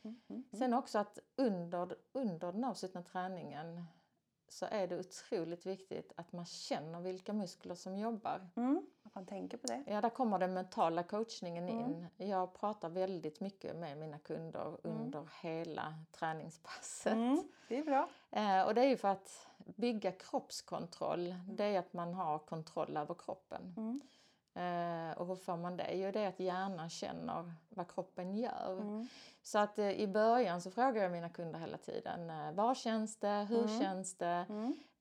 Mm. 0.04 0.20
Mm. 0.28 0.44
Sen 0.52 0.74
också 0.74 0.98
att 0.98 1.18
under, 1.36 1.96
under 2.12 2.52
den 2.52 2.64
avslutna 2.64 3.02
träningen 3.02 3.84
så 4.48 4.66
är 4.70 4.86
det 4.86 4.98
otroligt 4.98 5.66
viktigt 5.66 6.12
att 6.16 6.32
man 6.32 6.44
känner 6.46 7.00
vilka 7.00 7.32
muskler 7.32 7.74
som 7.74 7.98
jobbar. 7.98 8.48
Mm. 8.56 8.86
Att 9.02 9.14
man 9.14 9.26
tänker 9.26 9.56
på 9.56 9.66
det. 9.66 9.84
Ja, 9.86 10.00
där 10.00 10.10
kommer 10.10 10.38
den 10.38 10.54
mentala 10.54 11.02
coachningen 11.02 11.68
Mm. 11.68 11.84
in. 11.90 12.06
Jag 12.16 12.54
pratar 12.54 12.88
väldigt 12.88 13.40
mycket 13.40 13.76
med 13.76 13.98
mina 13.98 14.18
kunder 14.18 14.78
under 14.82 15.28
hela 15.42 15.94
träningspasset. 16.12 17.12
Mm. 17.12 17.42
Det 17.68 17.78
är 17.78 17.84
bra. 17.84 18.08
Eh, 18.30 18.62
och 18.62 18.74
det 18.74 18.80
är 18.80 18.88
ju 18.88 18.96
för 18.96 19.08
att 19.08 19.48
bygga 19.66 20.12
kroppskontroll, 20.12 21.34
det 21.48 21.64
är 21.64 21.78
att 21.78 21.92
man 21.92 22.14
har 22.14 22.38
kontroll 22.38 22.96
över 22.96 23.14
kroppen. 23.14 23.74
Mm. 23.76 24.00
Eh, 24.54 25.18
och 25.18 25.26
hur 25.26 25.36
får 25.36 25.56
man 25.56 25.76
det? 25.76 25.94
Jo, 25.94 26.10
det 26.12 26.20
är 26.20 26.28
att 26.28 26.40
hjärnan 26.40 26.90
känner 26.90 27.52
vad 27.68 27.92
kroppen 27.94 28.36
gör. 28.36 28.78
Mm. 28.80 29.08
Så 29.42 29.58
att 29.58 29.78
eh, 29.78 29.90
i 29.90 30.06
början 30.06 30.60
så 30.60 30.70
frågar 30.70 31.02
jag 31.02 31.12
mina 31.12 31.28
kunder 31.28 31.58
hela 31.58 31.76
tiden, 31.78 32.30
eh, 32.30 32.52
var 32.52 32.74
känns 32.74 33.16
det, 33.16 33.46
hur 33.50 33.64
Mm. 33.64 33.80
känns 33.80 34.14
det? 34.18 34.46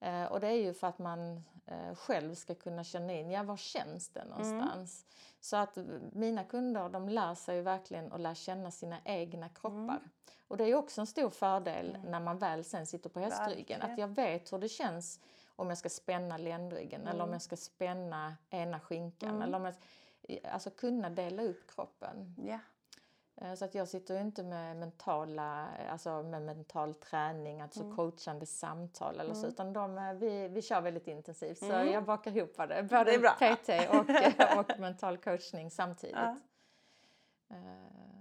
Mm. 0.01 0.23
Eh, 0.23 0.31
och 0.31 0.39
det 0.39 0.47
är 0.47 0.61
ju 0.61 0.73
för 0.73 0.87
att 0.87 0.99
man 0.99 1.43
eh, 1.65 1.95
själv 1.95 2.35
ska 2.35 2.55
kunna 2.55 2.83
känna 2.83 3.13
in, 3.13 3.31
ja 3.31 3.43
var 3.43 3.57
känns 3.57 4.09
det 4.09 4.23
någonstans? 4.23 5.05
Så 5.39 5.57
att 5.57 5.77
eh, 5.77 5.83
mina 6.11 6.43
kunder 6.43 6.89
de 6.89 7.09
lär 7.09 7.35
sig 7.35 7.55
ju 7.55 7.61
verkligen 7.61 8.11
att 8.11 8.19
lära 8.19 8.35
känna 8.35 8.71
sina 8.71 8.97
egna 9.05 9.49
kroppar. 9.49 9.97
Mm. 9.97 10.09
Och 10.47 10.57
det 10.57 10.63
är 10.63 10.75
också 10.75 11.01
en 11.01 11.07
stor 11.07 11.29
fördel 11.29 11.97
när 12.05 12.19
man 12.19 12.37
väl 12.37 12.63
sen 12.63 12.85
sitter 12.85 13.09
på 13.09 13.19
hästryggen, 13.19 13.79
Verkligen. 13.79 13.91
att 13.91 13.97
jag 13.97 14.07
vet 14.07 14.53
hur 14.53 14.59
det 14.59 14.69
känns 14.69 15.19
om 15.55 15.69
jag 15.69 15.77
ska 15.77 15.89
spänna 15.89 16.37
ländryggen 16.37 17.07
eller 17.07 17.23
om 17.23 17.31
jag 17.31 17.41
ska 17.41 17.57
spänna 17.57 18.35
ena 18.49 18.79
skinkan. 18.79 19.29
Mm. 19.29 19.41
Eller 19.41 19.57
om 19.57 19.65
jag, 19.65 19.75
alltså 20.51 20.69
kunna 20.69 21.09
dela 21.09 21.43
upp 21.43 21.71
kroppen. 21.71 22.35
Ja. 22.37 22.59
Eh, 23.41 23.53
Så 23.53 23.65
att 23.65 23.75
jag 23.75 23.87
sitter 23.87 24.15
ju 24.15 24.21
inte 24.21 24.43
med 24.43 24.77
mentala, 24.77 25.67
alltså 25.91 26.23
med 26.23 26.41
mental 26.41 26.93
träning, 26.93 27.61
alltså 27.61 27.83
Mm. 27.83 27.95
coachande 27.95 28.45
samtal 28.45 29.19
eller 29.19 29.33
så, 29.33 29.47
utan 29.47 29.73
de, 29.73 29.97
eh, 29.97 30.13
vi, 30.13 30.47
vi 30.47 30.61
kör 30.61 30.81
väldigt 30.81 31.07
intensivt. 31.07 31.57
Så 31.57 31.65
Mm. 31.73 31.91
jag 31.91 32.03
bakar 32.05 32.37
ihop 32.37 32.57
det, 32.57 32.65
Det 32.67 32.83
både 32.83 33.17
bra. 33.19 33.31
PT 33.31 33.69
och, 33.89 34.09
eh, 34.09 34.59
och 34.59 34.79
mental 34.79 35.17
coachning 35.17 35.71
samtidigt. 35.71 36.15
Ja. 36.15 36.35
Eh, 37.49 37.57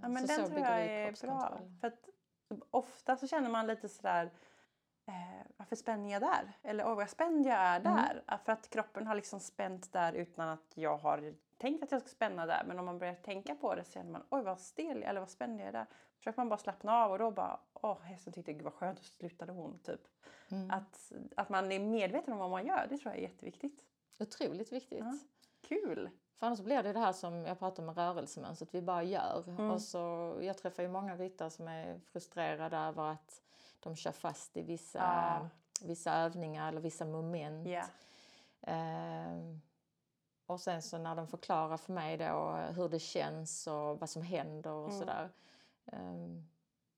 Ja, 0.03 0.07
men 0.07 0.27
så 0.27 0.27
den 0.27 0.35
så 0.41 0.45
tror 0.47 0.55
bygger 0.55 0.77
jag 0.79 0.87
vi 0.87 0.93
är 1.23 1.27
bra. 1.27 1.59
För 1.81 1.91
ofta 2.71 3.17
så 3.17 3.27
känner 3.27 3.49
man 3.49 3.67
lite 3.67 3.89
sådär, 3.89 4.31
eh, 5.11 5.45
varför 5.57 5.75
spänner 5.75 6.11
jag 6.11 6.21
där? 6.21 6.51
Eller 6.63 6.89
oj 6.91 6.95
vad 6.95 7.09
spänd 7.09 7.45
jag 7.45 7.55
är 7.55 7.79
Mm. 7.79 7.95
där. 7.95 8.23
Ja, 8.27 8.37
För 8.45 8.51
att 8.51 8.69
kroppen 8.69 9.07
har 9.07 9.15
liksom 9.15 9.39
spänt 9.39 9.93
där 9.93 10.13
utan 10.13 10.49
att 10.49 10.71
jag 10.75 10.97
har 10.97 11.33
tänkt 11.57 11.83
att 11.83 11.91
jag 11.91 12.01
ska 12.01 12.09
spänna 12.09 12.45
där. 12.45 12.63
Men 12.67 12.79
om 12.79 12.85
man 12.85 12.99
börjar 12.99 13.15
tänka 13.15 13.55
på 13.55 13.75
det 13.75 13.83
så 13.83 13.91
känner 13.91 14.11
man, 14.11 14.23
oj 14.29 14.43
vad 14.43 14.59
stel 14.59 15.03
eller 15.03 15.19
vad 15.19 15.29
spänd 15.29 15.59
jag 15.59 15.67
är 15.67 15.71
där. 15.71 15.85
Försöker 16.17 16.39
man 16.39 16.49
bara 16.49 16.57
slappna 16.59 16.95
av 17.03 17.11
och 17.11 17.19
då 17.19 17.31
bara, 17.31 17.59
åh 17.73 18.01
hästen 18.01 18.33
tyckte 18.33 18.53
gud 18.53 18.61
vad 18.63 18.73
skönt 18.73 18.99
och 18.99 19.05
slutade 19.05 19.51
hon. 19.51 19.79
Typ. 19.79 20.01
Mm. 20.51 20.71
Att, 20.71 21.11
att 21.35 21.49
man 21.49 21.71
är 21.71 21.79
medveten 21.79 22.33
om 22.33 22.39
vad 22.39 22.49
man 22.49 22.65
gör, 22.65 22.87
det 22.89 22.97
tror 22.97 23.13
jag 23.13 23.23
är 23.23 23.27
jätteviktigt. 23.29 23.83
Otroligt 24.19 24.71
viktigt. 24.71 24.99
Ja. 24.99 25.17
Kul! 25.61 26.09
För 26.39 26.45
annars 26.47 26.61
blir 26.61 26.83
det 26.83 26.93
det 26.93 26.99
här 26.99 27.13
som 27.13 27.45
jag 27.45 27.59
pratar 27.59 27.83
om 27.83 27.93
rörelsemönstret, 27.95 28.73
vi 28.75 28.81
bara 28.81 29.03
gör. 29.03 29.43
Mm. 29.47 29.71
Och 29.71 29.81
så, 29.81 30.37
jag 30.41 30.57
träffar 30.57 30.83
ju 30.83 30.89
många 30.89 31.15
ryttare 31.15 31.49
som 31.49 31.67
är 31.67 31.99
frustrerade 32.11 32.77
över 32.77 33.03
att 33.11 33.41
de 33.83 33.95
kör 33.95 34.11
fast 34.11 34.57
i 34.57 34.61
vissa, 34.61 34.99
Ja. 34.99 35.49
vissa 35.87 36.13
övningar 36.13 36.67
eller 36.67 36.81
vissa 36.81 37.05
moment. 37.05 37.67
Ja. 37.67 37.83
Ehm, 38.61 39.61
och 40.45 40.59
sen 40.61 40.81
så 40.81 40.97
när 40.97 41.15
de 41.15 41.27
förklarar 41.27 41.77
för 41.77 41.93
mig 41.93 42.17
då 42.17 42.55
hur 42.75 42.89
det 42.89 42.99
känns 42.99 43.67
och 43.67 43.99
vad 43.99 44.09
som 44.09 44.21
händer 44.21 44.71
och 44.71 44.87
Mm. 44.89 44.99
sådär. 44.99 45.29
Ehm, 45.91 46.47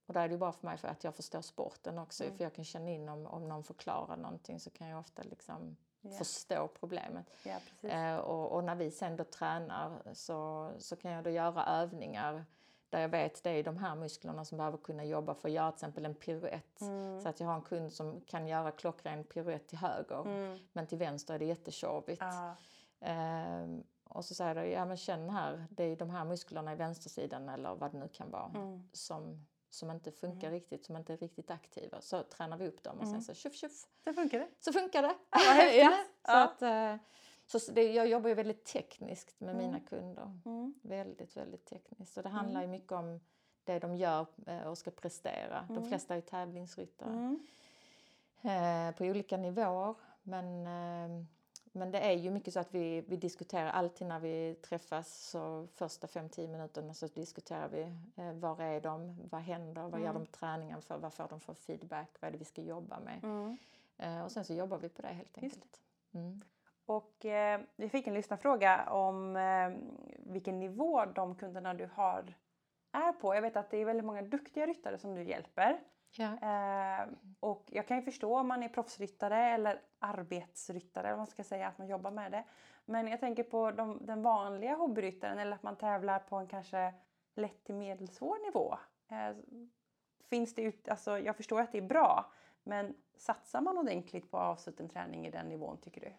och 0.05 0.13
där 0.13 0.21
är 0.21 0.27
det 0.27 0.31
ju 0.33 0.37
bara 0.39 0.51
för 0.51 0.67
mig 0.67 0.77
för 0.77 0.87
att 0.87 1.03
jag 1.03 1.15
förstår 1.15 1.41
sporten 1.41 1.99
också. 1.99 2.23
Mm. 2.23 2.37
För 2.37 2.43
jag 2.43 2.53
kan 2.55 2.65
känna 2.65 2.89
in 2.89 3.09
om, 3.09 3.25
om 3.27 3.47
någon 3.47 3.63
förklarar 3.63 4.17
någonting 4.17 4.59
så 4.59 4.69
kan 4.69 4.87
jag 4.87 4.99
ofta 4.99 5.23
liksom 5.23 5.77
Ja. 6.05 6.11
förstå 6.11 6.67
problemet. 6.79 7.25
ja, 7.45 7.55
precis. 7.81 7.89
Eh, 7.91 8.17
och, 8.17 8.51
och 8.51 8.63
när 8.63 8.75
vi 8.75 8.91
sen 8.91 9.15
då 9.15 9.23
tränar 9.23 10.01
så, 10.13 10.71
så 10.79 10.95
kan 10.95 11.11
jag 11.11 11.23
då 11.23 11.29
göra 11.29 11.65
övningar 11.65 12.45
där 12.93 12.99
jag 13.01 13.09
vet 13.09 13.43
det 13.43 13.49
är 13.49 13.63
de 13.63 13.77
här 13.77 13.95
musklerna 13.95 14.45
som 14.45 14.57
behöver 14.57 14.77
kunna 14.77 15.05
jobba 15.05 15.33
för 15.33 15.47
att 15.49 15.53
göra 15.53 15.71
till 15.71 15.75
exempel 15.77 16.05
en 16.05 16.15
piruett. 16.15 16.81
Mm. 16.81 17.21
Så 17.21 17.29
att 17.29 17.39
jag 17.39 17.47
har 17.47 17.55
en 17.55 17.61
kund 17.61 17.93
som 17.93 18.21
kan 18.21 18.47
göra 18.47 18.71
klockren 18.71 19.23
piruett 19.23 19.67
till 19.67 19.77
höger 19.77 20.21
Mm. 20.21 20.59
men 20.73 20.87
till 20.87 20.97
vänster 20.97 21.33
är 21.33 21.39
det 21.39 21.45
jättetjorbigt. 21.45 22.21
Ja. 22.21 22.55
Ehm, 23.01 23.83
och 24.03 24.25
så 24.25 24.35
säger 24.35 24.55
jag, 24.55 24.69
ja 24.69 24.85
men 24.85 24.97
känn 24.97 25.29
här, 25.29 25.65
det 25.69 25.83
är 25.83 25.95
de 25.95 26.09
här 26.09 26.25
musklerna 26.25 26.71
i 26.73 26.75
vänstersidan 26.75 27.49
eller 27.49 27.75
vad 27.75 27.91
det 27.91 27.97
nu 27.97 28.07
kan 28.07 28.31
vara 28.31 28.51
Mm. 28.55 28.83
som, 28.93 29.45
som 29.69 29.91
inte 29.91 30.11
funkar 30.11 30.51
riktigt, 30.51 30.85
som 30.85 30.95
inte 30.97 31.13
är 31.13 31.17
riktigt 31.17 31.51
aktiva. 31.51 32.01
Så 32.01 32.23
tränar 32.23 32.57
vi 32.57 32.67
upp 32.67 32.83
dem 32.83 32.97
och 32.97 33.03
Mm. 33.07 33.13
sen 33.13 33.21
så 33.21 33.33
tjuff 33.33 33.55
tjuff 33.55 33.85
Det 34.03 34.13
funkar 34.13 34.39
det. 34.39 34.47
så 34.59 34.73
funkar 34.73 35.01
det. 35.01 35.15
häftigt. 35.31 35.81
ja, 35.81 35.91
så 36.25 36.31
Ja. 36.31 36.43
att, 36.43 36.61
eh, 36.61 36.95
så 37.59 37.71
det, 37.71 37.93
jag 37.93 38.07
jobbar 38.07 38.29
ju 38.29 38.35
väldigt 38.35 38.65
tekniskt 38.65 39.39
med 39.39 39.55
mina 39.55 39.67
Mm. 39.77 39.85
kunder. 39.85 40.39
Mm. 40.45 40.73
Väldigt, 40.81 41.37
väldigt 41.37 41.65
tekniskt. 41.65 42.17
Och 42.17 42.23
det 42.23 42.29
handlar 42.29 42.61
ju 42.61 42.67
mycket 42.67 42.91
om 42.91 43.19
det 43.63 43.79
de 43.79 43.95
gör 43.95 44.25
eh, 44.47 44.61
och 44.67 44.77
ska 44.77 44.91
prestera. 44.91 45.65
De 45.67 45.77
Mm. 45.77 45.89
flesta 45.89 46.13
är 46.13 46.15
ju 46.15 46.21
tävlingsryttare 46.21 47.09
Mm. 48.41 48.89
eh, 48.89 48.95
på 48.95 49.03
olika 49.03 49.37
nivåer. 49.37 49.95
Men, 50.23 50.67
eh, 50.67 51.25
men 51.75 51.91
det 51.91 51.99
är 51.99 52.11
ju 52.11 52.31
mycket 52.31 52.53
så 52.53 52.59
att 52.59 52.73
vi, 52.73 53.01
vi 53.01 53.17
diskuterar 53.17 53.69
alltid 53.69 54.07
när 54.07 54.19
vi 54.19 54.55
träffas. 54.55 55.29
Så 55.29 55.67
första 55.73 56.07
5-10 56.07 56.47
minuterna 56.47 56.93
så 56.93 57.07
diskuterar 57.07 57.67
vi 57.69 57.81
eh, 58.15 58.33
var 58.33 58.61
är 58.61 58.81
de, 58.81 59.27
vad 59.31 59.41
händer, 59.41 59.81
vad 59.89 59.99
gör 60.01 60.09
Mm. 60.09 60.23
de 60.23 60.31
träningen 60.31 60.81
för, 60.81 60.97
vad 60.97 61.13
får 61.13 61.27
de 61.29 61.39
för 61.39 61.53
feedback, 61.53 62.09
vad 62.19 62.27
är 62.27 62.31
det 62.31 62.37
vi 62.37 62.45
ska 62.45 62.61
jobba 62.61 62.99
med. 62.99 63.23
Mm. 63.23 63.57
Eh, 63.97 64.23
och 64.23 64.31
sen 64.31 64.45
så 64.45 64.53
jobbar 64.53 64.77
vi 64.77 64.89
på 64.89 65.01
det 65.01 65.07
helt 65.07 65.37
enkelt. 65.37 65.79
Mm. 66.11 66.41
Och 66.85 67.25
eh, 67.25 67.61
vi 67.75 67.89
fick 67.89 68.07
en 68.07 68.13
lyssnarfråga 68.13 68.89
om 68.89 69.35
eh, 69.35 69.69
vilken 70.17 70.59
nivå 70.59 71.05
de 71.05 71.35
kunderna 71.35 71.73
du 71.73 71.89
har 71.93 72.33
är 72.91 73.11
på. 73.11 73.35
Jag 73.35 73.41
vet 73.41 73.55
att 73.55 73.69
det 73.69 73.77
är 73.77 73.85
väldigt 73.85 74.05
många 74.05 74.21
duktiga 74.21 74.67
ryttare 74.67 74.97
som 74.97 75.15
du 75.15 75.23
hjälper. 75.23 75.79
Ja. 76.17 76.25
Eh, 76.25 77.07
och 77.39 77.65
jag 77.67 77.87
kan 77.87 77.97
ju 77.97 78.03
förstå 78.03 78.39
om 78.39 78.47
man 78.47 78.63
är 78.63 78.69
proffsryttare 78.69 79.37
eller 79.37 79.81
arbetsryttare, 79.99 81.07
eller 81.07 81.17
man 81.17 81.27
ska 81.27 81.43
säga, 81.43 81.67
att 81.67 81.77
man 81.77 81.87
jobbar 81.87 82.11
med 82.11 82.31
det. 82.31 82.43
Men 82.85 83.07
jag 83.07 83.19
tänker 83.19 83.43
på 83.43 83.71
de, 83.71 84.05
den 84.05 84.21
vanliga 84.21 84.75
hobbyryttaren 84.75 85.39
eller 85.39 85.55
att 85.55 85.63
man 85.63 85.75
tävlar 85.75 86.19
på 86.19 86.35
en 86.35 86.47
kanske 86.47 86.93
lätt 87.35 87.63
till 87.63 87.75
medelsvår 87.75 88.45
nivå. 88.45 88.77
Eh, 89.07 89.37
finns 90.29 90.55
det 90.55 90.61
ut, 90.61 90.89
alltså, 90.89 91.19
jag 91.19 91.37
förstår 91.37 91.61
att 91.61 91.71
det 91.71 91.77
är 91.77 91.81
bra, 91.81 92.31
men 92.63 92.95
satsar 93.15 93.61
man 93.61 93.77
ordentligt 93.77 94.31
på 94.31 94.37
avsluten 94.37 94.89
träning 94.89 95.27
i 95.27 95.31
den 95.31 95.49
nivån 95.49 95.77
tycker 95.77 96.01
du? 96.01 96.13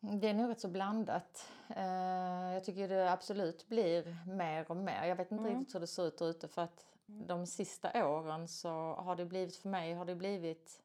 Det 0.00 0.28
är 0.28 0.34
nog 0.34 0.50
rätt 0.50 0.60
så 0.60 0.68
blandat. 0.68 1.52
Eh, 1.76 2.52
jag 2.54 2.64
tycker 2.64 2.88
det 2.88 3.12
absolut 3.12 3.68
blir 3.68 4.16
mer 4.26 4.70
och 4.70 4.76
mer. 4.76 5.04
Jag 5.04 5.16
vet 5.16 5.32
inte 5.32 5.44
Mm. 5.44 5.58
riktigt 5.58 5.74
hur 5.74 5.80
det 5.80 5.86
ser 5.86 6.06
ut 6.06 6.22
ute 6.22 6.48
för 6.48 6.62
att 6.62 6.86
de 7.06 7.46
sista 7.46 8.06
åren 8.08 8.48
så 8.48 8.68
har 8.94 9.16
det 9.16 9.24
blivit, 9.24 9.56
för 9.56 9.68
mig 9.68 9.94
har 9.94 10.04
det 10.04 10.14
blivit 10.14 10.82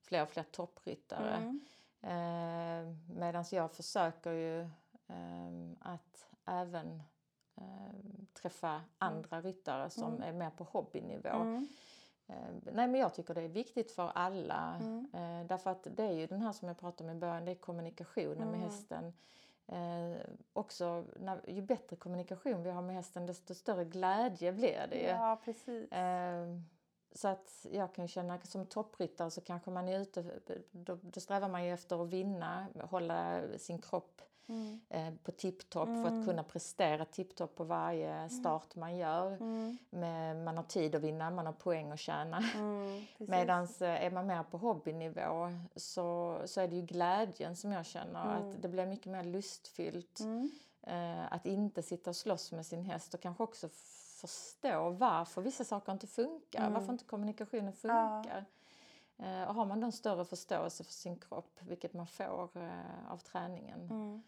fler 0.00 0.22
och 0.22 0.28
fler 0.28 0.42
toppryttare. 0.42 1.34
Mm. 1.36 1.60
Eh, 2.02 2.96
Medan 3.16 3.44
jag 3.50 3.72
försöker 3.72 4.30
ju 4.32 4.60
eh, 5.08 5.72
att 5.80 6.26
även 6.44 7.02
eh, 7.56 7.94
träffa 8.32 8.80
andra 8.98 9.40
ryttare 9.40 9.90
som 9.90 10.14
Mm. 10.14 10.22
är 10.22 10.32
mer 10.32 10.50
på 10.50 10.64
hobbynivå. 10.64 11.28
Mm. 11.28 11.68
Eh, 12.32 12.72
nej 12.72 12.88
men 12.88 13.00
jag 13.00 13.14
tycker 13.14 13.34
det 13.34 13.42
är 13.42 13.48
viktigt 13.48 13.90
för 13.92 14.10
alla. 14.14 14.76
Mm. 14.80 15.06
Eh, 15.14 15.46
därför 15.46 15.70
att 15.70 15.86
det 15.90 16.04
är 16.04 16.12
ju 16.12 16.26
den 16.26 16.42
här 16.42 16.52
som 16.52 16.68
jag 16.68 16.78
pratade 16.78 17.10
om 17.10 17.16
i 17.16 17.20
början, 17.20 17.44
det 17.44 17.50
är 17.50 17.54
kommunikationen 17.54 18.48
med 18.50 18.54
Mm. 18.54 18.60
hästen. 18.60 19.12
Eh, 19.66 20.16
också 20.52 21.04
när, 21.16 21.50
ju 21.50 21.62
bättre 21.62 21.96
kommunikation 21.96 22.62
vi 22.62 22.70
har 22.70 22.82
med 22.82 22.96
hästen 22.96 23.26
desto 23.26 23.54
större 23.54 23.84
glädje 23.84 24.52
blir 24.52 24.86
det 24.90 24.96
ju. 24.96 25.06
Ja, 25.06 25.40
precis. 25.44 25.92
Eh, 25.92 26.46
så 27.14 27.28
att 27.28 27.66
jag 27.72 27.94
kan 27.94 28.08
känna 28.08 28.38
som 28.40 28.66
toppryttare 28.66 29.30
så 29.30 29.40
kanske 29.40 29.70
man 29.70 29.88
är 29.88 30.00
ute, 30.00 30.24
då, 30.70 30.98
då 31.02 31.20
strävar 31.20 31.48
man 31.48 31.64
ju 31.64 31.72
efter 31.72 32.02
att 32.02 32.08
vinna, 32.08 32.66
hålla 32.90 33.40
sin 33.58 33.78
kropp 33.78 34.22
Mm. 34.48 34.80
eh, 34.88 35.14
på 35.24 35.30
tipptopp 35.32 35.86
för 35.88 35.92
Mm. 36.06 36.20
att 36.20 36.26
kunna 36.26 36.42
prestera 36.42 37.04
tipptopp 37.04 37.54
på 37.54 37.64
varje 37.64 38.28
start 38.28 38.76
man 38.76 38.96
gör. 38.96 39.32
Mm. 39.32 39.78
Men 39.90 40.44
man 40.44 40.56
har 40.56 40.64
tid 40.64 40.94
att 40.94 41.02
vinna, 41.02 41.30
man 41.30 41.46
har 41.46 41.52
poäng 41.52 41.90
att 41.90 42.00
tjäna. 42.00 42.42
Mm. 42.54 43.04
Medan 43.18 43.62
är 43.80 44.10
man 44.10 44.26
mer 44.26 44.42
på 44.42 44.58
hobbynivå 44.58 45.48
så, 45.76 46.38
så 46.46 46.60
är 46.60 46.68
det 46.68 46.76
ju 46.76 46.82
glädjen 46.82 47.56
som 47.56 47.72
jag 47.72 47.86
känner. 47.86 48.36
Mm. 48.36 48.50
Att 48.50 48.62
det 48.62 48.68
blir 48.68 48.86
mycket 48.86 49.12
mer 49.12 49.24
lustfyllt. 49.24 50.20
Mm. 50.20 50.50
Eh, 50.82 51.32
att 51.32 51.46
inte 51.46 51.82
sitta 51.82 52.10
och 52.10 52.16
slåss 52.16 52.52
med 52.52 52.66
sin 52.66 52.82
häst 52.84 53.14
och 53.14 53.20
kanske 53.20 53.42
också 53.42 53.68
förstå 54.20 54.90
varför 54.90 55.42
vissa 55.42 55.64
saker 55.64 55.92
inte 55.92 56.06
funkar. 56.06 56.60
Mm. 56.60 56.72
Varför 56.72 56.92
inte 56.92 57.04
kommunikationen 57.04 57.72
funkar. 57.72 58.44
Eh, 59.18 59.42
och 59.42 59.54
har 59.54 59.64
man 59.64 59.80
då 59.80 59.86
en 59.86 59.92
större 59.92 60.24
förståelse 60.24 60.84
för 60.84 60.92
sin 60.92 61.16
kropp, 61.16 61.58
vilket 61.60 61.92
man 61.94 62.06
får 62.06 62.50
eh, 62.56 63.12
av 63.12 63.18
träningen, 63.18 63.80
Mm. 63.90 64.22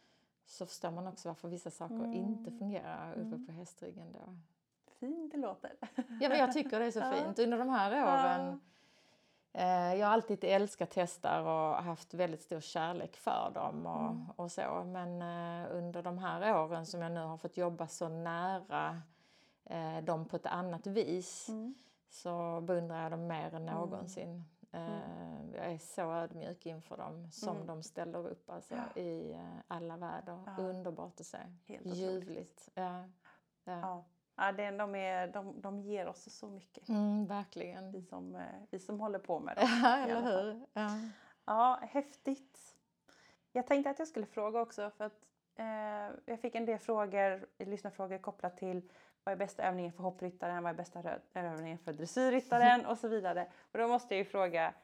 Så 0.47 0.67
förstår 0.67 0.91
man 0.91 1.07
också 1.07 1.29
varför 1.29 1.49
vissa 1.49 1.71
saker 1.71 1.95
Mm. 1.95 2.13
inte 2.13 2.51
fungerar 2.51 3.11
uppe 3.13 3.21
Mm. 3.21 3.47
på 3.47 3.53
hästryggen 3.53 4.13
då. 4.13 4.37
Fint 5.01 5.33
det 5.33 5.39
låter. 5.39 5.73
Ja, 6.21 6.29
men 6.29 6.39
jag 6.39 6.53
tycker 6.53 6.81
det 6.81 6.87
är 6.87 6.91
så 6.91 7.01
fint. 7.13 7.39
Under 7.39 7.59
de 7.59 7.69
här 7.69 8.05
åren 8.05 8.61
eh, 9.53 9.95
Jag 10.01 10.07
har 10.07 10.15
alltid 10.15 10.45
älskat 10.45 10.95
hästar 10.95 11.43
och 11.43 11.83
haft 11.85 12.15
väldigt 12.15 12.43
stor 12.43 12.61
kärlek 12.61 13.17
för 13.17 13.51
dem 13.55 13.87
och, 13.87 14.01
Mm. 14.11 14.27
och 14.37 14.53
så. 14.53 14.85
Men 14.87 15.23
eh, 15.23 15.77
under 15.77 16.03
de 16.03 16.19
här 16.19 16.63
åren 16.65 16.87
som 16.87 17.03
jag 17.03 17.13
nu 17.13 17.21
har 17.21 17.37
fått 17.37 17.57
jobba 17.57 17.87
så 17.89 18.09
nära 18.09 19.03
eh, 19.65 19.99
dem 20.05 20.25
på 20.29 20.37
ett 20.37 20.47
annat 20.47 20.87
vis 20.87 21.49
Mm. 21.49 21.75
så 22.11 22.61
beundrar 22.61 23.03
jag 23.03 23.11
dem 23.13 23.27
mer 23.27 23.55
än 23.55 23.67
någonsin. 23.67 24.45
Mm. 24.75 25.55
Jag 25.55 25.67
är 25.73 25.79
så 25.79 26.13
ödmjuk 26.13 26.67
inför 26.67 26.97
dem 26.97 27.31
som 27.31 27.55
Mm. 27.57 27.67
de 27.67 27.83
ställer 27.83 28.27
upp 28.29 28.51
alltså, 28.51 28.75
Ja. 28.75 29.01
i 29.03 29.33
eh, 29.33 29.57
alla 29.69 29.97
väder. 29.97 30.39
Ja. 30.47 30.63
Underbart 30.63 31.21
att 31.21 31.27
se. 31.27 31.39
Helt. 31.67 31.87
Ljuvligt. 31.87 32.69
Ja. 32.75 33.05
Ja. 33.65 34.05
Ja. 34.37 34.53
Det, 34.53 34.71
de, 34.71 34.95
är, 34.95 35.29
de, 35.29 35.61
de 35.61 35.81
ger 35.81 36.07
oss 36.09 36.35
så 36.39 36.49
mycket, 36.49 36.89
Mm, 36.89 37.27
verkligen. 37.27 37.93
vi 37.93 38.03
som, 38.03 38.35
eh, 38.35 38.43
vi 38.71 38.79
som 38.79 39.01
håller 39.01 39.19
på 39.19 39.41
med 39.41 39.57
dem. 39.57 39.69
Ja, 39.83 39.97
eller 39.97 40.23
hur? 40.43 40.67
Ja. 40.73 40.89
Ja, 41.45 41.79
häftigt. 41.83 42.77
Jag 43.53 43.67
tänkte 43.67 43.91
att 43.91 43.99
jag 43.99 44.09
skulle 44.09 44.27
fråga 44.27 44.61
också 44.61 44.91
för 44.91 45.05
att 45.05 45.27
eh, 45.57 46.17
jag 46.27 46.41
fick 46.41 46.55
en 46.55 46.67
del 46.67 46.79
frågor, 46.79 47.47
lyssnarfrågor 47.65 48.19
kopplat 48.19 48.57
till 48.57 48.91
vad 49.25 49.33
är 49.33 49.37
bästa 49.37 49.63
övningen 49.63 49.93
för 49.93 50.03
hoppryttaren, 50.03 50.63
vad 50.63 50.73
är 50.73 50.77
bästa 50.77 51.19
övningen 51.35 51.79
för 51.79 51.93
dressyrryttaren 51.93 52.87
och 52.87 52.99
så 52.99 53.09
vidare. 53.09 53.47
Och 53.73 53.79
då 53.79 53.89
måste 53.89 54.15
jag 54.15 54.19
ju 54.19 54.25
fråga, 54.25 54.75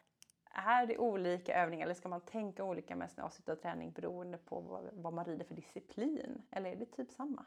är 0.50 0.86
det 0.86 0.98
olika 0.98 1.62
övningar 1.62 1.84
eller 1.84 1.94
ska 1.94 2.08
man 2.08 2.20
tänka 2.20 2.64
olika 2.64 2.96
med 2.96 3.10
sin 3.10 3.24
avslutad 3.24 3.56
träning 3.56 3.92
beroende 3.92 4.38
på 4.38 4.60
vad, 4.60 4.90
vad 4.92 5.12
man 5.12 5.24
rider 5.24 5.44
för 5.44 5.54
disciplin? 5.54 6.42
Eller 6.50 6.70
är 6.70 6.76
det 6.76 6.86
typ 6.86 7.10
samma? 7.10 7.44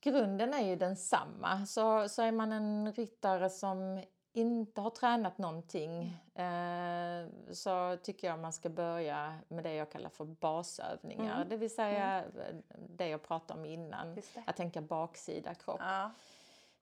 Grunden 0.00 0.54
är 0.54 0.68
ju 0.68 0.76
densamma. 0.76 1.66
Så, 1.66 2.08
så 2.08 2.22
är 2.22 2.32
man 2.32 2.52
en 2.52 2.92
ryttare 2.92 3.50
som 3.50 4.02
inte 4.32 4.80
har 4.80 4.90
tränat 4.90 5.38
någonting 5.38 6.16
eh, 6.34 7.26
så 7.52 7.96
tycker 8.02 8.26
jag 8.28 8.38
man 8.38 8.52
ska 8.52 8.68
börja 8.68 9.34
med 9.48 9.64
det 9.64 9.74
jag 9.74 9.90
kallar 9.90 10.10
för 10.10 10.24
basövningar. 10.24 11.36
Mm. 11.36 11.48
Det 11.48 11.56
vill 11.56 11.74
säga 11.74 12.18
eh, 12.24 12.56
det 12.88 13.08
jag 13.08 13.22
pratade 13.22 13.60
om 13.60 13.66
innan. 13.66 14.18
Att 14.46 14.56
tänka 14.56 14.80
baksida 14.80 15.54
kropp. 15.54 15.80
Ja. 15.80 16.10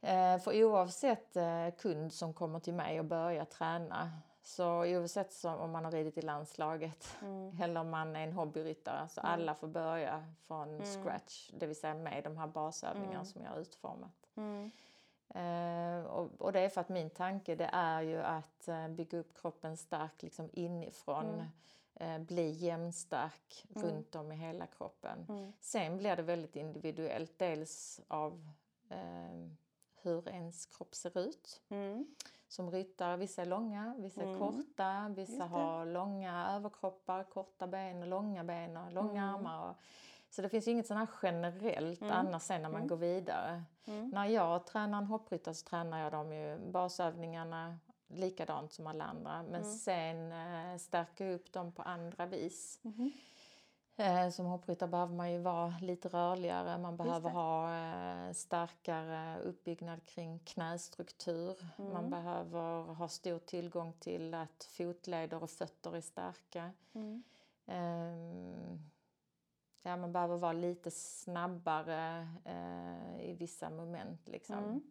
Eh, 0.00 0.38
för 0.38 0.64
oavsett 0.64 1.36
eh, 1.36 1.68
kund 1.78 2.12
som 2.12 2.32
kommer 2.34 2.60
till 2.60 2.74
mig 2.74 2.98
och 2.98 3.04
börjar 3.04 3.44
träna 3.44 4.10
så 4.42 4.66
oavsett 4.84 5.32
som, 5.32 5.54
om 5.58 5.70
man 5.70 5.84
har 5.84 5.92
ridit 5.92 6.18
i 6.18 6.22
landslaget 6.22 7.16
Mm. 7.22 7.56
eller 7.62 7.80
om 7.80 7.90
man 7.90 8.16
är 8.16 8.20
en 8.24 8.32
hobbyryttare 8.32 9.08
så 9.08 9.20
Mm. 9.20 9.32
alla 9.32 9.54
får 9.54 9.68
börja 9.68 10.24
från 10.46 10.68
Mm. 10.68 10.84
scratch. 10.86 11.50
Det 11.54 11.66
vill 11.66 11.76
säga 11.76 11.94
med 11.94 12.24
de 12.24 12.36
här 12.36 12.46
basövningarna 12.46 13.12
Mm. 13.14 13.24
som 13.26 13.42
jag 13.44 13.50
har 13.50 13.58
utformat. 13.58 14.28
Eh, 15.34 16.04
och, 16.06 16.30
och 16.40 16.52
det 16.52 16.60
är 16.60 16.68
för 16.68 16.80
att 16.80 16.88
min 16.88 17.10
tanke 17.10 17.54
det 17.54 17.70
är 17.72 18.02
ju 18.02 18.22
att 18.22 18.68
eh, 18.68 18.88
bygga 18.88 19.18
upp 19.18 19.40
kroppen 19.40 19.76
stark 19.76 20.22
liksom 20.22 20.50
inifrån. 20.52 21.26
Mm. 21.34 21.46
Eh, 21.94 22.18
bli 22.26 22.50
jämnstark 22.50 23.66
Mm. 23.76 23.88
runt 23.88 24.14
om 24.14 24.32
i 24.32 24.36
hela 24.36 24.66
kroppen. 24.66 25.26
Mm. 25.28 25.52
Sen 25.60 25.96
blir 25.96 26.16
det 26.16 26.22
väldigt 26.22 26.56
individuellt. 26.56 27.38
Dels 27.38 28.00
av 28.08 28.48
eh, 28.88 29.48
hur 30.02 30.28
ens 30.28 30.66
kropp 30.66 30.94
ser 30.94 31.18
ut. 31.18 31.60
Mm. 31.68 32.06
Som 32.48 32.70
ryttare, 32.70 33.16
vissa 33.16 33.42
är 33.42 33.46
långa, 33.46 33.94
vissa 33.98 34.20
är 34.22 34.26
Mm. 34.26 34.38
korta, 34.38 35.12
vissa 35.16 35.44
har 35.44 35.84
långa 35.84 36.48
överkroppar, 36.56 37.24
korta 37.24 37.66
ben 37.66 38.08
långa 38.10 38.44
ben 38.44 38.76
och 38.76 38.92
långa 38.92 39.22
Mm. 39.22 39.34
armar. 39.34 39.70
Och, 39.70 39.76
så 40.30 40.42
det 40.42 40.48
finns 40.48 40.68
ju 40.68 40.72
inget 40.72 40.86
sånt 40.86 40.98
här 41.00 41.08
generellt 41.22 42.00
Mm. 42.02 42.12
annars 42.14 42.42
sen 42.42 42.62
när 42.62 42.68
man 42.68 42.76
Mm. 42.80 42.88
går 42.88 42.96
vidare. 42.96 43.62
Mm. 43.86 44.08
När 44.08 44.26
jag 44.26 44.66
tränar 44.66 44.98
en 44.98 45.04
hoppryttare 45.06 45.54
så 45.54 45.64
tränar 45.68 46.02
jag 46.02 46.12
dem 46.12 46.32
ju 46.32 46.58
basövningarna 46.58 47.78
likadant 48.08 48.72
som 48.72 48.86
alla 48.86 49.04
andra. 49.04 49.42
Men 49.42 49.54
Mm. 49.62 49.64
sen 49.64 50.32
eh, 50.32 50.78
stärker 50.78 51.24
jag 51.26 51.34
upp 51.34 51.52
dem 51.52 51.72
på 51.72 51.82
andra 51.82 52.26
vis. 52.26 52.78
Mhm. 52.82 53.12
Eh, 53.96 54.30
som 54.30 54.46
hoppryttare 54.46 54.88
behöver 54.90 55.14
man 55.14 55.32
ju 55.32 55.38
vara 55.38 55.74
lite 55.80 56.08
rörligare. 56.08 56.78
Man 56.78 56.96
behöver 56.96 57.30
ha 57.30 57.74
eh, 57.76 58.32
starkare 58.32 59.38
uppbyggnad 59.40 60.04
kring 60.04 60.38
knästruktur. 60.38 61.56
Man 61.76 61.96
Mm. 61.96 62.10
behöver 62.10 62.82
ha 62.94 63.08
stor 63.08 63.38
tillgång 63.38 63.92
till 63.92 64.34
att 64.34 64.64
fotleder 64.70 65.42
och 65.42 65.50
fötter 65.50 65.96
är 65.96 66.00
starka. 66.00 66.70
Mm. 66.92 67.22
Ehm, 67.66 68.90
ja, 69.82 69.96
man 69.96 70.12
behöver 70.12 70.36
vara 70.36 70.52
lite 70.52 70.90
snabbare 70.90 72.28
eh, 72.44 73.30
i 73.30 73.34
vissa 73.38 73.70
moment. 73.70 74.28
Liksom. 74.28 74.58
Mm. 74.64 74.82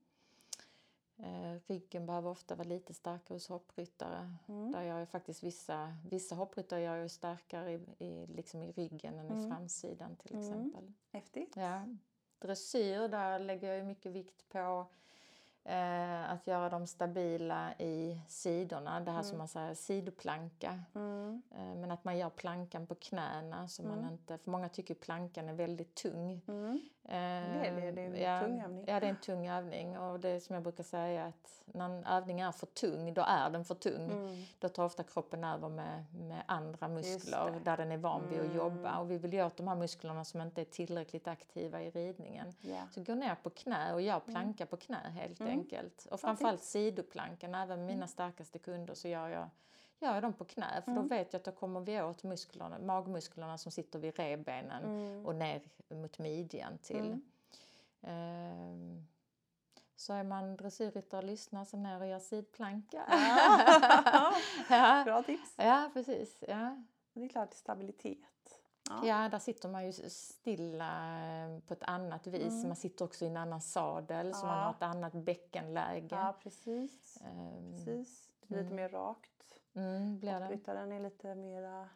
Eh, 1.19 1.59
ryggen 1.67 2.05
behöver 2.05 2.29
ofta 2.29 2.55
vara 2.55 2.67
lite 2.67 2.93
starkare 2.93 3.35
hos 3.35 3.47
hoppryttare. 3.49 4.33
Mm. 4.47 4.71
Där 4.71 4.81
jag 4.83 5.09
faktiskt 5.09 5.43
vissa, 5.43 5.95
vissa 6.09 6.35
hoppryttare 6.35 6.81
gör 6.81 6.95
jag 6.95 7.11
starkare 7.11 7.71
i, 7.73 7.79
i, 8.05 8.25
liksom 8.27 8.61
i 8.63 8.71
ryggen 8.71 9.19
än 9.19 9.25
i 9.25 9.31
Mm. 9.33 9.49
framsidan 9.49 10.15
till 10.15 10.35
Mm. 10.35 10.43
exempel. 10.47 10.93
Häftigt. 11.11 11.55
Ja. 11.55 11.81
Dressyr, 12.39 13.07
där 13.07 13.39
lägger 13.39 13.73
jag 13.73 13.85
mycket 13.85 14.11
vikt 14.11 14.49
på 14.49 14.85
eh, 15.67 16.31
att 16.31 16.47
göra 16.47 16.69
dem 16.69 16.87
stabila 16.87 17.73
i 17.79 18.21
sidorna. 18.27 18.99
Det 18.99 19.11
här 19.11 19.21
som 19.21 19.29
Mm. 19.29 19.37
man 19.37 19.47
säger 19.47 19.73
sidoplanka. 19.73 20.79
Mm. 20.95 21.41
Eh, 21.55 21.75
men 21.75 21.91
att 21.91 22.03
man 22.03 22.17
gör 22.17 22.29
plankan 22.29 22.87
på 22.87 22.95
knäna 22.95 23.67
så 23.67 23.83
man 23.83 23.99
Mm. 23.99 24.11
inte, 24.11 24.37
för 24.37 24.51
många 24.51 24.69
tycker 24.69 24.93
plankan 24.95 25.49
är 25.49 25.53
väldigt 25.53 25.95
tung. 25.95 26.41
Mm. 26.47 26.79
Eh, 27.03 27.11
det 27.11 27.67
är 27.67 27.91
det, 27.91 28.01
är 28.01 28.05
en 28.07 28.21
ja, 28.21 28.41
tung 28.41 28.61
övning. 28.61 28.85
Ja, 28.87 28.99
det 28.99 29.05
är 29.05 29.09
en 29.09 29.15
tung 29.21 29.47
övning. 29.47 29.97
Och 29.97 30.19
det 30.19 30.29
är 30.29 30.39
som 30.39 30.53
jag 30.53 30.63
brukar 30.63 30.83
säga 30.83 31.25
att 31.25 31.63
när 31.65 31.85
en 31.85 32.05
övning 32.05 32.39
är 32.41 32.51
för 32.51 32.65
tung, 32.65 33.13
då 33.13 33.21
är 33.27 33.49
den 33.49 33.65
för 33.65 33.75
tung. 33.75 34.11
Mm. 34.11 34.43
Då 34.59 34.69
tar 34.69 34.85
ofta 34.85 35.03
kroppen 35.03 35.43
över 35.43 35.69
med, 35.69 36.05
med 36.13 36.43
andra 36.45 36.87
muskler 36.87 37.59
där 37.63 37.77
den 37.77 37.91
är 37.91 37.97
van 37.97 38.29
vid 38.29 38.39
att 38.39 38.55
jobba. 38.55 38.89
Mm. 38.89 38.99
Och 39.01 39.11
vi 39.11 39.17
vill 39.17 39.33
ju 39.33 39.45
åt 39.45 39.57
de 39.57 39.67
här 39.67 39.75
musklerna 39.75 40.25
som 40.25 40.41
inte 40.41 40.61
är 40.61 40.65
tillräckligt 40.65 41.27
aktiva 41.27 41.81
i 41.81 41.89
ridningen. 41.89 42.53
Ja. 42.61 42.81
Så 42.91 43.03
gå 43.03 43.15
ner 43.15 43.35
på 43.43 43.49
knä 43.49 43.93
och 43.93 44.01
gör 44.01 44.19
planka 44.19 44.65
på 44.65 44.77
knä 44.77 45.09
helt 45.09 45.39
Mm. 45.39 45.51
Enkelt. 45.59 46.05
Och 46.11 46.19
framförallt 46.19 46.63
sidoplankan, 46.63 47.55
även 47.55 47.79
mina 47.85 47.93
Mm. 47.93 48.07
starkaste 48.07 48.59
kunder 48.59 48.93
så 48.93 49.07
gör 49.07 49.29
jag, 49.29 49.49
gör 49.99 50.13
jag 50.13 50.23
dem 50.23 50.33
på 50.33 50.45
knä. 50.45 50.81
För 50.85 50.91
Mm. 50.91 51.03
då 51.03 51.15
vet 51.15 51.33
jag 51.33 51.39
att 51.39 51.45
då 51.45 51.51
kommer 51.51 51.79
vi 51.81 52.01
åt 52.01 52.23
musklerna, 52.23 52.79
magmusklerna 52.79 53.57
som 53.57 53.71
sitter 53.71 53.99
vid 53.99 54.15
revbenen 54.19 54.83
Mm. 54.83 55.25
och 55.25 55.35
ner 55.35 55.61
mot 55.89 56.19
midjan 56.19 56.77
till. 56.77 56.97
Mm. 57.05 57.21
Ehm, 58.01 59.07
så 59.95 60.13
är 60.13 60.23
man 60.23 60.55
dressyrryttare 60.55 61.17
och 61.21 61.23
lyssnar 61.27 61.65
så 61.65 61.77
ner 61.77 61.99
och 62.01 62.07
gör 62.07 62.19
sidplanka. 62.19 63.03
Ja. 63.09 64.33
ja. 64.69 65.01
Bra 65.05 65.23
tips. 65.23 65.53
ja, 65.57 65.89
precis. 65.93 66.43
Ja. 66.47 66.83
Det 67.13 67.23
är 67.23 67.29
klart 67.29 67.53
stabilitet. 67.53 68.17
Ja, 69.03 69.29
där 69.29 69.39
sitter 69.39 69.69
man 69.69 69.85
ju 69.85 69.91
stilla 70.09 71.19
eh, 71.45 71.59
på 71.59 71.73
ett 71.73 71.83
annat 71.83 72.27
vis. 72.27 72.53
Mm. 72.53 72.67
Man 72.67 72.75
sitter 72.75 73.05
också 73.05 73.25
i 73.25 73.27
en 73.27 73.37
annan 73.37 73.61
sadel 73.61 74.33
så 74.33 74.45
man 74.45 74.57
Ja. 74.57 74.63
har 74.63 74.71
ett 74.71 74.81
annat 74.83 75.13
bäckenläge. 75.13 76.07
Ja, 76.15 76.35
precis. 76.43 77.21
Ehm, 77.21 77.71
precis. 77.71 78.29
Det 78.41 78.55
lite 78.55 78.65
Mm. 78.65 78.75
mer 78.75 78.89
rakt. 78.89 79.59
Mm, 79.75 80.19
blir 80.19 80.31
det. 80.33 80.39
Hoppryttaren 80.45 80.91
är 80.91 80.99
lite 80.99 81.35
mera, 81.35 81.89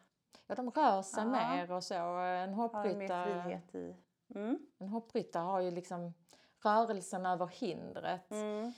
Ja, 0.46 0.54
de 0.54 0.70
rör 0.70 1.02
sig 1.02 1.24
Ja. 1.24 1.30
mer 1.30 1.72
och 1.72 1.84
så. 1.84 1.94
En 1.94 2.04
har 2.04 2.44
mer 2.44 2.54
hoppryttare, 2.54 3.42
frihet 3.42 3.74
i. 3.74 3.96
Mm. 4.34 4.58
en 4.78 4.88
hoppryttare 4.88 5.42
har 5.42 5.60
ju 5.60 5.70
liksom 5.70 6.14
rörelsen 6.64 7.26
över 7.26 7.46
hindret. 7.46 8.30
Mm. 8.30 8.72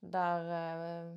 Där, 0.00 0.40
eh, 0.44 1.16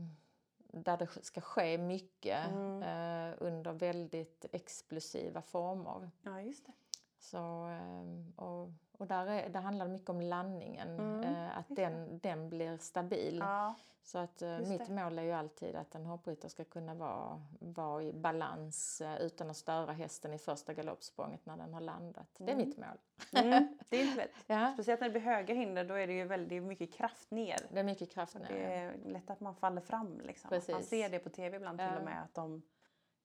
där 0.72 0.98
det 0.98 1.08
ska 1.26 1.42
ske 1.42 1.78
mycket 1.78 2.48
Mm. 2.48 2.84
eh, 2.84 3.36
under 3.40 3.72
väldigt 3.74 4.46
explosiva 4.52 5.42
former. 5.42 6.10
Ja, 6.22 6.42
just 6.42 6.66
det. 6.66 6.72
Så, 7.20 7.68
eh, 7.70 8.44
och, 8.46 8.70
och 9.02 9.08
där, 9.08 9.28
är, 9.28 9.50
där 9.50 9.62
handlar 9.62 9.86
det 9.86 9.92
mycket 9.92 10.10
om 10.10 10.22
landningen, 10.22 11.00
Mm, 11.00 11.24
eh, 11.24 11.58
att 11.58 11.66
den, 11.68 12.20
den 12.20 12.50
blir 12.50 12.78
stabil. 12.78 13.38
Ja. 13.40 13.76
Så 14.04 14.18
att 14.18 14.42
eh, 14.42 14.60
mitt 14.60 14.88
det. 14.88 14.94
mål 14.94 15.20
är 15.20 15.24
ju 15.24 15.32
alltid 15.32 15.76
att 15.76 15.96
en 15.96 16.06
hoppryttare 16.06 16.50
ska 16.50 16.64
kunna 16.64 16.94
vara, 16.94 17.42
vara 17.60 18.04
i 18.04 18.14
balans 18.14 19.02
eh, 19.02 19.16
utan 19.22 19.50
att 19.50 19.58
störa 19.58 19.92
hästen 19.92 20.34
i 20.34 20.38
första 20.38 20.74
galoppsprånget 20.74 21.46
när 21.46 21.58
den 21.58 21.74
har 21.74 21.82
landat. 21.82 22.28
Det 22.38 22.44
är 22.52 22.56
Mm. 22.56 22.68
mitt 22.68 22.78
mål. 22.78 23.44
Mm. 23.46 23.78
Det 23.90 23.98
är 23.98 24.04
inte 24.06 24.18
lätt. 24.18 24.32
Ja, 24.48 24.72
Speciellt 24.74 25.02
när 25.02 25.08
det 25.08 25.12
blir 25.12 25.22
höga 25.22 25.54
hinder 25.54 25.84
då 25.86 25.94
är 25.94 26.08
det 26.08 26.14
ju 26.14 26.26
väldigt 26.26 26.64
mycket 26.64 26.94
kraft 26.94 27.32
ner. 27.32 27.58
det 27.72 27.80
är 27.80 27.84
mycket 27.84 28.12
kraft 28.12 28.36
Och 28.36 28.42
nu. 28.42 28.48
det 28.50 28.64
är 28.74 28.94
lätt 29.06 29.30
att 29.30 29.40
man 29.40 29.56
faller 29.56 29.82
fram. 29.82 30.20
Liksom. 30.24 30.50
Man 30.72 30.84
ser 30.84 31.10
det 31.10 31.20
på 31.20 31.30
tv 31.30 31.58
ibland 31.58 31.80
till 31.80 31.98
och 31.98 32.04
med 32.06 32.24
att 32.24 32.34
de 32.34 32.62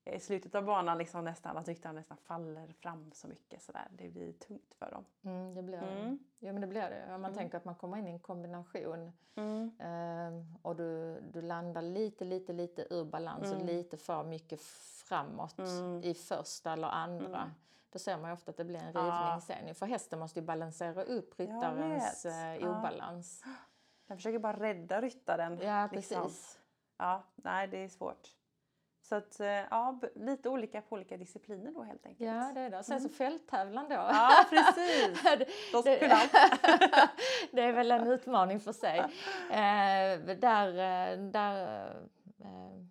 i 0.07 0.21
slutet 0.21 0.55
av 0.55 0.65
banan 0.65 0.99
liksom 0.99 1.25
nästan, 1.25 1.57
att 1.57 1.69
ryttaren 1.69 1.95
nästan 1.95 2.17
faller 2.17 2.73
fram 2.73 3.13
så 3.13 3.29
mycket 3.29 3.63
sådär. 3.63 3.89
Det 3.91 4.09
blir 4.09 4.33
tungt 4.33 4.75
för 4.79 4.91
dem. 4.91 5.05
Mm, 5.25 5.55
det 5.55 5.63
blir 5.63 5.81
det. 5.81 5.87
Mm. 5.87 6.19
Jo, 6.39 6.53
men 6.53 6.61
det 6.61 6.67
blir 6.67 6.91
det. 6.91 7.05
Om 7.05 7.11
man 7.11 7.25
Mm. 7.31 7.35
tänker 7.35 7.57
att 7.59 7.65
man 7.65 7.75
kommer 7.75 7.99
in 7.99 8.09
i 8.09 8.11
en 8.11 8.19
kombination 8.21 9.13
eh, 9.79 10.59
och 10.63 10.77
du, 10.77 11.21
du 11.33 11.43
landar 11.43 11.83
lite, 11.83 12.25
lite, 12.25 12.53
lite 12.53 12.87
ur 12.95 13.05
balans 13.05 13.43
och 13.47 13.55
Mm. 13.55 13.67
lite 13.67 13.97
för 13.97 14.25
mycket 14.25 14.61
framåt 15.05 15.59
Mm. 15.59 16.03
i 16.05 16.15
första 16.15 16.73
eller 16.73 16.89
andra. 16.89 17.51
Då 17.91 17.99
ser 17.99 18.19
man 18.19 18.31
ofta 18.33 18.51
att 18.51 18.57
det 18.57 18.65
blir 18.65 18.81
en 18.81 18.93
Ja. 18.95 19.01
rivning 19.01 19.41
sen. 19.41 19.75
För 19.75 19.87
hästen 19.87 20.19
måste 20.19 20.41
ju 20.41 20.47
balansera 20.47 21.03
upp 21.05 21.39
ryttarens 21.41 22.25
eh, 22.27 22.57
Ja. 22.57 22.79
obalans. 22.79 23.45
Den 24.07 24.17
försöker 24.17 24.39
bara 24.39 24.61
rädda 24.61 25.01
ryttaren. 25.01 25.59
Ja, 25.63 25.89
liksom. 25.93 26.23
precis. 26.23 26.59
Ja, 26.99 27.23
nej 27.35 27.69
det 27.69 27.85
är 27.85 27.89
svårt. 27.89 28.35
Så 29.09 29.15
att, 29.15 29.41
eh, 29.41 29.47
ja, 29.49 29.99
lite 30.15 30.49
olika 30.49 30.81
på 30.83 30.95
olika 30.95 31.17
discipliner 31.17 31.71
då 31.73 31.83
helt 31.83 32.07
enkelt. 32.07 32.31
Ja, 32.31 32.51
det 32.55 32.61
är 32.61 32.71
det. 32.71 32.83
Sen 32.83 32.97
Mm. 32.97 33.09
så 33.09 33.15
fälttävlan 33.15 33.89
då. 33.89 33.95
Ja, 33.95 34.45
precis. 34.51 35.23
Det- 35.23 35.47
det- 37.53 37.63
är 37.63 37.73
väl 37.73 37.91
en 37.91 38.07
utmaning 38.07 38.61
för 38.61 38.73
sig. 38.73 38.99
Eh, 39.51 40.37
där, 40.37 40.69
eh, 40.69 41.19
där, 41.19 41.87
eh, 42.41 42.83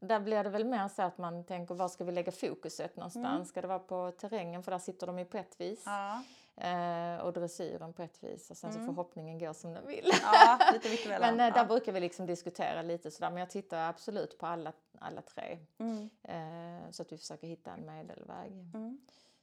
där 0.00 0.20
blir 0.20 0.44
det 0.44 0.50
väl 0.50 0.64
mer 0.64 0.88
så 0.88 1.02
att 1.02 1.18
man 1.18 1.44
tänker 1.44 1.74
var 1.74 1.88
ska 1.88 2.04
vi 2.04 2.12
lägga 2.12 2.32
fokuset 2.32 2.96
någonstans? 2.96 3.26
Mm. 3.26 3.44
Ska 3.44 3.60
det 3.60 3.68
vara 3.68 3.78
på 3.78 4.10
terrängen 4.20 4.62
för 4.62 4.70
där 4.70 4.78
sitter 4.78 5.06
de 5.06 5.18
ju 5.18 5.24
på 5.24 5.36
ett 5.38 5.60
vis 5.60 5.82
Ja, 5.86 6.22
eh, 6.56 7.16
och 7.24 7.32
dressyren 7.32 7.92
på 7.92 8.02
ett 8.02 8.22
vis 8.24 8.50
och 8.50 8.56
sen 8.56 8.70
Mm. 8.70 8.82
så 8.82 8.86
får 8.86 9.02
hoppningen 9.02 9.38
gå 9.38 9.54
som 9.54 9.74
den 9.74 9.86
vill. 9.86 10.10
ja 10.22 10.58
lite. 10.72 10.88
Men 11.20 11.40
eh, 11.40 11.52
där 11.54 11.60
ja. 11.60 11.64
brukar 11.64 11.92
vi 11.92 12.00
liksom 12.00 12.26
diskutera 12.26 12.82
lite 12.82 13.10
sådär 13.10 13.30
men 13.30 13.38
jag 13.38 13.50
tittar 13.50 13.88
absolut 13.88 14.38
på 14.38 14.46
alla, 14.46 14.72
alla 15.02 15.22
tre 15.22 15.58
Mm. 15.78 16.10
eh, 16.22 16.90
så 16.90 17.02
att 17.02 17.12
vi 17.12 17.18
försöker 17.18 17.46
hitta 17.46 17.72
en 17.72 17.86
medelväg. 17.86 18.52
Mm. 18.52 18.98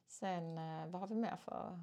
Sen 0.08 0.58
eh, 0.58 0.88
vad 0.88 1.02
har 1.02 1.08
vi 1.08 1.16
mer 1.16 1.36
för 1.36 1.80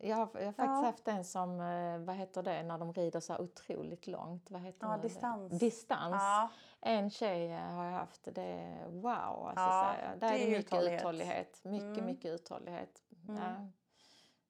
jag 0.00 0.16
har, 0.16 0.28
jag 0.34 0.46
har 0.46 0.52
faktiskt 0.52 0.58
Ja. 0.58 0.82
haft 0.84 1.08
en 1.08 1.24
som, 1.24 1.60
eh, 1.60 1.98
vad 1.98 2.16
heter 2.16 2.42
det, 2.42 2.62
när 2.62 2.78
de 2.78 2.92
rider 2.92 3.20
så 3.20 3.32
här 3.32 3.40
otroligt 3.40 4.06
långt. 4.06 4.50
Vad 4.50 4.62
heter 4.62 4.86
Ja, 4.86 4.96
det? 4.96 5.02
distans. 5.02 5.58
Distans. 5.58 6.12
Ja, 6.14 6.50
En 6.80 7.10
tjej 7.10 7.52
eh, 7.52 7.60
har 7.60 7.84
jag 7.84 7.92
haft, 7.92 8.28
det 8.34 8.42
är 8.42 8.88
wow 8.88 9.06
alltså. 9.46 9.64
Ja, 9.64 9.70
så 9.96 10.02
här, 10.06 10.14
det 10.14 10.26
där 10.26 10.34
är 10.34 10.38
det 10.38 10.46
mycket 10.50 10.64
uthållighet. 10.66 11.00
uthållighet. 11.00 11.60
Mycket, 11.64 11.84
Mm. 11.98 12.04
mycket 12.06 12.30
uthållighet. 12.30 13.02
Mm. 13.28 13.42
Ja. 13.42 13.66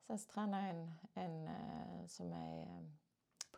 Sen 0.07 0.19
tränar 0.19 0.61
jag 0.66 0.71
en, 0.71 0.93
en 1.14 1.49
eh, 1.49 2.07
som 2.07 2.33
är 2.33 2.91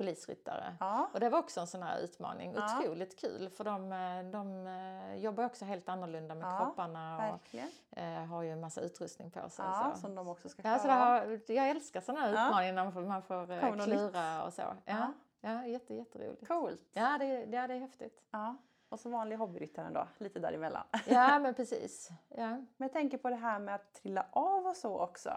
polisryttare. 0.01 0.77
ja. 0.81 1.11
Och 1.13 1.21
det 1.21 1.29
var 1.29 1.39
också 1.39 1.61
en 1.61 1.67
sån 1.67 1.83
här 1.83 1.99
utmaning. 2.01 2.53
Ja. 2.55 2.79
Otroligt 2.79 3.21
kul 3.21 3.51
för 3.51 3.65
de, 3.65 3.93
eh, 3.93 4.31
de 4.31 4.67
eh, 4.67 5.15
jobbar 5.15 5.45
också 5.45 5.65
helt 5.65 5.89
annorlunda 5.89 6.35
med 6.35 6.45
Ja, 6.47 6.59
kropparna 6.59 7.33
och 7.35 7.55
eh, 7.99 8.25
har 8.25 8.43
ju 8.43 8.51
en 8.51 8.61
massa 8.61 8.81
utrustning 8.81 9.31
på 9.31 9.49
sig. 9.49 9.65
Ja, 9.65 9.93
så. 9.95 10.01
som 10.01 10.15
de 10.15 10.29
också 10.29 10.49
ska 10.49 10.63
Ja, 10.69 10.79
så 10.79 10.89
har, 10.89 11.41
jag 11.47 11.69
älskar 11.71 12.01
sådana 12.01 12.21
här 12.21 12.31
utmaningar 12.33 12.73
när 12.73 12.85
man 12.85 12.93
får, 12.93 13.01
man 13.03 13.23
får 13.23 13.51
eh, 13.53 13.85
klura 13.85 14.43
och 14.45 14.53
så. 14.53 14.63
Ja, 14.63 14.75
Ja. 14.85 15.13
ja. 15.41 15.67
jätte, 15.67 15.95
jätteroligt. 15.95 16.49
Coolt. 16.49 16.81
Ja 16.93 17.17
det, 17.19 17.27
ja, 17.27 17.67
det 17.67 17.75
är 17.75 17.79
häftigt. 17.81 18.23
Ja. 18.31 18.57
Och 18.89 19.01
så 19.01 19.11
vanlig 19.11 19.37
hobbyryttaren 19.37 19.93
då, 19.93 20.07
lite 20.19 20.39
däremellan. 20.39 20.85
Ja, 21.07 21.39
men 21.43 21.55
precis. 21.55 22.09
Ja. 22.29 22.49
Men 22.49 22.67
jag 22.77 22.93
tänker 22.93 23.19
på 23.19 23.29
det 23.31 23.37
här 23.37 23.59
med 23.59 23.75
att 23.75 23.95
trilla 23.95 24.27
av 24.33 24.67
och 24.67 24.77
så 24.77 24.99
också. 25.01 25.31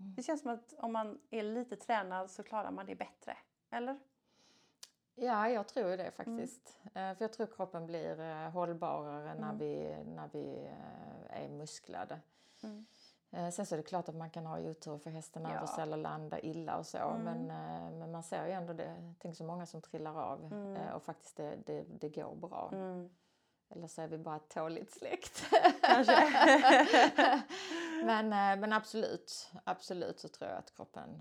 Mm. 0.00 0.14
Det 0.14 0.22
känns 0.22 0.40
som 0.42 0.50
att 0.50 0.74
om 0.78 0.92
man 0.92 1.18
är 1.30 1.42
lite 1.42 1.76
tränad 1.76 2.30
så 2.30 2.42
klarar 2.42 2.70
man 2.70 2.86
det 2.86 2.94
bättre. 2.94 3.36
Eller? 3.70 3.98
Ja, 5.14 5.48
jag 5.48 5.68
tror 5.68 5.96
det 5.96 6.02
Mm. 6.02 6.12
faktiskt. 6.12 6.78
Eh, 6.84 6.92
för 7.14 7.16
jag 7.18 7.32
tror 7.32 7.46
kroppen 7.46 7.86
blir 7.86 8.20
eh, 8.20 8.50
hållbarare 8.50 9.34
när 9.34 9.50
Mm. 9.52 9.58
vi, 9.58 9.96
när 10.04 10.28
vi 10.32 10.66
eh, 11.30 11.42
är 11.44 11.48
musklade. 11.48 12.20
Mm. 12.62 12.84
Sen 13.52 13.66
så 13.66 13.74
är 13.74 13.76
det 13.76 13.82
klart 13.82 14.08
att 14.08 14.14
man 14.14 14.30
kan 14.30 14.46
ha 14.46 14.58
otur 14.60 14.98
för 14.98 15.10
hästen 15.10 15.42
Ja. 15.42 15.50
över 15.50 15.82
eller 15.82 15.96
landa 15.96 16.40
illa 16.40 16.76
och 16.78 16.86
så. 16.86 16.98
Mm. 16.98 17.22
Men, 17.22 17.46
men 17.98 18.10
man 18.12 18.22
ser 18.22 18.46
ju 18.46 18.52
ändå 18.52 18.72
det. 18.72 19.14
Tänk 19.18 19.36
så 19.36 19.44
många 19.44 19.66
som 19.66 19.80
trillar 19.82 20.22
av 20.22 20.44
Mm. 20.52 20.94
och 20.94 21.02
faktiskt 21.02 21.36
det, 21.36 21.56
det, 21.66 21.84
det 21.88 22.08
går 22.08 22.34
bra. 22.34 22.70
Mm. 22.72 23.10
Eller 23.68 23.86
så 23.86 24.02
är 24.02 24.08
vi 24.08 24.18
bara 24.18 24.36
ett 24.36 24.48
tåligt 24.48 24.92
släkt. 24.92 25.42
Men, 28.04 28.28
men 28.60 28.72
absolut, 28.72 29.50
absolut 29.64 30.20
så 30.20 30.28
tror 30.28 30.50
jag 30.50 30.58
att 30.58 30.74
kroppen, 30.74 31.04
Mm. 31.08 31.20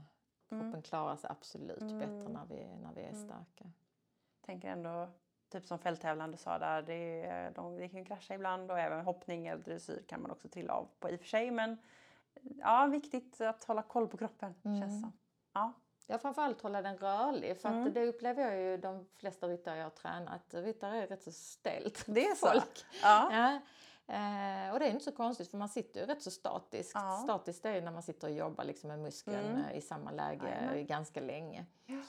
Kroppen 0.50 0.82
klarar 0.82 1.16
sig 1.16 1.30
absolut 1.30 1.82
Mm. 1.82 2.00
bättre 2.00 2.34
när 2.34 2.46
vi, 2.46 2.68
när 2.82 2.94
vi 2.96 3.02
är 3.02 3.10
Mm. 3.10 3.28
starka. 3.28 3.72
tänker 4.46 4.68
ändå, 4.70 5.08
typ 5.50 5.66
som 5.66 5.80
fälttävlande 5.80 6.38
sa 6.38 6.60
där, 6.60 6.82
det, 6.82 7.52
de, 7.56 7.78
det 7.78 7.90
kan 7.90 8.00
ju 8.00 8.06
krascha 8.06 8.34
ibland 8.36 8.72
och 8.72 8.80
även 8.80 9.06
hoppning 9.06 9.48
eller 9.48 9.64
dressyr 9.64 10.04
kan 10.08 10.22
man 10.22 10.32
också 10.32 10.48
trilla 10.50 10.74
av 10.74 10.88
på 11.00 11.10
i 11.10 11.16
och 11.16 11.20
för 11.20 11.28
sig. 11.28 11.52
Men 11.52 11.78
ja, 12.42 12.86
viktigt 12.86 13.42
att 13.42 13.64
hålla 13.64 13.82
koll 13.82 14.08
på 14.08 14.18
kroppen 14.18 14.56
Mm. 14.66 14.82
känns 14.82 15.02
som. 15.02 15.12
Ja. 15.54 15.74
Ja, 16.08 16.18
framförallt 16.18 16.62
hålla 16.62 16.82
den 16.82 16.98
rörlig. 16.98 17.58
För 17.62 17.70
att 17.70 17.76
Mm. 17.76 17.94
det 17.94 18.06
upplever 18.06 18.44
jag 18.44 18.62
ju 18.62 18.78
de 18.78 19.06
flesta 19.16 19.48
ryttare 19.48 19.78
jag 19.78 19.86
har 19.86 19.90
tränat. 19.90 20.54
Ryttare 20.54 21.04
är 21.04 21.08
rätt 21.08 21.24
så 21.24 21.32
stelt. 21.32 22.06
Det 22.08 22.26
är 22.26 22.36
så? 22.36 22.48
Folk. 22.48 22.86
Ja. 23.04 23.30
Ja. 23.32 23.60
Eh, 24.10 24.74
och 24.74 24.80
det 24.80 24.86
är 24.86 24.90
inte 24.92 25.04
så 25.04 25.12
konstigt 25.12 25.52
för 25.52 25.58
man 25.58 25.70
sitter 25.70 26.00
ju 26.00 26.06
rätt 26.06 26.22
så 26.22 26.32
statiskt. 26.32 26.92
Ja. 26.96 27.22
Statiskt 27.24 27.66
är 27.66 27.74
ju 27.76 27.82
när 27.82 27.92
man 27.92 28.04
sitter 28.04 28.28
och 28.28 28.34
jobbar 28.34 28.64
liksom 28.64 28.88
med 28.88 29.00
muskeln 29.00 29.46
Mm. 29.46 29.64
eh, 29.66 29.78
i 29.78 29.82
samma 29.82 30.12
läge 30.12 30.50
Jajamän. 30.50 30.86
ganska 30.86 31.20
länge. 31.22 31.66
Ja. 31.86 32.02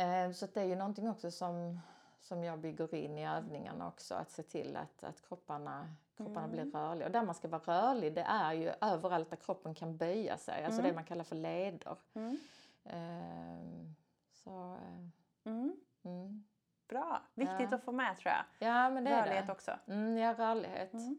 Eh, 0.00 0.32
så 0.32 0.46
det 0.46 0.60
är 0.60 0.64
ju 0.64 0.76
någonting 0.76 1.10
också 1.10 1.30
som, 1.30 1.80
som 2.20 2.44
jag 2.44 2.58
bygger 2.58 2.94
in 2.94 3.18
i 3.18 3.26
övningarna 3.28 3.88
också. 3.88 4.14
Att 4.14 4.30
se 4.30 4.42
till 4.42 4.76
att, 4.76 5.04
att 5.04 5.28
kropparna, 5.28 5.94
kropparna 6.16 6.44
Mm. 6.44 6.50
blir 6.50 6.64
rörliga. 6.80 7.06
Och 7.06 7.12
där 7.12 7.22
man 7.22 7.34
ska 7.34 7.48
vara 7.48 7.62
rörlig 7.62 8.14
det 8.14 8.22
är 8.22 8.52
ju 8.52 8.72
överallt 8.80 9.30
där 9.30 9.36
kroppen 9.36 9.74
kan 9.74 9.96
böja 9.96 10.36
sig. 10.36 10.64
Alltså 10.64 10.80
Mm. 10.80 10.90
det 10.90 10.94
man 10.94 11.04
kallar 11.04 11.24
för 11.24 11.36
leder. 11.36 11.96
Mm. 12.14 12.38
Ehm, 12.84 13.94
så, 14.32 14.74
eh, 14.74 15.06
Mm. 15.52 15.76
mm. 16.04 16.44
Bra, 16.88 17.22
viktigt 17.34 17.68
Ja. 17.70 17.76
att 17.76 17.84
få 17.84 17.92
med 17.92 18.16
tror 18.18 18.32
jag. 18.32 18.68
Ja, 18.68 18.90
men 18.90 19.04
det 19.04 19.10
är 19.10 19.20
Rörlighet 19.22 19.46
det. 19.46 19.52
också. 19.52 19.72
Mm, 19.86 20.16
ja, 20.18 20.34
rörlighet. 20.34 20.92
Mm. 20.92 21.18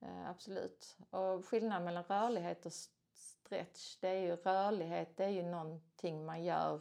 Eh, 0.00 0.30
absolut. 0.30 0.96
Och 1.10 1.46
skillnaden 1.46 1.84
mellan 1.84 2.04
rörlighet 2.04 2.66
och 2.66 2.72
st- 2.72 2.94
stretch, 3.14 3.96
det 4.00 4.08
är 4.08 4.20
ju 4.20 4.36
rörlighet, 4.36 5.16
det 5.16 5.24
är 5.24 5.28
ju 5.28 5.42
någonting 5.42 6.26
man 6.26 6.44
gör 6.44 6.80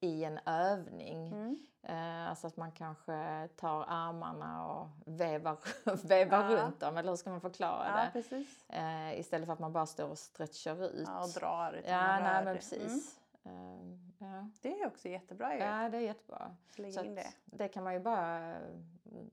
i 0.00 0.24
en 0.24 0.38
övning. 0.46 1.26
Mm. 1.32 1.56
Eh, 1.82 2.30
alltså 2.30 2.46
att 2.46 2.56
man 2.56 2.72
kanske 2.72 3.48
tar 3.56 3.84
armarna 3.88 4.66
och 4.66 4.88
vevar, 5.06 5.56
vevar 6.06 6.50
Ja. 6.50 6.56
runt 6.64 6.80
dem, 6.80 6.96
eller 6.96 7.08
hur 7.08 7.16
ska 7.16 7.30
man 7.30 7.40
förklara 7.40 7.86
Ja, 7.88 8.04
det? 8.04 8.10
precis. 8.12 8.64
Eh, 8.70 9.20
istället 9.20 9.46
för 9.46 9.52
att 9.52 9.58
man 9.58 9.72
bara 9.72 9.86
står 9.86 10.08
och 10.08 10.18
stretchar 10.18 10.84
ut. 10.84 11.08
Ja, 11.08 11.22
och 11.24 11.28
drar. 11.30 11.82
Ja, 11.86 12.20
nej 12.20 12.44
men 12.44 12.56
det. 12.70 12.76
Mm. 12.76 13.00
Ehm, 13.44 14.12
ja. 14.18 14.48
Det 14.62 14.80
är 14.80 14.86
också 14.86 15.08
jättebra 15.08 15.54
ju. 15.54 15.60
ja, 15.60 15.88
det 15.88 15.96
är 15.96 16.00
jättebra. 16.00 16.56
Lägg 16.76 16.96
in 17.04 17.14
det. 17.14 17.26
det 17.44 17.68
kan 17.68 17.84
man 17.84 17.94
ju 17.94 18.00
bara 18.00 18.50
eh, 18.56 18.62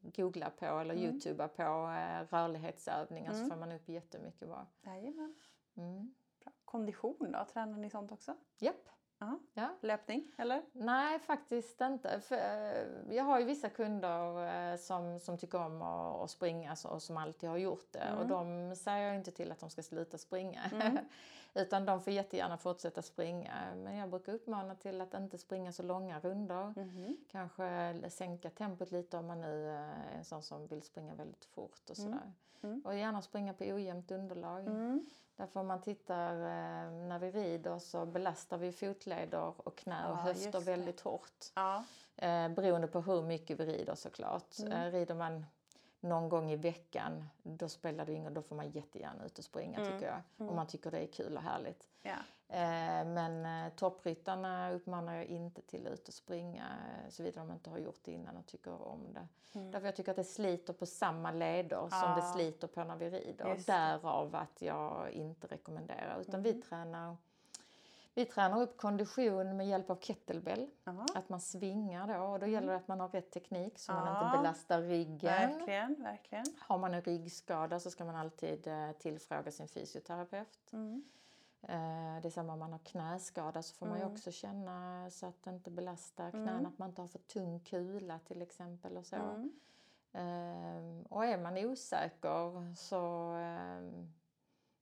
googla 0.01 0.49
på 0.49 0.65
eller 0.65 0.93
Mm. 0.93 1.05
youtuba 1.05 1.47
på 1.47 1.61
eh, 1.63 2.23
rörlighetsövningar 2.35 3.31
Mm. 3.33 3.43
så 3.43 3.49
får 3.53 3.59
man 3.59 3.71
upp 3.71 3.89
jättemycket 3.89 4.47
bra. 4.47 4.65
Jajamän. 4.85 5.35
Mm. 5.77 6.13
Bra. 6.43 6.51
Kondition 6.65 7.31
då, 7.31 7.45
tränar 7.53 7.77
ni 7.77 7.89
sånt 7.89 8.11
också? 8.11 8.35
Japp. 8.59 8.89
Ja. 9.21 9.39
Ja. 9.53 9.69
Löpning, 9.81 10.31
eller? 10.37 10.61
Nej, 10.71 11.19
faktiskt 11.19 11.81
inte. 11.81 12.19
För, 12.21 12.35
eh, 12.35 13.15
jag 13.15 13.23
har 13.23 13.39
ju 13.39 13.45
vissa 13.45 13.69
kunder 13.69 14.47
eh, 14.71 14.77
som, 14.77 15.19
som 15.19 15.37
tycker 15.37 15.57
om 15.65 15.81
att, 15.81 16.21
att 16.21 16.31
springa 16.31 16.75
och 16.85 17.01
som 17.01 17.17
alltid 17.17 17.49
har 17.49 17.57
gjort 17.57 17.91
det. 17.91 18.13
Och 18.13 18.25
Mm. 18.25 18.27
de 18.69 18.75
säger 18.75 19.07
jag 19.07 19.15
inte 19.15 19.31
till 19.31 19.51
att 19.51 19.59
de 19.59 19.69
ska 19.69 19.83
sluta 19.83 20.17
springa. 20.17 20.61
Mm. 20.71 20.97
Utan 21.53 21.85
de 21.85 22.01
får 22.01 22.13
jättegärna 22.13 22.57
fortsätta 22.57 23.01
springa. 23.01 23.53
Men 23.75 23.95
jag 23.95 24.09
brukar 24.09 24.33
uppmana 24.33 24.75
till 24.75 25.01
att 25.01 25.13
inte 25.13 25.37
springa 25.37 25.71
så 25.71 25.83
långa 25.83 26.19
rundor. 26.19 26.73
Mhm. 26.79 27.17
Kanske 27.31 27.95
sänka 28.09 28.49
tempot 28.49 28.91
lite 28.91 29.17
om 29.17 29.27
man 29.27 29.41
nu 29.41 29.67
eh, 29.69 30.13
är 30.13 30.17
en 30.17 30.25
sån 30.25 30.43
som 30.43 30.67
vill 30.67 30.81
springa 30.81 31.15
väldigt 31.15 31.45
fort 31.45 31.89
och 31.89 31.99
Mm. 31.99 32.11
sådär. 32.11 32.31
Mm. 32.63 32.81
Och 32.85 32.95
gärna 32.95 33.21
springa 33.21 33.53
på 33.53 33.63
ojämnt 33.63 34.11
underlag. 34.11 34.67
Mm. 34.67 35.05
Därför 35.35 35.59
om 35.59 35.67
man 35.67 35.81
tittar 35.81 36.33
eh, 36.35 36.91
när 36.91 37.19
vi 37.19 37.31
rider 37.31 37.79
så 37.79 38.05
belastar 38.05 38.57
vi 38.57 38.71
fotleder 38.71 39.53
och 39.67 39.77
knä 39.77 40.05
och 40.05 40.11
Ja, 40.17 40.21
höfter 40.21 40.59
väldigt 40.59 41.01
hårt. 41.01 41.45
Ja. 41.55 41.83
Eh, 42.15 42.49
beroende 42.49 42.87
på 42.87 43.01
hur 43.01 43.21
mycket 43.21 43.59
vi 43.59 43.65
rider 43.65 43.95
såklart. 43.95 44.59
Mm. 44.59 44.91
Rider 44.91 45.15
man 45.15 45.45
någon 45.99 46.29
gång 46.29 46.51
i 46.51 46.55
veckan 46.55 47.29
då 47.43 47.69
spelar 47.69 48.05
det 48.05 48.13
ingen 48.13 48.33
då 48.33 48.41
får 48.41 48.55
man 48.55 48.69
jättegärna 48.69 49.25
ut 49.25 49.37
och 49.37 49.43
springa 49.43 49.79
Mm. 49.79 49.91
tycker 49.91 50.05
jag. 50.07 50.21
Mm. 50.37 50.49
Om 50.49 50.55
man 50.55 50.67
tycker 50.67 50.91
det 50.91 50.99
är 50.99 51.07
kul 51.07 51.37
och 51.37 51.43
härligt. 51.43 51.87
ja. 52.01 52.15
Eh, 52.51 53.05
men 53.05 53.45
eh, 53.65 53.73
toppryttarna 53.73 54.71
uppmanar 54.71 55.15
jag 55.15 55.25
inte 55.25 55.61
till 55.61 55.87
att 55.87 55.93
ut 55.93 56.07
och 56.07 56.13
springa 56.13 56.65
eh, 57.05 57.09
såvida 57.09 57.39
de 57.41 57.51
inte 57.51 57.69
har 57.69 57.77
gjort 57.77 57.99
det 58.03 58.11
innan 58.11 58.37
och 58.37 58.45
tycker 58.45 58.81
om 58.87 59.13
det. 59.13 59.27
Mm. 59.59 59.71
Därför 59.71 59.87
jag 59.87 59.95
tycker 59.95 60.11
att 60.11 60.15
det 60.17 60.23
sliter 60.23 60.73
på 60.73 60.85
samma 60.85 61.31
leder 61.31 61.79
som 61.79 61.89
Ja. 61.91 62.15
det 62.15 62.21
sliter 62.21 62.67
på 62.67 62.83
när 62.83 62.95
vi 62.95 63.09
rider. 63.09 63.53
Just. 63.53 63.67
Därav 63.67 64.35
att 64.35 64.61
jag 64.61 65.11
inte 65.11 65.47
rekommenderar. 65.47 66.21
Utan 66.21 66.43
vi 66.43 66.49
Mm. 66.49 66.61
tränar 66.61 67.17
vi 68.19 68.25
tränar 68.25 68.61
upp 68.61 68.77
kondition 68.77 69.57
med 69.57 69.67
hjälp 69.67 69.89
av 69.89 69.95
kettlebell. 69.95 70.69
Jaha. 70.83 71.05
Att 71.15 71.29
man 71.29 71.39
svingar 71.41 72.07
då 72.07 72.23
och 72.23 72.39
då 72.39 72.45
gäller 72.47 72.67
det 72.67 72.75
att 72.75 72.87
man 72.87 72.99
har 72.99 73.07
rätt 73.09 73.31
teknik 73.31 73.79
så 73.79 73.91
man 73.91 74.01
Mm. 74.07 74.13
Ja. 74.13 74.25
inte 74.27 74.37
belastar 74.37 74.81
ryggen. 74.81 75.19
Verkligen, 75.49 76.03
verkligen. 76.03 76.45
Har 76.59 76.77
man 76.77 76.93
en 76.93 77.01
ryggskada 77.01 77.79
så 77.79 77.91
ska 77.91 78.05
man 78.05 78.15
alltid 78.15 78.67
eh, 78.67 78.91
tillfråga 78.91 79.51
sin 79.51 79.67
fysioterapeut. 79.67 80.73
Mm. 80.73 81.03
Eh, 81.61 82.21
det 82.21 82.27
är 82.27 82.29
samma 82.29 82.53
om 82.53 82.59
man 82.59 82.71
har 82.71 82.79
knäskada 82.79 83.61
så 83.61 83.75
får 83.75 83.85
man 83.85 83.97
ju 83.97 84.01
Mm. 84.03 84.13
också 84.13 84.31
känna 84.31 85.07
så 85.11 85.25
att 85.25 85.43
det 85.43 85.49
inte 85.49 85.71
belastar 85.71 86.31
knäna, 86.31 86.51
Mm. 86.51 86.65
att 86.65 86.77
man 86.77 86.89
inte 86.89 87.01
har 87.01 87.07
för 87.07 87.19
tung 87.19 87.59
kula 87.59 88.19
till 88.19 88.41
exempel 88.41 88.97
och 88.97 89.05
så. 89.05 89.15
Mm. 89.15 89.51
Ehm, 90.13 91.01
och 91.09 91.25
är 91.25 91.37
man 91.37 91.57
osäker 91.57 92.75
så, 92.75 93.31
ehm, 93.33 94.13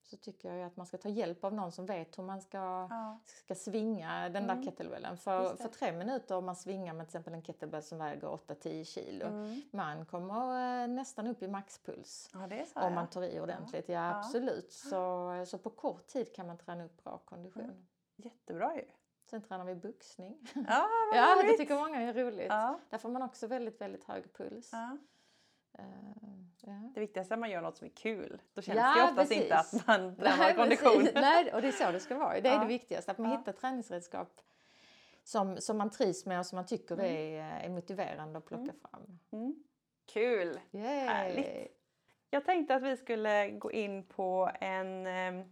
så 0.10 0.18
tycker 0.18 0.54
jag 0.54 0.68
att 0.68 0.78
man 0.78 0.86
ska 0.86 0.98
ta 0.98 1.10
hjälp 1.10 1.44
av 1.44 1.54
någon 1.54 1.72
som 1.72 1.86
vet 1.86 2.18
hur 2.18 2.24
man 2.24 2.42
ska, 2.42 2.58
Ja. 2.90 3.20
ska 3.26 3.56
svinga 3.56 4.30
den 4.30 4.48
där 4.48 4.54
Mm. 4.54 4.66
kettlebellen. 4.66 5.18
För, 5.18 5.56
för 5.56 5.68
tre 5.70 5.92
minuter 5.92 6.36
om 6.38 6.46
man 6.46 6.56
svingar 6.56 6.94
med 6.94 7.06
till 7.06 7.10
exempel 7.10 7.34
en 7.34 7.42
kettlebell 7.44 7.84
som 7.84 7.98
väger 7.98 8.28
8-10 8.28 8.84
kilo. 8.86 9.26
Mm. 9.26 9.62
Man 9.72 10.06
kommer 10.06 10.82
eh, 10.84 10.88
nästan 10.88 11.28
upp 11.28 11.44
i 11.44 11.48
maxpuls. 11.48 12.30
ja, 12.34 12.66
så. 12.74 12.80
Om 12.80 12.94
man 12.94 13.08
tar 13.08 13.24
i 13.24 13.40
ordentligt, 13.40 13.90
ja, 13.90 13.94
Ja. 13.96 14.16
absolut. 14.20 14.72
Så, 14.72 15.44
så 15.48 15.58
på 15.58 15.70
kort 15.70 16.08
tid 16.08 16.36
kan 16.36 16.48
man 16.48 16.58
träna 16.58 16.86
upp 16.86 17.04
bra 17.04 17.18
kondition. 17.26 17.64
Mm. 17.64 17.86
Jättebra 18.16 18.76
ju. 18.76 18.86
Sen 19.30 19.42
tränar 19.42 19.66
vi 19.66 19.76
boxning. 19.76 20.38
Ja, 20.68 20.88
ja, 21.14 21.42
det 21.44 21.58
tycker 21.58 21.76
många 21.76 22.02
är 22.02 22.14
roligt. 22.14 22.48
Ja. 22.50 22.80
Där 22.90 22.98
får 22.98 23.10
man 23.10 23.22
också 23.22 23.48
väldigt, 23.48 23.82
väldigt 23.82 24.04
hög 24.04 24.34
puls. 24.34 24.72
Eh. 25.74 25.84
Det 26.94 27.00
viktigaste 27.00 27.34
är 27.34 27.36
att 27.36 27.40
man 27.40 27.50
gör 27.50 27.62
något 27.62 27.78
som 27.78 27.86
är 27.88 27.92
kul. 27.92 28.42
Då 28.54 28.62
känns 28.62 28.78
Ja, 28.78 28.96
det 28.96 29.04
oftast 29.04 29.30
precis. 29.30 29.44
inte 29.44 29.56
att 29.58 29.88
man 29.88 30.16
tränar 30.20 30.54
kondition. 30.54 31.08
Nej, 31.14 31.54
och 31.54 31.62
det 31.62 31.68
är 31.68 31.72
så 31.72 31.92
det 31.92 32.00
ska 32.00 32.18
vara. 32.18 32.42
Det 32.42 32.50
är 32.50 32.54
Ja. 32.54 32.60
det 32.60 32.68
viktigaste, 32.68 33.12
att 33.12 33.18
man 33.18 33.32
Ja. 33.32 33.38
hittar 33.38 33.52
träningsredskap 33.52 34.42
som, 35.24 35.58
som 35.58 35.78
man 35.78 35.90
trivs 35.90 36.26
med 36.26 36.40
och 36.40 36.46
som 36.46 36.56
man 36.56 36.66
tycker 36.66 36.96
Mm. 36.96 37.06
är, 37.06 37.66
är 37.66 37.70
motiverande 37.70 38.38
att 38.38 38.46
plocka 38.46 38.74
fram. 38.82 39.20
Mm. 39.32 39.64
Kul! 40.06 40.60
Yay. 40.72 40.84
Härligt. 40.84 41.78
Jag 42.30 42.46
tänkte 42.46 42.76
att 42.76 42.84
vi 42.84 42.98
skulle 42.98 43.50
gå 43.50 43.72
in 43.72 44.04
på 44.04 44.52
en, 44.62 45.08
eh, 45.08 45.44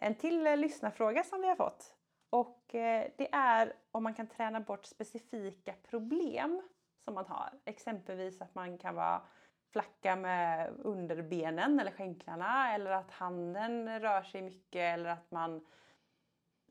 en 0.00 0.14
till 0.14 0.46
eh, 0.46 0.56
lyssnarfråga 0.56 1.24
som 1.24 1.40
vi 1.40 1.48
har 1.48 1.56
fått. 1.56 1.94
Och 2.30 2.74
eh, 2.74 3.10
det 3.16 3.28
är 3.32 3.72
om 3.90 4.02
man 4.02 4.14
kan 4.14 4.26
träna 4.26 4.60
bort 4.60 4.86
specifika 4.86 5.74
problem 5.90 6.62
som 7.04 7.14
man 7.14 7.26
har. 7.26 7.50
Exempelvis 7.64 8.40
att 8.40 8.54
man 8.54 8.78
kan 8.78 8.94
vara 8.94 9.22
flacka 9.72 10.16
med 10.16 10.70
underbenen 10.78 11.80
eller 11.80 11.90
skänklarna 11.90 12.74
eller 12.74 12.90
att 12.90 13.10
handen 13.10 14.00
rör 14.00 14.22
sig 14.22 14.42
mycket 14.42 14.94
eller 14.94 15.10
att 15.10 15.30
man 15.30 15.66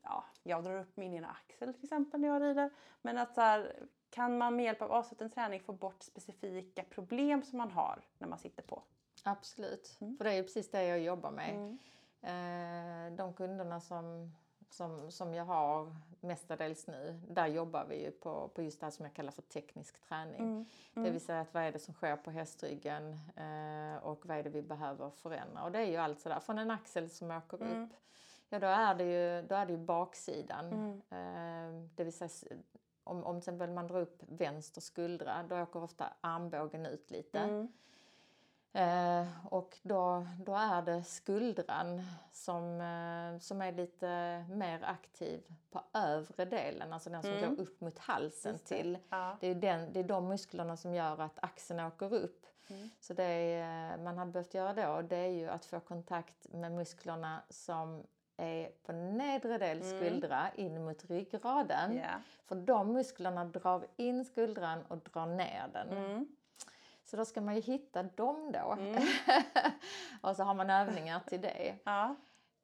ja, 0.02 0.24
jag 0.42 0.64
drar 0.64 0.80
upp 0.80 0.96
min 0.96 1.14
ena 1.14 1.28
axel 1.28 1.74
till 1.74 1.84
exempel 1.84 2.20
när 2.20 2.28
jag 2.28 2.42
rider. 2.42 2.70
Men 3.02 3.18
att 3.18 3.34
så 3.34 3.40
här, 3.40 3.86
kan 4.10 4.38
man 4.38 4.56
med 4.56 4.64
hjälp 4.64 4.82
av 4.82 4.92
avsluten 4.92 5.30
träning 5.30 5.60
få 5.60 5.72
bort 5.72 6.02
specifika 6.02 6.84
problem 6.84 7.42
som 7.42 7.58
man 7.58 7.70
har 7.70 8.04
när 8.18 8.28
man 8.28 8.38
sitter 8.38 8.62
på? 8.62 8.82
Absolut, 9.24 9.98
Mm. 10.00 10.16
för 10.16 10.24
det 10.24 10.30
är 10.30 10.34
ju 10.36 10.42
precis 10.42 10.70
det 10.70 10.84
jag 10.84 11.00
jobbar 11.00 11.30
med. 11.30 11.54
Mm. 11.54 11.78
Eh, 12.22 13.16
de 13.16 13.34
kunderna 13.34 13.80
som, 13.80 14.34
som, 14.70 15.10
som 15.10 15.34
jag 15.34 15.44
har 15.44 15.96
mestadels 16.20 16.86
nu, 16.86 17.20
där 17.28 17.46
jobbar 17.46 17.84
vi 17.88 18.04
ju 18.04 18.10
på, 18.10 18.48
på 18.48 18.62
just 18.62 18.80
det 18.80 18.86
här 18.86 18.90
som 18.90 19.04
jag 19.04 19.14
kallar 19.14 19.32
för 19.32 19.42
teknisk 19.42 20.00
träning. 20.08 20.40
Mm. 20.40 20.66
Det 20.94 21.10
vill 21.10 21.20
säga 21.20 21.40
att 21.40 21.54
vad 21.54 21.62
är 21.62 21.72
det 21.72 21.78
som 21.78 21.94
sker 21.94 22.16
på 22.16 22.30
hästryggen 22.30 23.12
eh, 23.36 24.04
och 24.04 24.26
vad 24.26 24.36
är 24.36 24.42
det 24.42 24.50
vi 24.50 24.62
behöver 24.62 25.10
förändra. 25.10 25.62
Och 25.62 25.72
det 25.72 25.78
är 25.78 25.84
ju 25.86 25.96
allt 25.96 26.20
sådär, 26.20 26.40
från 26.40 26.58
en 26.58 26.70
axel 26.70 27.10
som 27.10 27.30
åker 27.30 27.56
Mm. 27.62 27.84
upp, 27.84 27.90
ja 28.48 28.58
då 28.58 28.66
är 28.66 28.94
det 28.94 29.04
ju, 29.04 29.42
då 29.42 29.54
är 29.54 29.66
det 29.66 29.72
ju 29.72 29.78
baksidan. 29.78 30.66
Mm. 30.72 31.02
Eh, 31.10 31.88
det 31.94 32.04
vill 32.04 32.12
säga 32.12 32.30
om, 33.04 33.24
om 33.24 33.34
till 33.34 33.38
exempel 33.38 33.70
man 33.70 33.86
drar 33.86 34.00
upp 34.00 34.22
vänster 34.28 34.80
skuldra, 34.80 35.42
då 35.42 35.60
åker 35.62 35.82
ofta 35.82 36.12
armbågen 36.20 36.86
ut 36.86 37.10
lite. 37.10 37.68
Mm. 38.72 39.22
Eh, 39.22 39.46
och 39.46 39.78
då, 39.82 40.26
då 40.38 40.54
är 40.54 40.82
det 40.82 41.04
skuldran 41.04 42.02
som, 42.32 42.80
eh, 42.80 43.38
som 43.40 43.62
är 43.62 43.72
lite 43.72 44.44
mer 44.50 44.82
aktiv 44.84 45.42
på 45.70 45.82
övre 45.92 46.44
delen, 46.44 46.92
alltså 46.92 47.10
den 47.10 47.22
som 47.22 47.32
Mm. 47.32 47.54
går 47.56 47.62
upp 47.62 47.80
mot 47.80 47.98
halsen 47.98 48.52
det. 48.52 48.58
till. 48.58 48.98
Ja. 49.08 49.36
Det 49.40 49.46
är, 49.46 49.54
den, 49.54 49.92
det 49.92 50.00
är 50.00 50.04
de 50.04 50.28
musklerna 50.28 50.76
som 50.76 50.94
gör 50.94 51.20
att 51.20 51.38
axeln 51.44 51.80
åker 51.80 52.14
upp. 52.14 52.46
Mm. 52.70 52.90
Så 53.00 53.14
det 53.14 53.24
är, 53.24 53.96
man 53.98 54.18
hade 54.18 54.30
behövt 54.32 54.54
göra 54.54 54.72
då, 54.72 55.02
det 55.02 55.16
är 55.16 55.28
ju 55.28 55.48
att 55.48 55.64
få 55.64 55.80
kontakt 55.80 56.48
med 56.52 56.72
musklerna 56.72 57.42
som 57.48 58.06
är 58.36 58.68
på 58.82 58.92
nedre 58.92 59.58
del 59.58 59.80
Mm. 59.82 59.98
skuldra 60.00 60.50
in 60.54 60.84
mot 60.84 61.04
ryggraden. 61.10 61.96
Ja. 61.96 62.20
För 62.46 62.54
de 62.56 62.92
musklerna 62.92 63.44
drar 63.44 63.86
in 63.96 64.24
skuldran 64.24 64.82
och 64.88 64.98
drar 64.98 65.26
ner 65.26 65.68
den. 65.72 65.88
Så 67.10 67.16
då 67.16 67.24
ska 67.24 67.40
man 67.40 67.54
ju 67.54 67.60
hitta 67.60 68.02
dem 68.02 68.52
då. 68.52 68.72
Mm. 68.72 69.02
och 70.20 70.36
så 70.36 70.42
har 70.44 70.54
man 70.54 70.70
övningar 70.70 71.20
till 71.26 71.40
det. 71.40 71.76
Ja. 71.84 72.14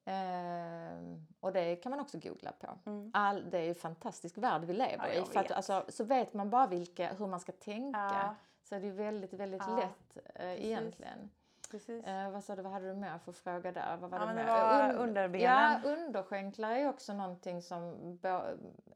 Ehm, 0.05 1.27
och 1.41 1.53
det 1.53 1.77
kan 1.77 1.91
man 1.91 2.01
också 2.01 2.19
googla 2.19 2.53
på. 2.53 2.79
Mm. 2.91 3.11
All, 3.15 3.51
det 3.51 3.59
är 3.59 3.63
ju 3.63 3.69
en 3.69 3.75
fantastisk 3.75 4.39
värld 4.39 4.65
vi 4.65 4.73
lever 4.73 5.09
Ja, 5.15 5.23
i. 5.23 5.25
För 5.25 5.41
att, 5.41 5.51
alltså, 5.51 5.85
så 5.89 6.05
vet 6.05 6.35
man 6.35 6.51
bara 6.51 6.67
vilka, 6.67 7.13
hur 7.13 7.27
man 7.27 7.41
ska 7.41 7.53
tänka 7.53 7.99
Ja. 7.99 8.35
så 8.63 8.75
är 8.75 8.81
det 8.81 8.87
ju 8.87 8.93
väldigt, 8.93 9.33
väldigt 9.33 9.63
Ja, 9.67 9.77
lätt 9.77 10.27
eh, 10.35 10.67
egentligen. 10.67 11.31
Precis. 11.71 12.05
Eh, 12.05 12.31
vad 12.31 12.45
sa 12.45 12.57
du, 12.57 12.63
vad 12.63 12.73
hade 12.73 12.89
du 12.89 12.95
mer 12.95 13.19
för 13.19 13.33
fråga 13.33 13.73
där? 13.73 13.97
Vad 13.97 14.11
var 14.11 14.19
Ja, 14.19 14.27
det 14.27 14.35
men 14.35 14.47
det 14.47 14.53
var 14.53 14.95
underbenen. 14.95 15.81
Ja, 15.85 15.91
underskänklar 15.91 16.71
är 16.71 16.89
också 16.89 17.13
någonting 17.13 17.63
som 17.63 18.19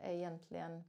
är 0.00 0.12
egentligen 0.12 0.84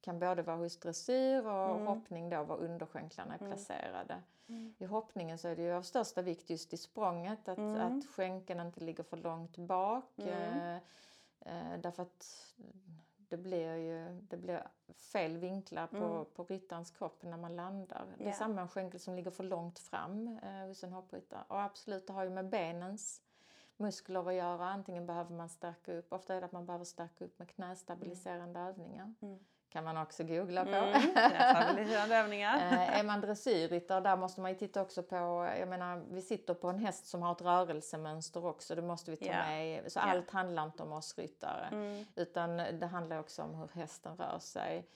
kan 0.00 0.18
både 0.18 0.42
vara 0.42 0.56
hos 0.56 0.76
dressyr 0.80 1.46
och 1.46 1.70
Mm. 1.76 1.86
hoppning 1.86 2.30
då 2.30 2.42
var 2.44 2.56
underskänklarna 2.56 3.34
är 3.34 3.38
Mm. 3.38 3.50
placerade. 3.52 4.22
Mm. 4.48 4.74
I 4.78 4.84
hoppningen 4.84 5.38
så 5.38 5.48
är 5.48 5.56
det 5.56 5.62
ju 5.62 5.72
av 5.72 5.82
största 5.82 6.22
vikt 6.22 6.50
just 6.50 6.72
i 6.72 6.76
språnget 6.76 7.48
att, 7.48 7.58
Mm. 7.58 7.98
att 7.98 8.06
skänken 8.06 8.60
inte 8.60 8.80
ligger 8.80 9.02
för 9.02 9.16
långt 9.16 9.56
bak. 9.56 10.18
Mm. 10.18 10.32
Eh, 11.40 11.72
eh, 11.72 11.78
därför 11.80 12.02
att 12.02 12.54
det 13.16 13.36
blir 13.36 13.74
ju 13.74 14.20
det 14.20 14.36
blir 14.36 14.66
fel 14.94 15.36
vinklar 15.36 15.86
på, 15.86 15.96
Mm. 15.96 16.24
på 16.34 16.44
ryttarens 16.44 16.90
kropp 16.90 17.22
när 17.22 17.36
man 17.36 17.56
landar. 17.56 18.06
Det 18.18 18.28
är 18.28 18.32
samma 18.32 18.68
skänkel 18.68 19.00
som 19.00 19.14
ligger 19.14 19.30
för 19.30 19.44
långt 19.44 19.78
fram 19.78 20.38
eh, 20.42 20.66
hos 20.66 20.84
en 20.84 20.92
hoppryttare. 20.92 21.44
Och 21.48 21.60
absolut, 21.62 22.06
det 22.06 22.12
har 22.12 22.24
ju 22.24 22.30
med 22.30 22.48
benens 22.48 23.22
muskler 23.76 24.28
att 24.28 24.34
göra. 24.34 24.64
Antingen 24.68 25.06
behöver 25.06 25.34
man 25.34 25.48
stärka 25.48 25.92
upp, 25.92 26.12
ofta 26.12 26.34
är 26.34 26.40
det 26.40 26.46
att 26.46 26.52
man 26.52 26.66
behöver 26.66 26.84
stärka 26.84 27.24
upp 27.24 27.38
med 27.38 27.48
knästabiliserande 27.48 28.60
övningar. 28.60 29.14
Mm. 29.20 29.38
Kan 29.72 29.84
man 29.84 29.96
också 29.96 30.24
googla 30.24 30.64
på. 30.64 30.70
Mm. 30.70 31.02
Eh, 31.16 32.98
är 32.98 33.04
man 33.04 33.20
dressyrryttare, 33.20 34.00
där 34.00 34.16
måste 34.16 34.40
man 34.40 34.50
ju 34.50 34.56
titta 34.58 34.82
också 34.82 35.02
på, 35.02 35.16
jag 35.58 35.68
menar 35.68 36.02
vi 36.10 36.22
sitter 36.22 36.54
på 36.54 36.68
en 36.68 36.78
häst 36.78 37.06
som 37.06 37.22
har 37.22 37.32
ett 37.32 37.40
rörelsemönster 37.42 38.46
också, 38.46 38.74
det 38.74 38.82
måste 38.82 39.10
vi 39.10 39.16
ta 39.16 39.24
Ja. 39.24 39.46
med. 39.46 39.92
Så 39.92 39.98
Ja. 39.98 40.02
allt 40.02 40.30
handlar 40.30 40.64
inte 40.64 40.82
om 40.82 40.92
oss 40.92 41.18
ryttare, 41.18 41.68
Mm. 41.72 42.04
utan 42.16 42.56
det 42.56 42.86
handlar 42.86 43.18
också 43.20 43.42
om 43.42 43.54
hur 43.54 43.68
hästen 43.80 44.16
rör 44.16 44.38
sig. 44.38 44.86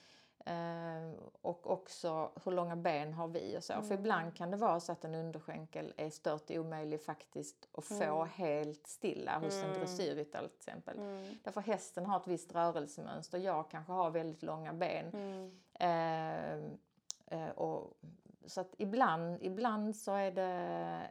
Eh, 0.45 1.11
och 1.41 1.71
också 1.71 2.31
hur 2.45 2.51
långa 2.51 2.75
ben 2.75 3.13
har 3.13 3.27
vi 3.27 3.57
och 3.57 3.63
så. 3.63 3.73
För 3.73 3.79
Mm. 3.81 3.99
ibland 3.99 4.35
kan 4.35 4.51
det 4.51 4.57
vara 4.57 4.79
så 4.79 4.91
att 4.91 5.05
en 5.05 5.15
underskänkel 5.15 5.93
är 5.97 6.09
stört 6.09 6.51
omöjlig 6.51 7.01
faktiskt 7.01 7.67
att 7.73 7.85
få 7.85 8.03
Mm. 8.03 8.27
helt 8.27 8.87
stilla 8.87 9.39
hos 9.39 9.57
en 9.57 9.63
Mm. 9.69 9.77
dressyrryttare 9.79 10.47
till 10.47 10.57
exempel. 10.57 10.97
Mm. 10.99 11.35
Därför 11.43 11.61
hästen 11.61 12.05
har 12.05 12.19
ett 12.19 12.27
visst 12.27 12.55
rörelsemönster, 12.55 13.37
jag 13.37 13.69
kanske 13.69 13.93
har 13.93 14.09
väldigt 14.11 14.43
långa 14.43 14.73
ben. 14.73 15.05
Mm. 15.13 15.51
Eh, 15.79 17.39
eh, 17.39 17.49
och, 17.49 17.97
så 18.45 18.61
att 18.61 18.75
ibland, 18.77 19.37
ibland 19.43 19.95
så 19.95 20.11
är 20.11 20.31
det, 20.31 20.41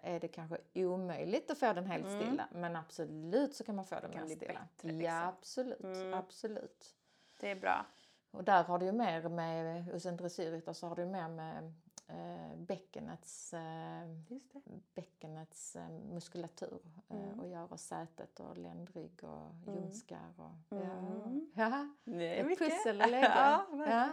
är 0.03 0.21
det 0.21 0.29
kanske 0.29 0.59
omöjligt 0.75 1.51
att 1.51 1.59
få 1.59 1.73
den 1.73 1.87
helt 1.87 2.07
Mm. 2.07 2.21
stilla. 2.21 2.49
Men 2.53 2.77
absolut 2.77 3.55
så 3.55 3.65
kan 3.65 3.77
man 3.77 3.85
få 3.85 3.95
den 4.01 4.11
bli 4.11 4.37
stilla. 4.37 4.53
bättre, 4.53 4.89
liksom. 4.89 5.01
Ja, 5.01 5.27
absolut. 5.27 5.81
Mm. 5.85 6.15
absolut. 6.15 6.95
Det 7.41 7.51
är 7.51 7.55
bra. 7.57 7.87
Och 8.33 8.45
där 8.45 8.65
har 8.65 8.79
du 8.79 8.87
ju 8.87 8.93
mer 8.93 9.29
med, 9.29 9.85
hos 9.85 10.07
en 10.07 10.17
dressyrryttare 10.17 10.75
så 10.75 10.87
har 10.89 10.97
du 10.97 11.07
mer 11.07 11.29
med 11.29 11.73
eh, 12.09 12.57
bäckenets, 12.57 13.55
eh, 13.55 14.09
bäckenets 14.95 15.77
eh, 15.77 15.89
muskulatur 15.89 16.81
Mm. 17.09 17.29
eh, 17.31 17.39
och 17.41 17.49
göra 17.49 17.77
sätet 17.77 18.41
och 18.41 18.57
ländrygg 18.59 19.25
och 19.25 19.53
ljumskar. 19.75 20.33
Och, 20.37 20.77
Mm. 20.79 21.51
ja. 21.55 21.69
ja. 21.71 21.89
Det 22.13 22.41
är 22.41 22.45
mycket. 22.45 22.69
pussel 22.71 23.01
att 23.03 23.11
lägga. 23.11 23.29
ja, 23.29 23.67
ja. 23.89 24.09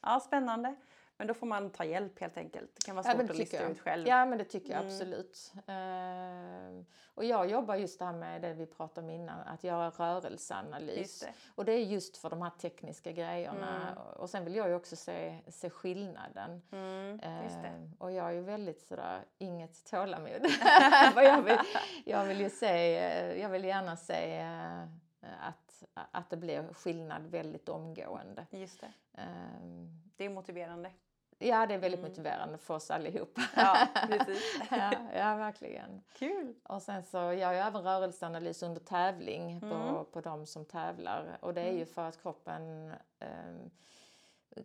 ja, 0.00 0.20
spännande. 0.20 0.74
Men 1.20 1.26
då 1.26 1.34
får 1.34 1.46
man 1.46 1.70
ta 1.70 1.84
hjälp 1.84 2.20
helt 2.20 2.36
enkelt. 2.36 2.70
Det 2.74 2.84
kan 2.86 2.96
vara 2.96 3.06
Ja, 3.06 3.12
svårt 3.12 3.26
det 3.26 3.32
att 3.32 3.38
lista 3.38 3.56
jag. 3.56 3.70
ut 3.70 3.80
själv. 3.80 4.06
Ja, 4.08 4.24
men 4.26 4.38
det 4.38 4.44
tycker 4.44 4.70
jag 4.70 4.80
Mm. 4.80 4.86
absolut. 4.92 5.52
Eh, 5.66 6.84
och 7.14 7.24
jag 7.24 7.50
jobbar 7.50 7.74
just 7.76 7.98
det 7.98 8.04
här 8.04 8.12
med 8.12 8.42
det 8.42 8.54
vi 8.54 8.66
pratade 8.66 9.04
om 9.04 9.10
innan, 9.10 9.40
att 9.40 9.64
göra 9.64 9.90
rörelseanalys. 9.90 11.20
Det. 11.20 11.32
Och 11.54 11.64
det 11.64 11.72
är 11.72 11.84
just 11.84 12.16
för 12.16 12.30
de 12.30 12.42
här 12.42 12.50
tekniska 12.50 13.12
grejerna. 13.12 13.92
Mm. 13.92 13.98
Och 14.16 14.30
sen 14.30 14.44
vill 14.44 14.54
jag 14.54 14.68
ju 14.68 14.74
också 14.74 14.96
se, 14.96 15.38
se 15.48 15.70
skillnaden. 15.70 16.62
Mm. 16.72 17.20
Eh, 17.20 17.72
och 17.98 18.12
jag 18.12 18.26
är 18.26 18.30
ju 18.32 18.40
väldigt 18.40 18.82
sådär, 18.82 19.20
inget 19.38 19.90
tålamod. 19.90 20.30
Jag, 21.16 21.42
vill, 21.42 21.58
jag 22.04 22.24
vill 22.24 22.40
ju 22.40 22.50
se, 22.50 22.96
eh, 22.98 23.40
jag 23.42 23.48
vill 23.48 23.64
gärna 23.64 23.96
se 23.96 24.38
eh, 24.40 24.82
att, 25.48 25.82
att 26.10 26.30
det 26.30 26.36
blir 26.36 26.74
skillnad 26.74 27.26
väldigt 27.26 27.68
omgående. 27.68 28.46
Just 28.50 28.80
det. 28.80 28.92
Eh, 29.22 29.26
Det 30.16 30.24
är 30.24 30.30
motiverande. 30.30 30.90
Ja, 31.42 31.66
det 31.66 31.74
är 31.74 31.78
väldigt 31.78 32.00
Mm. 32.00 32.10
motiverande 32.10 32.58
för 32.58 32.74
oss 32.74 32.90
allihopa. 32.90 33.40
Ja, 33.56 33.88
precis. 34.08 34.60
ja, 34.70 34.90
ja, 35.14 35.36
verkligen. 35.36 36.02
Kul. 36.12 36.54
Och 36.62 36.82
sen 36.82 37.02
så 37.02 37.16
gör 37.18 37.52
jag 37.52 37.66
även 37.66 37.82
rörelseanalys 37.82 38.62
under 38.62 38.80
tävling 38.80 39.60
på, 39.60 39.66
Mm. 39.66 40.04
på 40.12 40.20
de 40.20 40.46
som 40.46 40.64
tävlar. 40.64 41.38
Och 41.40 41.54
det 41.54 41.60
är 41.62 41.72
ju 41.72 41.86
för 41.86 42.08
att 42.08 42.22
kroppen 42.22 42.92
ehm, 43.18 43.70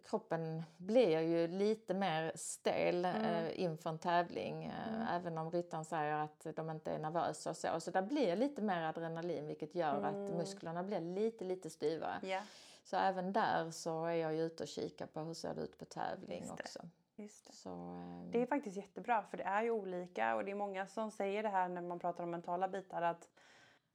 Kroppen 0.09 0.63
blir 0.78 1.19
ju 1.19 1.47
lite 1.47 1.93
mer 1.93 2.32
stel 2.36 3.05
Mm. 3.05 3.23
eh, 3.26 3.59
inför 3.61 3.89
en 3.89 3.97
tävling. 3.99 4.65
Eh, 4.65 4.93
Mm. 4.95 5.07
Även 5.15 5.38
om 5.38 5.51
ryttaren 5.51 5.86
säger 5.86 6.13
att 6.13 6.47
de 6.55 6.69
inte 6.69 6.91
är 6.91 6.99
nervösa 6.99 7.49
och 7.49 7.57
så. 7.57 7.80
Så 7.80 7.91
det 7.91 8.01
blir 8.01 8.36
lite 8.36 8.61
mer 8.61 8.82
adrenalin 8.82 9.47
vilket 9.47 9.76
gör 9.76 10.03
att 10.03 10.15
Mm. 10.15 10.38
musklerna 10.38 10.84
blir 10.84 10.99
lite, 10.99 11.43
lite 11.45 11.69
styvare. 11.69 12.19
Ja, 12.21 12.41
Så 12.86 12.97
även 12.97 13.33
där 13.33 13.71
så 13.71 14.05
är 14.05 14.13
jag 14.15 14.36
ute 14.36 14.63
och 14.63 14.69
kikar 14.69 15.05
på 15.07 15.19
hur 15.19 15.33
ser 15.33 15.53
det 15.55 15.61
ut 15.61 15.77
på 15.77 15.86
tävling 15.86 16.39
Just 16.39 16.51
också. 16.51 16.79
just 17.15 17.47
det. 17.47 17.53
Så, 17.53 17.69
ehm, 17.69 18.31
Det 18.31 18.41
är 18.41 18.45
faktiskt 18.45 18.77
jättebra 18.77 19.21
för 19.23 19.38
det 19.38 19.43
är 19.43 19.63
ju 19.63 19.71
olika 19.71 20.36
och 20.36 20.45
det 20.45 20.51
är 20.51 20.55
många 20.55 20.88
som 20.88 21.11
säger 21.11 21.43
det 21.43 21.49
här 21.49 21.67
när 21.69 21.81
man 21.81 21.99
pratar 21.99 22.23
om 22.23 22.31
mentala 22.31 22.67
bitar 22.67 23.01
att, 23.01 23.29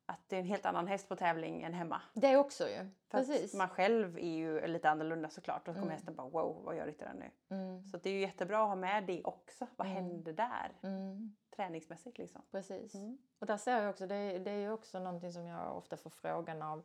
att 0.07 0.21
det 0.29 0.37
är 0.37 0.41
en 0.41 0.47
helt 0.47 0.67
annan 0.67 0.87
häst 0.87 1.09
på 1.09 1.17
tävling 1.17 1.63
än 1.63 1.75
hemma. 1.75 2.03
Det 2.15 2.37
också 2.37 2.69
ju. 2.69 2.91
För 3.09 3.19
Precis. 3.19 3.55
man 3.55 3.69
själv 3.69 4.19
är 4.19 4.37
ju 4.37 4.67
lite 4.67 4.91
annorlunda 4.91 5.31
såklart. 5.31 5.67
Då 5.67 5.73
kommer 5.73 5.83
Mm. 5.87 5.95
hästen 5.95 6.15
bara 6.15 6.29
wow, 6.29 6.63
vad 6.65 6.77
gör 6.77 6.87
ryttaren 6.87 7.17
nu? 7.17 7.57
Mm. 7.57 7.85
Så 7.85 7.97
det 7.97 8.09
är 8.11 8.15
ju 8.15 8.21
jättebra 8.21 8.63
att 8.63 8.69
ha 8.69 8.75
med 8.77 9.05
det 9.07 9.25
också. 9.25 9.67
Vad 9.77 9.87
Mm. 9.87 9.97
händer 10.05 10.33
där? 10.33 10.73
Mm. 10.83 11.37
Träningsmässigt 11.57 12.19
liksom. 12.19 12.43
Precis. 12.51 12.95
Mm. 12.95 13.19
Och 13.39 13.47
där 13.47 13.57
ser 13.57 13.83
jag 13.83 13.91
också, 13.91 14.07
det, 14.07 14.39
det 14.39 14.51
är 14.51 14.59
ju 14.59 14.71
också 14.73 14.99
någonting 14.99 15.33
som 15.33 15.47
jag 15.47 15.77
ofta 15.77 15.97
får 15.97 16.11
frågan 16.11 16.63
av 16.63 16.83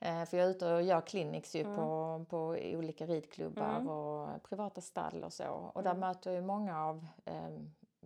för 0.00 0.36
jag 0.36 0.46
är 0.46 0.50
ute 0.50 0.74
och 0.74 0.82
gör 0.82 1.00
clinics 1.00 1.54
ju 1.56 1.60
Mm. 1.60 1.76
på, 1.76 2.24
på 2.28 2.38
olika 2.74 3.06
ridklubbar 3.06 3.76
Mm. 3.76 3.88
och 3.88 4.42
privata 4.42 4.80
stall 4.80 5.24
och 5.24 5.32
så. 5.32 5.70
Och 5.74 5.82
där 5.82 5.90
Mm. 5.90 6.00
möter 6.00 6.30
jag 6.30 6.40
ju 6.40 6.46
många 6.46 6.84
av, 6.84 7.06
eh, 7.24 7.48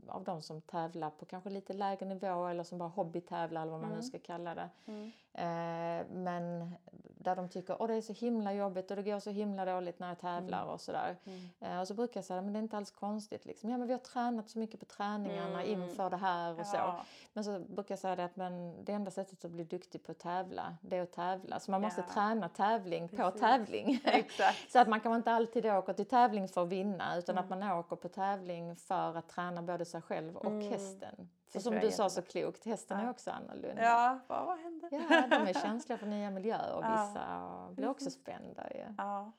av 0.08 0.24
de 0.24 0.42
som 0.42 0.60
tävlar 0.60 1.10
på 1.10 1.24
kanske 1.24 1.50
lite 1.50 1.72
lägre 1.72 2.06
nivå 2.06 2.46
eller 2.46 2.64
som 2.64 2.78
bara 2.78 2.88
hobbytävlar 2.88 3.62
eller 3.62 3.72
vad 3.72 3.80
man 3.80 3.90
Mm. 3.90 3.96
nu 4.00 4.02
ska 4.02 4.18
kalla 4.18 4.54
det. 4.54 4.68
Mm. 4.86 5.12
Eh, 5.32 6.06
men 6.12 6.74
där 7.22 7.36
de 7.36 7.48
tycker 7.48 7.82
att 7.82 7.88
det 7.88 7.94
är 7.94 8.00
så 8.00 8.12
himla 8.12 8.52
jobbigt 8.52 8.90
och 8.90 8.96
det 8.96 9.02
går 9.02 9.18
så 9.20 9.30
himla 9.30 9.64
dåligt 9.64 9.98
när 9.98 10.08
jag 10.08 10.18
tävlar 10.18 10.64
och 10.64 10.80
sådär. 10.80 11.16
Mm. 11.24 11.40
Eh, 11.60 11.80
och 11.80 11.88
så 11.88 11.94
brukar 11.94 12.18
jag 12.18 12.24
säga 12.24 12.42
men 12.42 12.52
det 12.52 12.58
är 12.58 12.62
inte 12.62 12.76
alls 12.76 12.90
konstigt. 12.90 13.44
Liksom. 13.44 13.70
Ja, 13.70 13.78
men 13.78 13.86
vi 13.86 13.92
har 13.92 14.00
tränat 14.00 14.50
så 14.50 14.58
mycket 14.58 14.80
på 14.80 14.86
träningarna 14.86 15.62
Mm. 15.62 15.82
inför 15.82 16.10
det 16.10 16.16
här 16.16 16.60
och 16.60 16.66
så. 16.66 16.76
Ja. 16.76 17.00
Men 17.32 17.44
så 17.44 17.58
brukar 17.58 17.92
jag 17.92 17.98
säga 17.98 18.16
det 18.16 18.24
att 18.24 18.36
men 18.36 18.84
det 18.84 18.92
enda 18.92 19.10
sättet 19.10 19.44
att 19.44 19.50
bli 19.50 19.64
duktig 19.64 20.02
på 20.04 20.12
att 20.12 20.18
tävla, 20.18 20.76
det 20.80 20.96
är 20.96 21.02
att 21.02 21.12
tävla. 21.12 21.60
Så 21.60 21.70
man 21.70 21.80
måste 21.80 22.04
Ja. 22.08 22.14
träna 22.14 22.48
tävling 22.48 23.08
på 23.08 23.16
Precis. 23.16 23.40
tävling. 23.40 24.00
Exakt. 24.04 24.72
så 24.72 24.78
att 24.78 24.88
man 24.88 25.00
kan 25.00 25.14
inte 25.16 25.32
alltid 25.32 25.66
åka 25.66 25.94
till 25.94 26.06
tävling 26.06 26.48
för 26.48 26.62
att 26.62 26.68
vinna 26.68 27.16
utan 27.18 27.38
Mm. 27.38 27.44
att 27.44 27.50
man 27.60 27.78
åker 27.78 27.96
på 27.96 28.08
tävling 28.08 28.76
för 28.76 29.16
att 29.16 29.28
träna 29.28 29.62
både 29.62 29.84
sig 29.84 30.02
själv 30.02 30.36
och 30.36 30.44
Mm. 30.46 30.70
hästen. 30.72 31.28
För 31.52 31.60
som 31.60 31.74
du 31.74 31.90
sa 31.90 32.08
så 32.10 32.22
klokt, 32.22 32.64
hästen 32.64 32.98
Ja. 32.98 33.04
är 33.06 33.10
också 33.10 33.30
annorlunda. 33.30 33.82
Ja, 33.82 34.18
vad, 34.26 34.46
vad 34.46 34.58
händer? 34.58 34.88
Ja, 34.92 35.26
de 35.30 35.48
är 35.48 35.52
känsliga 35.62 35.98
för 35.98 36.06
nya 36.06 36.30
miljöer 36.30 36.74
och 36.74 36.84
Ja. 36.84 37.06
vissa 37.06 37.68
blir 37.74 37.88
också 37.88 38.04
Precis. 38.04 38.20
spända 38.22 38.70
ju. 38.74 38.84
Ja. 38.98 39.32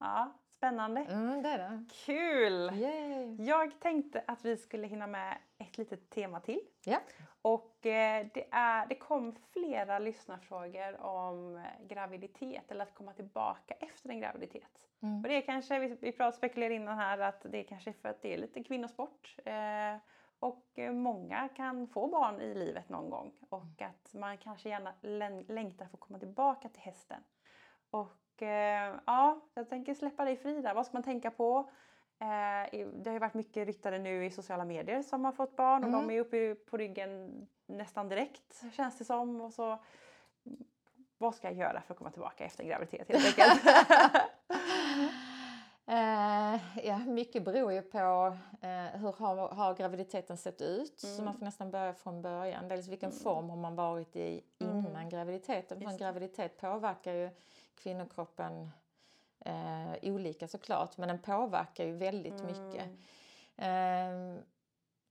ja, 0.00 0.32
spännande. 0.50 1.00
Mm, 1.00 1.42
det 1.42 1.48
är 1.48 1.58
det. 1.58 1.84
Kul! 2.04 2.70
Yay. 2.80 3.36
Jag 3.44 3.80
tänkte 3.80 4.24
att 4.26 4.44
vi 4.44 4.56
skulle 4.56 4.86
hinna 4.86 5.06
med 5.06 5.38
ett 5.58 5.78
litet 5.78 6.10
tema 6.10 6.40
till. 6.40 6.60
Ja. 6.84 6.98
Och 7.42 7.86
eh, 7.86 8.26
det, 8.34 8.48
är, 8.50 8.86
det 8.86 8.94
kom 8.94 9.36
flera 9.52 9.98
lyssnarfrågor 9.98 11.00
om 11.00 11.56
eh, 11.56 11.86
graviditet 11.86 12.70
eller 12.70 12.82
att 12.82 12.94
komma 12.94 13.12
tillbaka 13.12 13.74
efter 13.80 14.08
en 14.10 14.20
graviditet. 14.20 14.88
Mm. 15.02 15.16
Och 15.16 15.22
det 15.28 15.34
är 15.36 15.40
kanske, 15.40 15.78
vi, 15.78 15.96
vi 16.00 16.12
pratade 16.12 16.36
spekulerade 16.36 16.74
innan 16.74 16.98
här 16.98 17.18
att 17.18 17.42
det 17.42 17.58
är 17.58 17.64
kanske 17.64 17.92
för 17.92 18.08
att 18.08 18.22
det 18.22 18.34
är 18.34 18.38
lite 18.38 18.64
kvinnosport. 18.64 19.36
Eh, 19.44 19.96
och 20.40 20.64
eh, 20.74 20.92
många 20.92 21.48
kan 21.48 21.86
få 21.88 22.06
barn 22.08 22.40
i 22.40 22.54
livet 22.54 22.88
någon 22.88 23.10
gång 23.10 23.32
och 23.48 23.82
att 23.82 24.14
man 24.14 24.38
kanske 24.38 24.68
gärna 24.68 24.92
län- 25.02 25.44
längtar 25.48 25.86
för 25.86 25.94
att 25.96 26.00
komma 26.00 26.18
tillbaka 26.18 26.68
till 26.68 26.82
hästen. 26.82 27.22
Och 27.90 28.42
eh, 28.42 28.94
ja, 29.06 29.40
jag 29.54 29.68
tänker 29.68 29.94
släppa 29.94 30.24
dig 30.24 30.36
fri 30.36 30.60
där. 30.62 30.74
Vad 30.74 30.86
ska 30.86 30.92
man 30.96 31.02
tänka 31.02 31.30
på? 31.30 31.70
Eh, 32.20 32.86
det 32.92 33.04
har 33.06 33.12
ju 33.12 33.18
varit 33.18 33.34
mycket 33.34 33.66
ryttare 33.66 33.98
nu 33.98 34.24
i 34.24 34.30
sociala 34.30 34.64
medier 34.64 35.02
som 35.02 35.24
har 35.24 35.32
fått 35.32 35.56
barn 35.56 35.82
och 35.84 35.88
Mm. 35.88 36.06
de 36.08 36.14
är 36.14 36.20
uppe 36.20 36.54
på 36.54 36.76
ryggen 36.76 37.46
nästan 37.66 38.08
direkt 38.08 38.62
känns 38.72 38.98
det 38.98 39.04
som. 39.04 39.40
Och 39.40 39.52
så, 39.52 39.78
vad 41.18 41.34
ska 41.34 41.48
jag 41.48 41.56
göra 41.56 41.80
för 41.80 41.94
att 41.94 41.98
komma 41.98 42.10
tillbaka 42.10 42.44
efter 42.44 42.62
en 42.62 42.68
graviditet 42.68 43.08
helt 43.08 43.26
enkelt? 43.38 43.62
Mycket 47.06 47.44
beror 47.44 47.72
ju 47.72 47.82
på 47.82 48.36
eh, 48.60 48.70
hur 49.00 49.12
har, 49.18 49.48
har 49.48 49.74
graviditeten 49.74 50.36
sett 50.36 50.60
ut. 50.62 51.00
Så 51.00 51.06
Mm. 51.14 51.24
man 51.24 51.34
får 51.34 51.44
nästan 51.44 51.70
börja 51.70 51.94
från 51.94 52.22
början. 52.22 52.68
Dels 52.68 52.88
vilken 52.88 53.10
Mm. 53.10 53.20
form 53.22 53.50
har 53.50 53.56
man 53.56 53.74
varit 53.76 54.16
i 54.16 54.42
innan 54.58 54.86
Mm. 54.96 55.08
graviditeten. 55.08 55.80
För 55.80 55.90
en 55.90 55.96
graviditet 55.96 56.60
påverkar 56.60 57.12
ju 57.12 57.30
kvinnokroppen 57.74 58.70
eh, 59.40 59.92
olika 60.02 60.48
såklart. 60.48 60.96
Men 60.98 61.08
den 61.08 61.18
påverkar 61.18 61.84
ju 61.84 61.92
väldigt 61.96 62.42
mycket. 62.44 62.88
Mm. 63.56 64.36
Eh, 64.36 64.42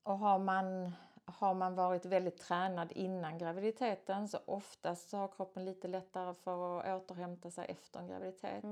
och 0.04 0.18
har 0.18 0.40
man, 0.40 0.92
har 1.26 1.54
man 1.54 1.76
varit 1.76 2.06
väldigt 2.06 2.38
tränad 2.38 2.92
innan 2.92 3.38
graviditeten 3.38 4.28
så 4.28 4.40
oftast 4.46 5.10
så 5.10 5.18
har 5.18 5.28
kroppen 5.28 5.66
lite 5.66 5.88
lättare 5.88 6.34
för 6.34 6.80
att 6.80 7.02
återhämta 7.02 7.52
sig 7.52 7.66
efter 7.66 8.00
en 8.00 8.08
graviditet. 8.08 8.64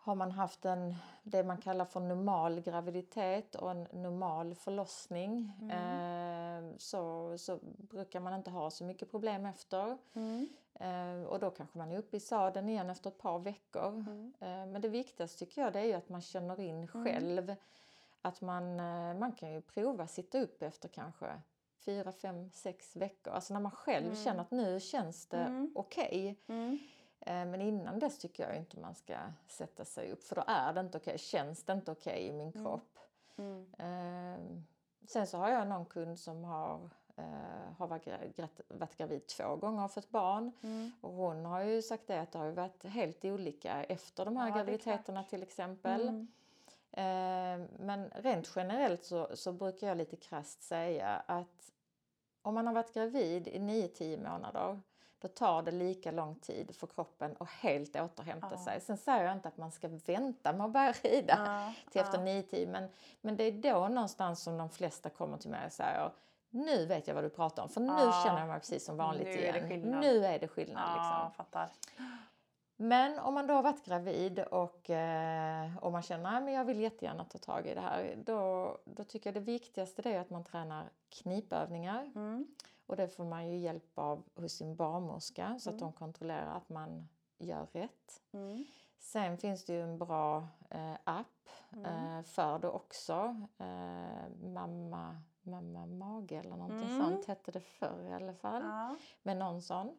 Mm. 0.00 0.08
Har 0.08 0.14
man 0.14 0.30
haft 0.30 0.64
en, 0.64 0.94
det 1.22 1.42
man 1.44 1.58
kallar 1.58 1.84
för 1.84 2.00
normal 2.00 2.60
graviditet 2.60 3.54
och 3.54 3.70
en 3.70 3.86
normal 3.92 4.54
förlossning 4.54 5.52
Mm. 5.60 5.70
ehm, 5.70 6.78
så, 6.78 7.34
så 7.38 7.58
brukar 7.62 8.20
man 8.20 8.34
inte 8.34 8.50
ha 8.50 8.70
så 8.70 8.84
mycket 8.84 9.10
problem 9.10 9.46
efter. 9.46 9.98
Mm. 10.14 10.48
Ehm, 10.80 11.24
och 11.26 11.38
då 11.40 11.50
kanske 11.50 11.78
man 11.78 11.92
är 11.92 11.98
uppe 11.98 12.16
i 12.16 12.20
sadeln 12.20 12.68
igen 12.68 12.90
efter 12.90 13.10
ett 13.10 13.18
par 13.18 13.38
veckor. 13.38 13.88
Mm. 13.88 14.32
Ehm, 14.40 14.72
men 14.72 14.82
det 14.82 14.88
viktigaste 14.88 15.38
tycker 15.38 15.62
jag 15.62 15.72
det 15.72 15.80
är 15.80 15.84
ju 15.84 15.92
att 15.94 16.08
man 16.08 16.20
känner 16.20 16.60
in 16.60 16.86
själv 16.88 17.54
att 18.22 18.40
man, 18.40 18.80
eh, 18.80 19.14
man 19.18 19.32
kan 19.32 19.52
ju 19.52 19.60
prova 19.60 20.06
sitta 20.06 20.38
upp 20.40 20.62
efter 20.62 20.88
kanske 20.88 21.40
fyra, 21.84 22.12
fem, 22.12 22.50
sex 22.50 22.96
veckor. 22.96 23.32
Alltså 23.32 23.52
när 23.54 23.60
man 23.60 23.70
själv 23.72 24.06
Mm. 24.06 24.16
känner 24.24 24.40
att 24.40 24.50
nu 24.50 24.80
känns 24.80 25.26
det 25.26 25.36
Mm. 25.36 25.72
okej. 25.74 26.36
Mm. 26.48 26.78
Eh, 27.20 27.44
Men 27.46 27.60
innan 27.60 27.98
dess 27.98 28.18
tycker 28.18 28.48
jag 28.48 28.56
inte 28.56 28.80
man 28.80 28.94
ska 28.94 29.16
sätta 29.48 29.84
sig 29.84 30.12
upp 30.12 30.22
för 30.24 30.36
då 30.36 30.44
är 30.46 30.72
det 30.72 30.80
inte 30.80 30.98
okej, 30.98 31.18
känns 31.18 31.64
det 31.64 31.72
inte 31.72 31.90
okej 31.92 32.26
i 32.26 32.32
min 32.32 32.52
Mm. 32.52 32.64
kropp. 32.64 32.98
Mm. 33.36 33.66
Eh, 33.78 34.62
Sen 35.08 35.26
så 35.26 35.38
har 35.38 35.48
jag 35.50 35.66
någon 35.68 35.84
kund 35.86 36.18
som 36.18 36.44
har, 36.44 36.90
eh, 37.16 37.24
har 37.78 37.86
varit, 37.86 38.04
gra- 38.06 38.48
varit 38.68 38.96
gravid 38.96 39.26
två 39.26 39.56
gånger 39.56 39.84
och 39.84 39.90
fått 39.92 40.10
barn. 40.10 40.52
Mm. 40.62 40.92
Och 41.00 41.12
hon 41.12 41.44
har 41.44 41.60
ju 41.62 41.82
sagt 41.82 42.06
det 42.06 42.20
att 42.20 42.32
det 42.32 42.38
har 42.38 42.50
varit 42.50 42.84
helt 42.84 43.24
olika 43.24 43.84
efter 43.84 44.24
de 44.24 44.36
här 44.36 44.48
Ja, 44.48 44.54
graviditeterna 44.56 45.24
till 45.24 45.42
exempel. 45.42 46.00
Mm. 46.08 46.28
Eh, 46.92 47.66
Men 47.78 48.10
rent 48.14 48.52
generellt 48.56 49.04
så, 49.04 49.36
så 49.36 49.52
brukar 49.52 49.86
jag 49.88 49.96
lite 49.96 50.16
krasst 50.16 50.62
säga 50.62 51.22
att 51.26 51.72
om 52.42 52.54
man 52.54 52.66
har 52.66 52.74
varit 52.74 52.94
gravid 52.94 53.48
i 53.48 53.58
9-10 53.58 54.16
månader 54.32 54.80
då 55.20 55.28
tar 55.28 55.62
det 55.62 55.70
lika 55.70 56.10
lång 56.10 56.34
tid 56.34 56.76
för 56.76 56.86
kroppen 56.86 57.36
att 57.40 57.48
helt 57.50 57.96
återhämta 57.96 58.48
Ja. 58.50 58.64
sig. 58.64 58.80
Sen 58.80 58.96
säger 58.96 59.24
jag 59.24 59.32
inte 59.32 59.48
att 59.48 59.56
man 59.56 59.72
ska 59.72 59.88
vänta 59.88 60.52
med 60.52 60.66
att 60.66 60.72
börja 60.72 60.92
rida 61.02 61.34
Ja, 61.46 61.72
till 61.90 62.00
efter 62.00 62.18
ja. 62.18 62.24
9-10 62.42 62.66
men, 62.66 62.88
men 63.20 63.36
det 63.36 63.44
är 63.44 63.52
då 63.72 63.88
någonstans 63.88 64.42
som 64.42 64.58
de 64.58 64.70
flesta 64.70 65.10
kommer 65.10 65.38
till 65.38 65.50
mig 65.50 65.66
och 65.66 65.72
säger 65.72 66.10
nu 66.50 66.86
vet 66.86 67.08
jag 67.08 67.14
vad 67.14 67.24
du 67.24 67.30
pratar 67.30 67.62
om 67.62 67.68
för 67.68 67.80
nu 67.80 67.92
Ja. 67.92 68.22
känner 68.24 68.38
jag 68.40 68.48
mig 68.48 68.60
precis 68.60 68.84
som 68.84 68.96
vanligt 68.96 69.26
Nu 69.26 69.32
är 69.32 69.54
igen. 69.56 69.68
skillnad. 69.68 70.00
Nu 70.00 70.24
är 70.26 70.38
det 70.38 70.48
skillnad. 70.48 70.90
Liksom. 70.96 71.32
fattar. 71.36 71.68
Men 72.76 73.18
om 73.18 73.34
man 73.34 73.46
då 73.46 73.54
har 73.54 73.62
varit 73.62 73.84
gravid 73.84 74.38
och, 74.38 74.90
eh, 74.90 75.76
och 75.80 75.92
man 75.92 76.02
känner 76.02 76.42
att 76.48 76.52
jag 76.52 76.64
vill 76.64 76.80
jättegärna 76.80 77.24
ta 77.24 77.38
tag 77.38 77.66
i 77.66 77.74
det 77.74 77.80
här. 77.80 78.14
Då, 78.24 78.78
då 78.84 79.04
tycker 79.04 79.28
jag 79.30 79.34
det 79.34 79.40
viktigaste 79.40 80.10
är 80.10 80.20
att 80.20 80.30
man 80.30 80.44
tränar 80.44 80.84
knipövningar. 81.10 82.12
Mm. 82.14 82.46
Och 82.90 82.96
det 82.96 83.08
får 83.08 83.24
man 83.24 83.48
ju 83.50 83.56
hjälp 83.58 83.98
av 83.98 84.22
hos 84.34 84.52
sin 84.52 84.76
barnmorska 84.76 85.58
så 85.58 85.70
att 85.70 85.74
Mm. 85.76 85.80
de 85.86 85.92
kontrollerar 85.92 86.56
att 86.56 86.68
man 86.68 87.08
gör 87.38 87.66
rätt. 87.72 88.22
Mm. 88.32 88.64
Sen 88.98 89.38
finns 89.38 89.64
det 89.64 89.72
ju 89.72 89.82
en 89.82 89.98
bra 89.98 90.48
eh, 90.70 90.94
app 91.04 91.26
Mm. 91.72 91.84
eh, 91.84 92.22
för 92.22 92.58
det 92.58 92.68
också. 92.68 93.46
Eh, 93.58 94.28
mamma, 94.42 95.22
mamma 95.42 95.86
mage 95.86 96.36
eller 96.36 96.56
någonting 96.56 96.90
Mm. 96.90 97.02
sånt 97.06 97.24
hette 97.26 97.50
det 97.50 97.60
förr 97.60 98.06
i 98.08 98.12
alla 98.12 98.34
fall 98.34 98.62
Ja. 98.62 98.96
med 99.22 99.36
någon 99.36 99.62
sån. 99.62 99.98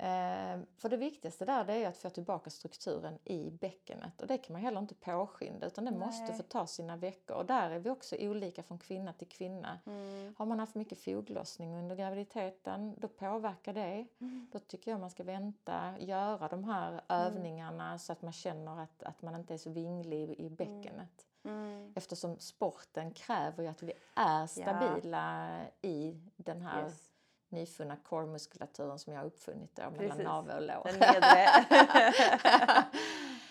Eh, 0.00 0.60
för 0.76 0.88
det 0.88 0.96
viktigaste 0.96 1.44
där 1.44 1.64
det 1.64 1.72
är 1.74 1.88
att 1.88 1.96
få 1.96 2.10
tillbaka 2.10 2.50
strukturen 2.50 3.18
i 3.24 3.50
bäckenet 3.50 4.20
och 4.20 4.26
det 4.28 4.38
kan 4.38 4.52
man 4.52 4.62
heller 4.62 4.80
inte 4.80 4.94
påskynda 4.94 5.66
utan 5.66 5.84
det 5.84 5.90
måste 5.90 6.24
Nej. 6.24 6.36
få 6.36 6.42
ta 6.42 6.66
sina 6.66 6.96
veckor 6.96 7.36
och 7.36 7.46
där 7.46 7.70
är 7.70 7.78
vi 7.78 7.90
också 7.90 8.16
olika 8.18 8.62
från 8.62 8.78
kvinna 8.78 9.12
till 9.12 9.28
kvinna. 9.28 9.78
Mm. 9.86 10.34
Har 10.38 10.46
man 10.46 10.58
haft 10.58 10.74
mycket 10.74 10.98
foglossning 10.98 11.76
under 11.76 11.96
graviditeten 11.96 12.94
då 12.98 13.08
påverkar 13.08 13.72
det. 13.72 14.06
Mm. 14.20 14.48
Då 14.52 14.58
tycker 14.58 14.90
jag 14.90 15.00
man 15.00 15.10
ska 15.10 15.24
vänta, 15.24 15.94
göra 15.98 16.48
de 16.48 16.64
här 16.64 17.00
övningarna 17.08 17.98
så 17.98 18.12
att 18.12 18.22
man 18.22 18.32
känner 18.32 18.82
att, 18.82 19.02
att 19.02 19.22
man 19.22 19.34
inte 19.34 19.54
är 19.54 19.58
så 19.58 19.70
vinglig 19.70 20.30
i 20.30 20.50
bäckenet. 20.50 21.26
Mm. 21.44 21.92
Eftersom 21.96 22.38
sporten 22.38 23.10
kräver 23.10 23.62
ju 23.62 23.68
att 23.68 23.82
vi 23.82 23.92
är 24.14 24.46
stabila 24.46 25.60
i 25.82 26.20
den 26.36 26.62
här 26.62 26.84
Yes. 26.84 27.17
Nyfunna 27.50 27.96
core-muskulaturen 27.96 28.98
som 28.98 29.12
jag 29.12 29.20
har 29.20 29.26
uppfunnit 29.26 29.76
då, 29.76 29.82
mellan 29.82 29.98
Precis. 29.98 30.24
navel 30.24 30.56
och 30.56 30.66
lår. 30.66 30.90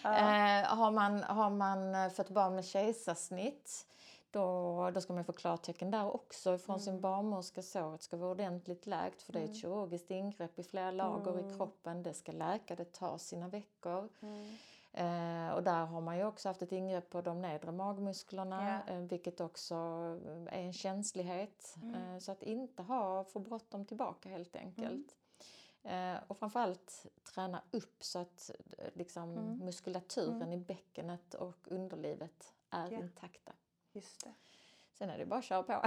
Ja. 0.04 0.10
eh, 0.60 0.66
har, 0.78 0.91
man, 0.91 1.24
har 1.24 1.50
man 1.50 2.12
fått 2.12 2.30
barn 2.30 2.56
med 2.56 2.66
kejsarsnitt 2.66 3.86
då, 4.32 4.91
då 4.93 5.02
ska 5.02 5.14
man 5.14 5.26
få 5.26 5.34
klartecken 5.34 5.91
där 5.91 6.16
också 6.16 6.58
från 6.58 6.80
sin 6.80 6.89
Mm. 6.93 7.02
barnmorska. 7.02 7.62
Såret 7.62 8.02
ska 8.04 8.18
vara 8.18 8.32
ordentligt 8.32 8.86
läkt 8.88 9.22
för 9.22 9.34
det 9.34 9.39
är 9.39 9.43
ett 9.43 9.50
Mm. 9.50 9.62
kirurgiskt 9.62 10.12
ingrepp 10.12 10.60
i 10.60 10.64
flera 10.64 10.91
lager 10.91 11.38
i 11.39 11.43
Mm. 11.43 11.58
kroppen. 11.58 12.04
Det 12.04 12.14
ska 12.14 12.32
läka, 12.32 12.76
det 12.76 12.93
tar 12.93 13.18
sina 13.18 13.48
veckor. 13.48 14.10
Mm. 14.22 14.58
Eh, 14.98 15.50
och 15.54 15.64
där 15.64 15.86
har 15.86 16.02
man 16.02 16.18
ju 16.18 16.26
också 16.26 16.50
haft 16.50 16.62
ett 16.62 16.72
ingrepp 16.72 17.10
på 17.10 17.22
de 17.22 17.41
nedre 17.41 17.72
magmusklerna 17.72 18.82
Ja. 18.88 18.93
eh, 18.93 19.00
vilket 19.00 19.41
också 19.41 19.76
är 20.52 20.60
en 20.62 20.74
känslighet. 20.74 21.76
Mm. 21.82 21.95
Eh, 22.14 22.20
så 22.20 22.32
att 22.32 22.43
inte 22.43 22.84
ha 22.84 23.24
för 23.24 23.39
bråttom 23.39 23.86
tillbaka 23.86 24.30
helt 24.30 24.56
enkelt. 24.56 25.16
Mm. 25.84 26.16
Eh, 26.16 26.22
och 26.28 26.38
framförallt 26.38 27.06
träna 27.34 27.62
upp 27.72 28.04
så 28.04 28.20
att 28.20 28.52
eh, 28.78 28.86
liksom, 28.93 29.24
Mm. 29.38 29.58
muskulaturen 29.58 30.41
Mm. 30.41 30.54
i 30.54 30.58
bäckenet 30.58 31.34
och 31.34 31.58
underlivet 31.72 32.54
är 32.70 32.91
Ja. 32.91 32.98
intakta. 33.00 33.52
Just 33.93 34.24
det. 34.24 34.34
Sen 34.93 35.10
är 35.10 35.18
det 35.18 35.26
bara 35.26 35.39
att 35.39 35.45
köra 35.45 35.64
på. 35.64 35.74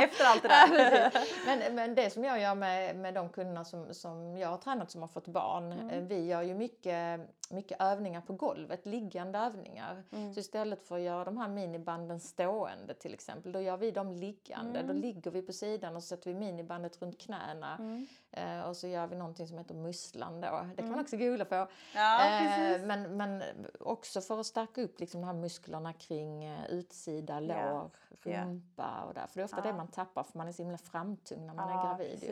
Efter 0.00 0.24
allt 0.24 0.42
det 0.42 0.48
där. 0.48 1.12
men, 1.46 1.74
men 1.74 1.94
det 1.94 2.10
som 2.10 2.24
jag 2.24 2.40
gör 2.40 2.54
med, 2.54 2.96
med 2.96 3.14
de 3.14 3.28
kunderna 3.28 3.64
som, 3.64 3.94
som 3.94 4.36
jag 4.36 4.48
har 4.48 4.58
tränat 4.58 4.90
som 4.90 5.00
har 5.00 5.08
fått 5.08 5.26
barn. 5.28 5.72
Mm. 5.72 5.88
eh, 5.90 6.00
Vi 6.02 6.26
gör 6.26 6.42
ju 6.42 6.54
mycket, 6.54 7.20
mycket 7.50 7.80
övningar 7.80 8.20
på 8.20 8.32
golvet, 8.32 8.86
liggande 8.86 9.38
övningar. 9.38 10.02
Mm. 10.12 10.34
Så 10.34 10.40
istället 10.40 10.82
för 10.82 10.96
att 10.96 11.02
göra 11.02 11.24
de 11.24 11.36
här 11.38 11.48
minibanden 11.48 12.20
stående 12.20 12.94
till 12.94 13.14
exempel, 13.14 13.52
då 13.52 13.60
gör 13.60 13.76
vi 13.76 13.90
dem 13.90 14.12
liggande. 14.12 14.78
Då 14.82 14.90
Mm. 14.90 14.96
ligger 15.02 15.30
vi 15.30 15.42
på 15.42 15.52
sidan 15.52 15.96
och 15.96 16.02
så 16.02 16.06
sätter 16.06 16.30
vi 16.30 16.34
minibandet 16.38 17.02
runt 17.02 17.20
knäna. 17.20 17.76
Mm. 17.78 18.06
Eh, 18.30 18.60
och 18.68 18.76
så 18.76 18.86
gör 18.86 19.06
vi 19.06 19.16
någonting 19.16 19.46
som 19.48 19.58
heter 19.58 19.74
musslan 19.74 20.40
då. 20.40 20.46
Det 20.46 20.76
kan 20.76 20.84
man 20.84 20.86
Mm. 20.86 21.00
också 21.00 21.16
googla 21.16 21.44
på. 21.44 21.66
Ja, 21.94 22.40
Eh, 22.40 22.80
men, 22.86 23.16
men 23.16 23.42
också 23.80 24.20
för 24.20 24.40
att 24.40 24.46
stärka 24.46 24.82
upp 24.82 25.00
liksom 25.00 25.20
de 25.20 25.26
här 25.26 25.34
musklerna 25.34 25.92
kring 25.92 26.44
eh, 26.44 26.66
utsida, 26.70 27.40
lår, 27.40 27.54
Ja. 27.56 27.90
rumpa 28.22 29.02
och 29.08 29.14
där. 29.14 29.26
För 29.26 29.34
det 29.34 29.40
är 29.40 29.44
ofta 29.44 29.56
Ja. 29.56 29.62
det 29.62 29.72
man 29.72 29.88
tappar 29.88 30.22
för 30.22 30.38
man 30.38 30.48
är 30.48 30.52
så 30.52 30.62
himla 30.62 30.78
framtung 30.78 31.46
när 31.46 31.54
man 31.54 31.68
är 31.68 31.74
ja, 31.74 31.82
gravid. 31.84 32.24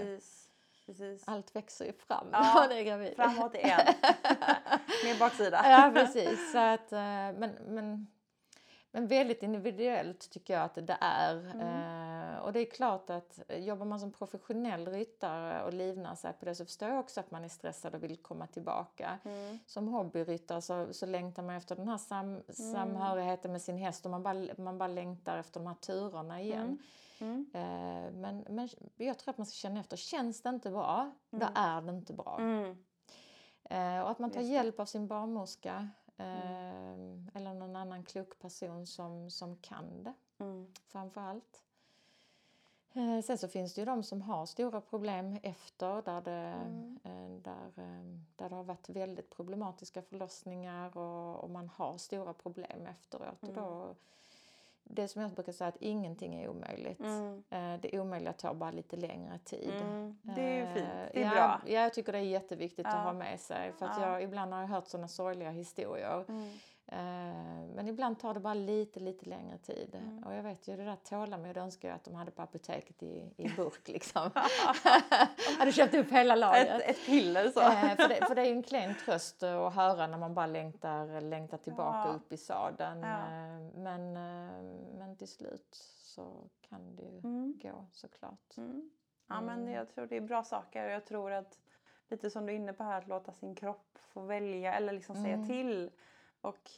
Precis. 0.89 1.23
Allt 1.27 1.57
växer 1.57 1.85
ju 1.85 1.93
fram 1.93 2.29
Ja, 2.33 2.41
när 2.41 2.55
man 2.55 2.73
är 2.73 2.83
gravid. 2.83 3.17
Framåt 3.17 3.55
igen. 3.55 3.81
Mer 5.05 5.19
baksida. 5.19 5.71
ja, 5.71 5.91
precis. 5.95 6.53
Så 6.53 6.59
att, 6.59 6.93
eh, 6.93 6.99
men, 6.99 7.51
men, 7.67 8.07
men 8.91 9.07
väldigt 9.07 9.43
individuellt 9.43 10.31
tycker 10.31 10.55
jag 10.55 10.63
att 10.63 10.75
det 10.75 10.99
är. 11.01 11.51
Mm. 11.51 11.61
Eh, 11.61 12.39
och 12.39 12.53
det 12.53 12.61
är 12.61 12.71
klart 12.71 13.11
att 13.11 13.41
jobbar 13.49 13.87
man 13.87 14.01
som 14.01 14.13
professionell 14.13 14.89
ryttare 14.89 15.63
och 15.65 15.73
livnär 15.73 16.15
sig 16.15 16.33
på 16.33 16.45
det 16.45 16.55
så 16.55 16.65
förstår 16.65 16.89
jag 16.89 16.99
också 17.01 17.21
att 17.21 17.31
man 17.31 17.45
är 17.45 17.49
stressad 17.49 17.95
och 17.95 18.03
vill 18.03 18.17
komma 18.17 18.47
tillbaka. 18.47 19.19
Mm. 19.25 19.59
Som 19.67 19.89
hobbyryttare 19.89 20.63
så, 20.63 20.87
så 20.93 21.07
längtar 21.07 21.43
man 21.43 21.57
efter 21.57 21.77
den 21.77 21.89
här 21.89 21.99
sam, 21.99 22.43
samhörigheten 22.49 23.53
med 23.53 23.63
sin 23.63 23.79
häst 23.79 24.05
och 24.05 24.11
man 24.11 24.23
bara, 24.23 24.47
man 24.57 24.79
bara 24.79 24.89
längtar 24.89 25.39
efter 25.39 25.61
de 25.61 25.67
här 25.67 25.75
turerna 25.75 26.41
igen. 26.41 26.79
Mm. 27.21 27.51
Eh, 27.55 28.13
men, 28.13 28.45
men 28.49 28.69
jag 28.97 29.19
tror 29.19 29.31
att 29.31 29.39
man 29.39 29.47
ska 29.47 29.55
känna 29.55 29.81
efter, 29.81 29.97
känns 29.97 30.43
det 30.43 30.49
inte 30.49 30.71
bra, 30.71 31.11
då 31.31 31.47
är 31.55 31.81
det 31.81 31.93
inte 31.93 32.13
bra. 32.13 32.37
Mm. 32.41 32.85
Eh, 33.65 34.01
och 34.03 34.11
att 34.11 34.19
man 34.19 34.31
tar 34.31 34.41
hjälp 34.41 34.81
av 34.81 34.85
sin 34.87 35.07
barnmorska 35.07 35.89
eh, 36.17 36.93
eller 37.35 37.55
någon 37.55 37.77
annan 37.77 38.05
klok 38.05 38.39
person 38.39 38.87
som, 38.87 39.31
som 39.31 39.57
kan 39.57 40.03
det 40.03 40.15
Mm. 40.41 40.73
framför 40.87 41.21
allt. 41.21 41.65
Eh, 42.93 43.21
sen 43.21 43.39
så 43.39 43.49
finns 43.49 43.75
det 43.75 43.81
ju 43.81 43.85
de 43.85 44.03
som 44.03 44.23
har 44.23 44.47
stora 44.47 44.81
problem 44.81 45.39
efter 45.43 46.03
där 46.03 46.21
det, 46.21 46.33
Mm. 46.33 46.99
där, 47.43 47.71
där 48.37 48.49
det 48.49 48.55
har 48.55 48.65
varit 48.65 48.89
väldigt 48.89 49.31
problematiska 49.31 50.03
förlossningar 50.03 50.97
och, 50.99 51.45
och 51.45 51.51
man 51.51 51.69
har 51.69 51.99
stora 51.99 52.33
problem 52.35 52.87
efteråt. 52.87 53.43
Och 53.43 53.53
då, 53.55 53.95
det 54.91 55.09
som 55.09 55.23
jag 55.23 55.31
brukar 55.31 55.53
säga 55.53 55.69
att 55.69 55.77
ingenting 55.81 56.35
är 56.43 56.49
omöjligt. 56.49 57.01
Mm. 57.01 57.43
Eh, 57.51 57.81
det 57.81 58.01
omöjliga 58.01 58.33
tar 58.33 58.55
bara 58.55 58.71
lite 58.71 58.97
längre 58.97 59.39
tid. 59.39 59.73
Mm. 59.83 60.19
Det 60.23 60.43
är 60.43 60.63
Eh, 60.63 60.75
fint. 60.75 60.87
Det 61.13 61.23
är 61.23 61.25
ja, 61.25 61.31
bra. 61.31 61.61
Ja, 61.67 61.81
jag 61.81 61.95
tycker 61.95 62.13
det 62.13 62.19
är 62.19 62.23
jätteviktigt 62.23 62.87
Ja. 62.91 62.97
att 62.97 63.05
ha 63.05 63.13
med 63.13 63.41
sig. 63.41 63.73
För 63.73 63.87
att 63.87 63.99
Ja. 64.01 64.07
jag, 64.13 64.23
ibland 64.23 64.53
har 64.53 64.61
jag 64.61 64.69
hört 64.69 64.87
sådana 64.89 65.09
sorgliga 65.09 65.51
historier. 65.51 66.25
Mm. 66.29 66.51
Eh, 66.93 67.65
men 67.75 67.89
ibland 67.89 68.19
tar 68.19 68.35
det 68.35 68.41
bara 68.41 68.55
lite, 68.55 69.01
lite 69.01 69.27
längre 69.27 69.59
tid. 69.59 69.95
Mm. 69.95 70.25
Och 70.25 70.35
jag 70.35 70.43
vet 70.43 70.69
ju 70.69 70.77
det 70.77 70.85
där 70.85 70.97
tålamod 70.97 71.57
önskar 71.57 71.89
jag 71.89 71.97
att 71.97 72.05
de 72.05 72.15
hade 72.15 72.31
på 72.31 72.43
apoteket 72.43 73.03
i, 73.03 73.33
i 73.37 73.49
burk 73.49 73.89
liksom. 73.89 74.31
hade 75.59 75.73
köpt 75.73 75.95
upp 75.95 76.11
hela 76.11 76.35
lagret. 76.35 76.69
Ett, 76.83 76.91
ett 76.91 77.07
piller 77.07 77.51
så. 77.51 77.61
Eh, 77.61 77.97
för, 77.97 78.09
det, 78.09 78.27
för 78.27 78.35
det 78.35 78.41
är 78.43 78.47
ju 78.47 78.53
en 78.53 78.63
klen 78.63 78.95
tröst 79.05 79.43
att 79.43 79.75
höra 79.75 80.07
när 80.07 80.19
man 80.19 80.35
bara 80.35 80.47
längtar, 80.47 81.21
längtar 81.21 81.59
tillbaka 81.59 82.09
Ja. 82.09 82.15
upp 82.15 82.33
i 82.33 82.37
sadeln. 82.37 83.01
Ja. 83.01 83.19
Eh, 83.19 83.61
men, 83.75 84.13
men 84.99 85.17
till 85.17 85.29
slut 85.29 85.75
så 86.03 86.49
kan 86.69 86.97
det 86.97 87.03
ju 87.03 87.19
Mm. 87.19 87.59
gå 87.63 87.87
såklart. 87.93 88.57
Mm. 88.57 88.91
Ja, 89.29 89.41
men 89.41 89.59
Mm. 89.63 89.75
jag 89.75 89.89
tror 89.95 90.07
det 90.07 90.17
är 90.17 90.21
bra 90.21 90.45
saker 90.45 90.85
och 90.85 90.91
jag 90.91 91.07
tror 91.07 91.33
att 91.33 91.59
lite 92.09 92.31
som 92.31 92.47
du 92.47 92.53
är 92.53 92.57
inne 92.57 92.73
på 92.73 92.83
här 92.85 92.99
att 92.99 93.09
låta 93.09 93.33
sin 93.33 93.55
kropp 93.55 93.99
få 94.13 94.21
välja 94.21 94.75
eller 94.75 94.93
liksom 94.93 95.15
säga 95.17 95.35
Mm. 95.35 95.47
till. 95.49 95.91
Och 96.41 96.71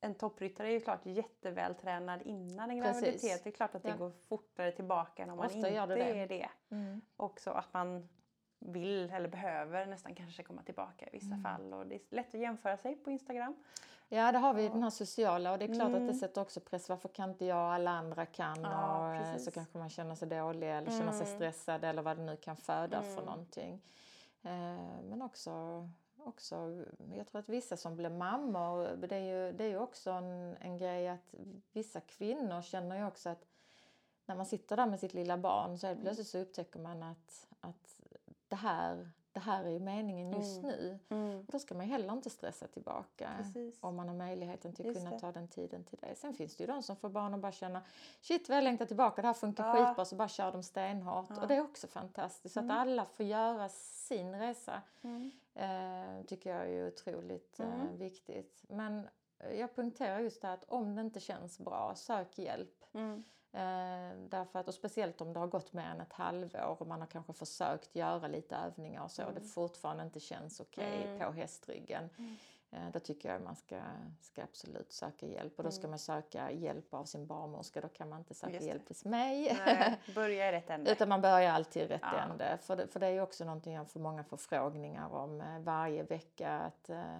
en 0.00 0.14
toppryttare 0.14 0.68
är 0.68 0.72
ju 0.72 0.80
klart 0.80 1.06
jättevältränad 1.06 2.22
innan 2.22 2.70
en 2.70 2.82
Precis. 2.82 3.02
graviditet. 3.02 3.44
Det 3.44 3.50
är 3.50 3.52
klart 3.52 3.74
att 3.74 3.82
det 3.82 3.88
Ja. 3.88 3.96
går 3.96 4.10
fortare 4.10 4.72
tillbaka 4.72 5.22
än 5.22 5.30
om 5.30 5.36
man 5.36 5.46
Ofta 5.46 5.58
inte 5.58 5.70
gör 5.70 5.86
det 5.86 6.20
är 6.20 6.26
det. 6.28 6.48
Mm. 6.70 7.00
Också 7.16 7.50
att 7.50 7.72
man 7.72 8.08
vill 8.58 9.10
eller 9.10 9.28
behöver 9.28 9.86
nästan 9.86 10.14
kanske 10.14 10.42
komma 10.42 10.62
tillbaka 10.62 11.06
i 11.06 11.10
vissa 11.12 11.26
Mm. 11.34 11.42
fall. 11.42 11.72
Och 11.72 11.86
det 11.86 11.94
är 11.94 12.00
lätt 12.10 12.34
att 12.34 12.40
jämföra 12.40 12.76
sig 12.76 12.96
på 12.96 13.10
Instagram. 13.10 13.56
Ja, 14.08 14.32
det 14.32 14.38
har 14.38 14.54
vi 14.54 14.64
Ja. 14.66 14.72
den 14.72 14.82
här 14.82 14.90
sociala 14.90 15.52
och 15.52 15.58
det 15.58 15.64
är 15.64 15.74
klart 15.74 15.88
att 15.90 15.96
Mm. 15.96 16.06
det 16.06 16.14
sätter 16.14 16.40
också 16.40 16.60
press. 16.60 16.88
Varför 16.88 17.08
kan 17.08 17.30
inte 17.30 17.44
jag 17.44 17.58
och 17.66 17.72
alla 17.72 17.90
andra 17.90 18.26
kan? 18.26 18.60
Ja, 18.62 19.08
och 19.08 19.14
eh, 19.14 19.24
så 19.26 19.32
precis. 19.32 19.54
kanske 19.54 19.78
man 19.78 19.90
känner 19.90 20.14
sig 20.14 20.28
dålig 20.28 20.70
eller 20.70 20.90
känner 20.90 21.12
sig 21.12 21.26
Mm. 21.26 21.36
stressad 21.36 21.84
eller 21.84 22.02
vad 22.02 22.16
det 22.16 22.22
nu 22.22 22.36
kan 22.36 22.56
föda 22.56 23.02
för 23.02 23.12
Mm. 23.12 23.24
någonting. 23.24 23.82
Eh, 24.42 25.00
men 25.02 25.22
också, 25.22 25.50
också, 26.28 26.84
jag 27.16 27.26
tror 27.26 27.38
att 27.38 27.48
vissa 27.48 27.76
som 27.76 27.96
blir 27.96 28.10
mammor, 28.10 28.96
det 28.96 29.16
är 29.16 29.20
ju, 29.46 29.52
det 29.52 29.64
är 29.64 29.68
ju 29.68 29.78
också 29.78 30.10
en, 30.10 30.56
en 30.60 30.76
grej 30.76 31.08
att 31.08 31.34
vissa 31.72 32.00
kvinnor 32.00 32.62
känner 32.62 32.96
ju 32.98 33.06
också 33.06 33.28
att 33.28 33.44
när 34.26 34.36
man 34.36 34.46
sitter 34.46 34.76
där 34.76 34.86
med 34.86 35.00
sitt 35.00 35.14
lilla 35.14 35.38
barn 35.38 35.78
så 35.78 35.86
helt 35.86 35.96
Mm. 35.96 36.04
plötsligt 36.04 36.26
så 36.28 36.38
upptäcker 36.38 36.80
man 36.80 37.02
att, 37.02 37.46
att 37.60 38.00
det, 38.48 38.56
här, 38.56 39.10
det 39.32 39.40
här 39.40 39.64
är 39.64 39.70
ju 39.70 39.78
meningen 39.80 40.32
just 40.32 40.58
Mm. 40.58 40.70
nu. 40.70 40.98
Mm. 41.08 41.44
Då 41.48 41.58
ska 41.58 41.74
man 41.74 41.86
ju 41.86 41.92
heller 41.92 42.12
inte 42.12 42.30
stressa 42.30 42.66
tillbaka 42.66 43.30
Precis. 43.38 43.76
om 43.80 43.96
man 43.96 44.08
har 44.08 44.14
möjligheten 44.14 44.72
till 44.72 44.82
att 44.84 44.86
Just 44.94 45.00
kunna 45.00 45.10
det. 45.10 45.20
ta 45.20 45.32
den 45.32 45.48
tiden 45.48 45.84
till 45.84 45.98
det. 46.00 46.14
Sen 46.14 46.34
finns 46.34 46.56
det 46.56 46.62
ju 46.64 46.66
de 46.66 46.82
som 46.82 46.96
får 46.96 47.08
barn 47.08 47.34
och 47.34 47.40
bara 47.40 47.52
känner 47.52 47.80
shit 48.20 48.48
vad 48.48 48.56
jag 48.58 48.64
längtar 48.64 48.86
tillbaka, 48.86 49.22
det 49.22 49.28
här 49.28 49.34
funkar 49.34 49.76
Ja. 49.76 49.86
skitbra 49.86 50.04
så 50.04 50.16
bara 50.16 50.28
kör 50.28 50.52
de 50.52 50.62
stenhårt. 50.62 51.26
Ja. 51.30 51.40
Och 51.42 51.48
det 51.48 51.54
är 51.56 51.60
också 51.60 51.86
fantastiskt. 51.86 52.52
Så 52.54 52.60
Mm. 52.60 52.70
att 52.70 52.76
alla 52.78 53.04
får 53.04 53.26
göra 53.26 53.68
sin 53.68 54.34
resa 54.38 54.82
Mm. 55.02 55.30
Eh, 55.58 56.22
tycker 56.26 56.50
jag 56.56 56.70
är 56.70 56.86
otroligt 56.88 57.60
eh, 57.60 57.80
Mm. 57.80 57.96
viktigt. 57.98 58.64
Men 58.68 59.08
jag 59.58 59.74
punkterar 59.74 60.20
just 60.20 60.40
det 60.40 60.46
här 60.48 60.54
att 60.54 60.64
om 60.64 60.94
det 60.94 61.00
inte 61.00 61.20
känns 61.20 61.58
bra, 61.58 61.94
sök 61.94 62.38
hjälp. 62.38 62.84
Mm. 62.92 63.24
Eh, 63.52 64.18
därför 64.28 64.58
att, 64.58 64.68
och 64.68 64.74
speciellt 64.74 65.20
om 65.20 65.32
det 65.32 65.40
har 65.40 65.46
gått 65.46 65.72
mer 65.72 65.84
än 65.86 66.00
ett 66.00 66.12
halvår 66.12 66.76
och 66.80 66.86
man 66.86 67.00
har 67.00 67.06
kanske 67.06 67.32
försökt 67.32 67.94
göra 67.96 68.26
lite 68.26 68.56
övningar 68.56 69.02
och 69.04 69.10
så 69.10 69.24
och 69.26 69.34
det 69.34 69.40
fortfarande 69.40 70.02
inte 70.04 70.20
känns 70.20 70.60
okej 70.60 71.02
Mm. 71.04 71.18
på 71.26 71.32
hästryggen. 71.32 72.08
Eh, 72.70 72.90
då 72.92 72.98
tycker 72.98 73.32
jag 73.32 73.42
man 73.42 73.56
ska, 73.56 73.80
ska 74.20 74.42
absolut 74.42 74.92
söka 74.92 75.26
hjälp 75.26 75.58
och 75.58 75.64
då 75.64 75.70
ska 75.70 75.80
Mm. 75.80 75.90
man 75.90 75.98
söka 75.98 76.50
hjälp 76.50 76.94
av 76.94 77.04
sin 77.04 77.26
barnmorska. 77.26 77.80
Då 77.80 77.88
kan 77.88 78.08
man 78.08 78.18
inte 78.18 78.34
söka 78.34 78.60
hjälp 78.60 78.88
hos 78.88 79.04
mig. 79.04 79.58
Nej, 79.66 79.98
börja 80.14 80.48
i 80.48 80.52
rätt 80.52 80.70
ände. 80.70 80.92
Utan 80.92 81.08
man 81.08 81.20
börjar 81.20 81.52
alltid 81.52 81.82
i 81.82 81.86
rätt 81.86 82.00
Ja. 82.02 82.18
ände. 82.20 82.58
För 82.62 82.76
det, 82.76 82.86
för 82.86 83.00
det 83.00 83.06
är 83.06 83.10
ju 83.10 83.20
också 83.20 83.44
någonting 83.44 83.74
jag 83.74 83.90
får 83.90 84.00
många 84.00 84.24
förfrågningar 84.24 85.08
om 85.14 85.40
eh, 85.40 85.58
varje 85.60 86.02
vecka. 86.02 86.58
Att, 86.58 86.90
eh, 86.90 87.18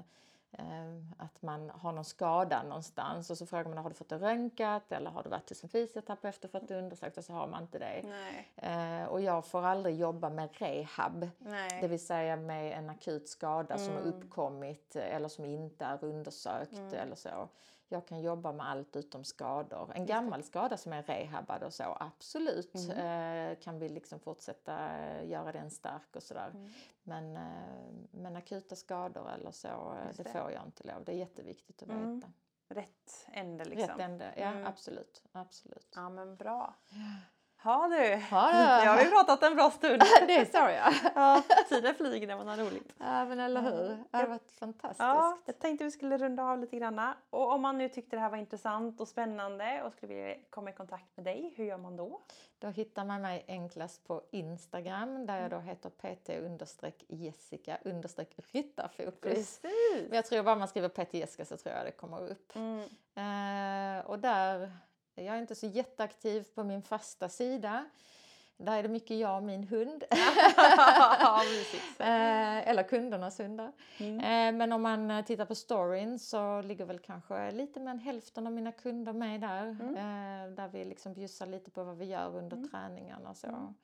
att 1.16 1.42
man 1.42 1.70
har 1.70 1.92
någon 1.92 2.04
skada 2.04 2.62
någonstans 2.62 3.30
och 3.30 3.38
så 3.38 3.46
frågar 3.46 3.64
man 3.68 3.78
har 3.78 3.90
du 3.90 3.94
fått 3.94 4.08
det 4.08 4.18
röntgat 4.18 4.92
eller 4.92 5.10
har 5.10 5.22
du 5.22 5.28
varit 5.28 5.48
hos 5.48 5.62
en 5.62 5.68
fysioterapeut 5.68 6.44
och 6.44 6.50
fått 6.50 6.68
det 6.68 6.78
undersökt 6.78 7.18
och 7.18 7.24
så 7.24 7.32
har 7.32 7.46
man 7.46 7.62
inte 7.62 7.78
det. 7.78 8.02
Nej. 8.04 8.48
Eh, 8.56 9.04
och 9.08 9.20
jag 9.20 9.44
får 9.46 9.64
aldrig 9.64 9.96
jobba 9.96 10.30
med 10.30 10.48
rehab. 10.52 11.28
Nej. 11.38 11.78
Det 11.80 11.88
vill 11.88 12.06
säga 12.06 12.36
med 12.36 12.78
en 12.78 12.90
akut 12.90 13.28
skada 13.28 13.78
som 13.78 13.94
har 13.94 14.00
Mm. 14.02 14.14
uppkommit 14.14 14.96
eller 14.96 15.28
som 15.28 15.44
inte 15.44 15.84
är 15.84 16.04
undersökt 16.04 16.72
Mm. 16.72 16.94
eller 16.94 17.16
så. 17.16 17.48
Jag 17.90 18.06
kan 18.06 18.20
jobba 18.20 18.52
med 18.52 18.68
allt 18.70 18.96
utom 18.96 19.24
skador. 19.24 19.92
En 19.94 20.06
gammal 20.06 20.42
skada 20.42 20.76
som 20.76 20.92
är 20.92 21.02
rehabad 21.02 21.62
och 21.62 21.74
så, 21.74 21.96
absolut 22.00 22.74
Mm. 22.74 23.50
eh, 23.52 23.58
kan 23.58 23.78
vi 23.78 23.88
liksom 23.88 24.20
fortsätta 24.20 24.90
göra 25.24 25.52
den 25.52 25.70
stark 25.70 26.16
och 26.16 26.22
sådär. 26.22 26.50
Mm. 26.54 26.70
Men, 27.02 27.36
eh, 27.36 27.92
men 28.10 28.36
akuta 28.36 28.76
skador 28.76 29.30
eller 29.30 29.50
så, 29.50 29.68
eh, 29.68 30.06
Just 30.06 30.16
det, 30.16 30.22
det. 30.24 30.30
får 30.30 30.50
jag 30.52 30.62
inte 30.66 30.86
lov. 30.86 31.04
Det 31.04 31.12
är 31.12 31.16
jätteviktigt 31.16 31.82
att 31.82 31.88
Mm. 31.88 32.14
veta. 32.20 32.32
Rätt 32.70 33.26
ände 33.32 33.64
liksom. 33.64 33.88
Rätt 33.88 34.00
ände, 34.00 34.34
ja 34.36 34.46
Mm. 34.46 34.66
absolut. 34.66 35.22
absolut. 35.32 35.92
Ja 35.94 36.08
men 36.08 36.36
bra. 36.36 36.74
Ha 37.62 37.88
du! 37.88 38.16
Ha 38.30 38.52
du! 38.52 38.58
Nu 38.84 38.90
har 38.90 39.04
vi 39.04 39.10
pratat 39.10 39.42
en 39.42 39.54
bra 39.54 39.70
stund. 39.70 40.02
det 40.26 40.52
sa 40.52 40.70
jag. 40.70 40.94
ja, 41.14 41.42
tiden 41.68 41.94
flyger 41.94 42.26
när 42.26 42.36
man 42.36 42.48
har 42.48 42.56
roligt. 42.56 42.92
Ja 42.98 43.24
men 43.24 43.40
eller 43.40 43.60
hur. 43.62 43.88
Det 44.10 44.16
har 44.16 44.26
varit 44.26 44.52
fantastiskt. 44.52 45.00
Ja, 45.00 45.38
jag 45.44 45.58
tänkte 45.58 45.84
vi 45.84 45.90
skulle 45.90 46.18
runda 46.18 46.42
av 46.42 46.58
lite 46.58 46.76
grann. 46.76 47.14
Och 47.30 47.52
om 47.52 47.62
man 47.62 47.78
nu 47.78 47.88
tyckte 47.88 48.16
det 48.16 48.20
här 48.20 48.30
var 48.30 48.38
intressant 48.38 49.00
och 49.00 49.08
spännande 49.08 49.82
och 49.82 49.92
skulle 49.92 50.14
vilja 50.14 50.34
komma 50.50 50.70
i 50.70 50.72
kontakt 50.72 51.16
med 51.16 51.24
dig, 51.24 51.54
hur 51.56 51.64
gör 51.64 51.78
man 51.78 51.96
då? 51.96 52.20
Då 52.58 52.68
hittar 52.68 53.04
man 53.04 53.22
mig 53.22 53.44
enklast 53.48 54.06
på 54.06 54.22
Instagram 54.30 55.26
där 55.26 55.40
jag 55.40 55.50
då 55.50 55.58
heter 55.58 55.90
pt 55.90 56.30
Jessica 57.08 57.78
ryttarfokus. 58.52 59.20
Precis! 59.20 60.08
Men 60.08 60.16
jag 60.16 60.26
tror 60.26 60.42
bara 60.42 60.54
man 60.56 60.68
skriver 60.68 60.88
pt 60.88 61.14
Jessica 61.14 61.44
så 61.44 61.56
tror 61.56 61.74
jag 61.74 61.86
det 61.86 61.92
kommer 61.92 62.30
upp. 62.30 62.52
Mm. 62.56 62.80
Eh, 63.14 64.06
och 64.06 64.18
där, 64.18 64.72
jag 65.24 65.36
är 65.36 65.40
inte 65.40 65.54
så 65.54 65.66
jätteaktiv 65.66 66.44
på 66.54 66.64
min 66.64 66.82
fasta 66.82 67.28
sida. 67.28 67.84
Där 68.56 68.78
är 68.78 68.82
det 68.82 68.88
mycket 68.88 69.18
jag 69.18 69.36
och 69.36 69.42
min 69.42 69.64
hund. 69.64 70.04
eh, 71.98 72.68
eller 72.68 72.82
kundernas 72.82 73.40
hundar. 73.40 73.72
Mm. 73.98 74.18
Eh, 74.20 74.58
men 74.58 74.72
om 74.72 74.82
man 74.82 75.24
tittar 75.24 75.44
på 75.44 75.54
storyn 75.54 76.18
så 76.18 76.62
ligger 76.62 76.84
väl 76.84 76.98
kanske 76.98 77.50
lite 77.50 77.80
mer 77.80 77.90
än 77.90 77.98
hälften 77.98 78.46
av 78.46 78.52
mina 78.52 78.72
kunder 78.72 79.12
med 79.12 79.40
där. 79.40 79.62
Mm. 79.66 79.94
Eh, 79.96 80.50
där 80.54 80.68
vi 80.68 80.84
liksom 80.84 81.14
bjussar 81.14 81.46
lite 81.46 81.70
på 81.70 81.84
vad 81.84 81.96
vi 81.98 82.04
gör 82.04 82.36
under 82.36 82.56
Mm. 82.56 82.68
träningarna. 82.68 83.34
Så. 83.34 83.46
Mm. 83.46 83.74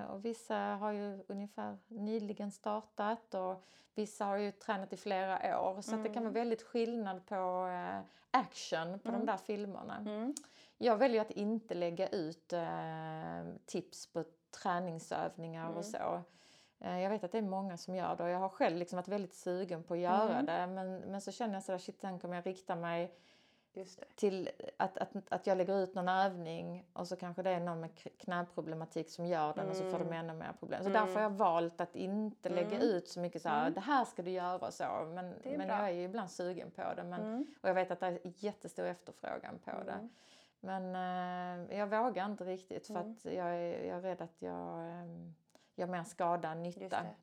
Eh, 0.00 0.04
och 0.10 0.24
vissa 0.24 0.56
har 0.56 0.92
ju 0.92 1.24
ungefär 1.28 1.78
nyligen 1.88 2.50
startat 2.50 3.34
och 3.34 3.64
vissa 3.94 4.24
har 4.24 4.36
ju 4.36 4.52
tränat 4.52 4.92
i 4.92 4.96
flera 4.96 5.60
år. 5.60 5.80
Så 5.82 5.90
det 5.90 6.08
kan 6.08 6.12
Mm. 6.12 6.22
vara 6.24 6.32
väldigt 6.32 6.62
skillnad 6.62 7.26
på 7.26 7.66
eh, 7.68 8.00
action 8.30 8.98
på 8.98 9.08
Mm. 9.08 9.20
de 9.20 9.26
där 9.26 9.36
filmerna. 9.36 10.00
Mm. 10.82 10.92
Jag 10.92 10.96
väljer 10.96 11.20
att 11.20 11.30
inte 11.30 11.74
lägga 11.74 12.08
ut 12.08 12.52
eh, 12.52 13.42
tips 13.66 14.06
på 14.12 14.24
träningsövningar 14.62 15.64
Mm. 15.66 15.76
och 15.76 15.84
så. 15.84 16.22
Eh, 16.80 17.00
jag 17.00 17.10
vet 17.10 17.24
att 17.24 17.32
det 17.32 17.38
är 17.38 17.42
många 17.42 17.76
som 17.76 17.94
gör 17.94 18.16
det 18.16 18.22
och 18.22 18.30
jag 18.30 18.38
har 18.38 18.48
själv 18.48 18.76
liksom 18.76 18.96
varit 18.96 19.08
väldigt 19.08 19.34
sugen 19.34 19.82
på 19.82 19.94
att 19.94 20.00
göra 20.00 20.30
Mm. 20.38 20.46
det. 20.46 20.66
Men, 20.66 20.96
men 20.98 21.20
så 21.20 21.32
känner 21.32 21.54
jag 21.54 21.62
sådär, 21.62 21.78
shit 21.78 21.98
tänk 22.00 22.24
om 22.24 22.32
jag 22.32 22.46
riktar 22.46 22.76
mig 22.76 23.14
till 24.16 24.48
att, 24.76 24.98
att, 24.98 25.10
att 25.28 25.46
jag 25.46 25.58
lägger 25.58 25.78
ut 25.82 25.94
någon 25.94 26.08
övning 26.08 26.84
och 26.92 27.08
så 27.08 27.16
kanske 27.16 27.42
det 27.42 27.50
är 27.50 27.60
någon 27.60 27.80
med 27.80 27.90
knäproblematik 28.18 29.10
som 29.10 29.26
gör 29.26 29.54
den 29.54 29.68
och 29.68 29.76
så 29.76 29.90
får 29.90 29.98
de 29.98 30.06
Mm. 30.06 30.12
ännu 30.12 30.32
mer 30.38 30.52
problem. 30.58 30.82
Så 30.82 30.88
Mm. 30.90 31.00
därför 31.00 31.14
har 31.14 31.22
jag 31.22 31.30
valt 31.30 31.80
att 31.80 31.96
inte 31.96 32.48
lägga 32.48 32.76
Mm. 32.76 32.80
ut 32.82 33.08
så 33.08 33.20
mycket 33.20 33.42
så 33.42 33.48
här, 33.48 33.60
Mm. 33.62 33.74
det 33.74 33.80
här 33.80 34.04
ska 34.04 34.22
du 34.22 34.30
göra 34.30 34.66
och 34.66 34.74
så. 34.74 34.84
Men, 35.14 35.34
men 35.44 35.58
bra. 35.58 35.66
jag 35.66 35.88
är 35.88 35.92
ju 35.92 36.02
ibland 36.02 36.30
sugen 36.30 36.70
på 36.70 36.82
det. 36.96 37.04
Men, 37.04 37.20
Mm. 37.20 37.46
Och 37.60 37.68
jag 37.68 37.74
vet 37.74 37.90
att 37.90 38.00
det 38.00 38.06
är 38.06 38.18
jättestor 38.24 38.86
efterfrågan 38.86 39.58
på 39.64 39.70
det. 39.70 40.08
Mm. 40.62 40.92
Men 40.92 41.68
eh, 41.70 41.78
jag 41.78 41.86
vågar 41.86 42.26
inte 42.26 42.44
riktigt 42.44 42.86
för 42.86 42.94
Mm. 42.94 43.12
att 43.12 43.24
jag 43.24 43.54
är, 43.56 43.84
jag 43.84 43.96
är 43.98 44.00
rädd 44.00 44.20
att 44.22 44.42
jag 44.42 44.78
eh, 44.88 45.06
gör 45.76 45.86
mer 45.86 46.04
skada 46.04 46.48
än 46.48 46.64
Just 46.64 46.78
nytta. 46.78 47.02
det. 47.02 47.14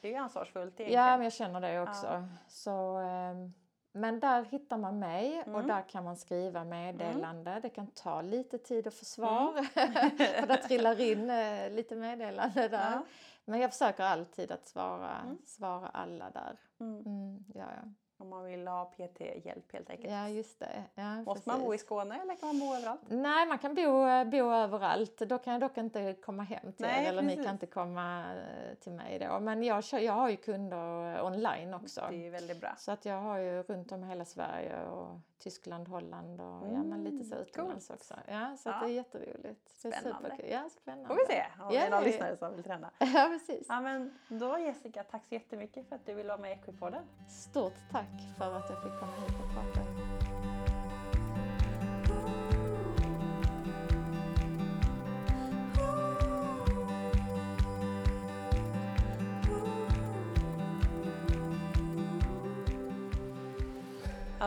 Det 0.00 0.08
är 0.08 0.12
ju 0.12 0.18
ansvarsfullt 0.18 0.74
Ja, 0.80 0.84
egentligen. 0.84 1.06
men 1.18 1.22
jag 1.22 1.32
känner 1.32 1.60
det 1.60 1.80
också. 1.80 2.28
Så, 2.48 2.96
ehm, 2.96 3.52
men 3.92 4.20
där 4.20 4.44
hittar 4.44 4.76
man 4.76 4.98
mig 4.98 5.40
och 5.40 5.46
Mm. 5.48 5.66
där 5.66 5.82
kan 5.88 6.04
man 6.04 6.16
skriva 6.16 6.64
meddelande. 6.64 7.60
Det 7.62 7.68
kan 7.70 7.86
ta 7.86 8.22
lite 8.22 8.58
tid 8.58 8.86
att 8.86 8.94
få 8.94 9.04
svar. 9.04 9.52
för 10.40 10.46
det 10.46 10.56
trillar 10.56 11.00
in 11.00 11.30
eh, 11.30 11.70
lite 11.70 11.96
meddelande 11.96 12.68
där. 12.68 12.90
Ja. 12.92 13.02
Men 13.44 13.60
jag 13.60 13.70
försöker 13.72 14.04
alltid 14.04 14.52
att 14.52 14.66
svara, 14.66 15.16
Mm. 15.20 15.38
svara 15.46 15.88
alla 15.88 16.30
där. 16.30 16.58
Mm. 16.80 17.00
Mm, 17.06 17.44
ja, 17.54 17.64
ja. 17.82 17.88
Om 18.20 18.28
man 18.28 18.44
vill 18.44 18.68
ha 18.68 18.84
PT-hjälp 18.84 19.72
helt 19.72 19.90
enkelt. 19.90 20.12
ja, 20.12 20.28
just 20.28 20.60
det. 20.60 20.84
Ja, 20.94 21.22
Måste 21.22 21.48
man 21.48 21.60
bo 21.60 21.66
i 21.66 21.68
precis. 21.70 21.86
Skåne 21.86 22.20
eller 22.22 22.36
kan 22.36 22.46
man 22.48 22.58
bo 22.60 22.74
överallt? 22.74 23.00
Nej, 23.08 23.46
man 23.46 23.58
kan 23.58 23.74
bo, 23.74 23.82
bo 24.30 24.52
överallt. 24.52 25.18
Då 25.18 25.38
kan 25.38 25.52
jag 25.52 25.60
dock 25.60 25.78
inte 25.78 26.12
komma 26.12 26.42
hem 26.42 26.72
till 26.72 26.86
Nej, 26.86 27.04
er 27.04 27.08
eller 27.08 27.22
ni 27.22 27.28
precis. 27.28 27.44
kan 27.44 27.54
inte 27.54 27.66
komma 27.66 28.24
eh, 28.34 28.74
till 28.74 28.92
mig 28.92 29.18
då. 29.18 29.40
Men 29.40 29.62
jag, 29.62 29.84
jag 29.92 30.12
har 30.12 30.28
ju 30.28 30.36
kunder 30.36 31.22
online 31.24 31.74
också. 31.74 32.06
Det 32.10 32.26
är 32.26 32.30
väldigt 32.30 32.60
bra. 32.60 32.74
Så 32.78 32.92
att 32.92 33.04
jag 33.04 33.20
har 33.20 33.38
ju 33.38 33.62
runt 33.62 33.92
om 33.92 34.04
i 34.04 34.06
hela 34.06 34.24
Sverige 34.24 34.84
och 34.86 35.20
Tyskland, 35.40 35.88
Holland 35.88 36.40
och 36.40 36.66
ja, 36.72 36.82
men 36.82 37.04
lite 37.04 37.24
så 37.24 37.34
Mm, 37.34 37.46
utomlands 37.46 37.86
coolt. 37.88 38.00
också. 38.00 38.14
Ja, 38.28 38.56
så 38.56 38.68
Ja. 38.68 38.78
det 38.80 38.86
är 38.86 38.90
jätteroligt. 38.90 39.82
Det 39.82 39.88
är 39.88 39.92
Spännande. 39.92 40.28
superkul. 40.30 40.50
Ja, 40.50 40.68
spännande. 40.70 41.06
Får 41.08 41.14
vi 41.16 41.26
se 41.26 41.44
om 41.60 41.68
det 41.72 41.76
är 41.76 41.90
någon 41.90 42.04
lyssnare 42.04 42.36
som 42.36 42.54
vill 42.54 42.64
träna. 42.64 42.90
Ja, 42.98 43.28
precis. 43.32 43.66
Ja, 43.68 43.80
men 43.80 44.18
då 44.28 44.58
Jessica, 44.58 45.04
tack 45.04 45.22
så 45.28 45.34
jättemycket 45.34 45.88
för 45.88 45.96
att 45.96 46.06
du 46.06 46.14
ville 46.14 46.28
vara 46.28 46.38
med 46.38 46.50
i 46.50 46.54
Equipodden. 46.54 47.02
Stort 47.28 47.76
tack 47.90 48.36
för 48.38 48.56
att 48.56 48.70
jag 48.70 48.82
fick 48.82 48.92
komma 49.00 49.12
hit 49.12 49.34
och 49.44 49.54
prata. 49.54 49.80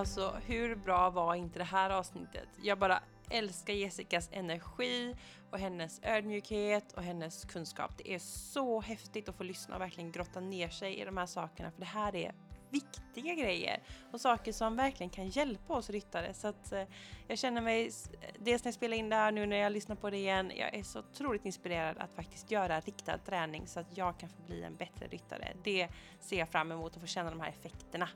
Alltså 0.04 0.36
hur 0.46 0.76
bra 0.76 1.10
var 1.10 1.36
inte 1.36 1.60
det 1.60 1.66
här 1.66 1.90
avsnittet? 1.90 2.48
Jag 2.62 2.80
bara 2.80 3.00
älskar 3.30 3.74
Jessicas 3.74 4.30
energi 4.32 5.16
och 5.52 5.60
hennes 5.60 6.00
ödmjukhet 6.04 6.94
och 6.94 7.04
hennes 7.04 7.46
kunskap. 7.46 7.98
Det 7.98 8.14
är 8.14 8.20
så 8.20 8.82
häftigt 8.82 9.30
att 9.30 9.36
få 9.36 9.44
lyssna 9.44 9.76
och 9.76 9.82
verkligen 9.82 10.12
grotta 10.12 10.40
ner 10.40 10.70
sig 10.70 11.02
i 11.02 11.06
de 11.06 11.18
här 11.18 11.26
sakerna 11.26 11.72
för 11.72 11.80
det 11.80 11.86
här 11.86 12.16
är 12.16 12.34
viktiga 12.70 13.34
grejer 13.34 13.84
och 14.12 14.22
saker 14.22 14.52
som 14.52 14.76
verkligen 14.76 15.10
kan 15.10 15.30
hjälpa 15.30 15.74
oss 15.74 15.90
ryttare. 15.90 16.34
Så 16.34 16.48
att 16.48 16.72
eh, 16.72 16.84
jag 17.28 17.38
känner 17.38 17.62
mig, 17.62 17.92
dels 18.40 18.64
när 18.64 18.70
jag 18.70 18.76
spelar 18.76 18.98
in 18.98 19.10
det 19.10 19.16
här 19.16 19.32
nu 19.32 19.46
när 19.46 19.58
jag 19.58 19.72
lyssnar 19.72 19.96
på 19.96 20.10
det 20.10 20.18
igen, 20.18 20.52
jag 20.56 20.76
är 20.76 20.84
så 20.84 21.00
otroligt 21.00 21.46
inspirerad 21.46 21.98
att 21.98 22.14
faktiskt 22.14 22.52
göra 22.52 22.80
riktad 22.80 23.18
träning 23.18 23.68
så 23.68 23.80
att 23.80 23.98
jag 23.98 24.20
kan 24.20 24.30
få 24.30 24.42
bli 24.42 24.64
en 24.64 24.76
bättre 24.76 25.08
ryttare. 25.08 25.54
Det 25.64 25.88
ser 26.20 26.40
jag 26.40 26.50
fram 26.50 26.72
emot 26.72 26.96
att 26.96 27.02
få 27.02 27.08
känna 27.08 27.30
de 27.30 27.40
här 27.40 27.50
effekterna. 27.50 28.10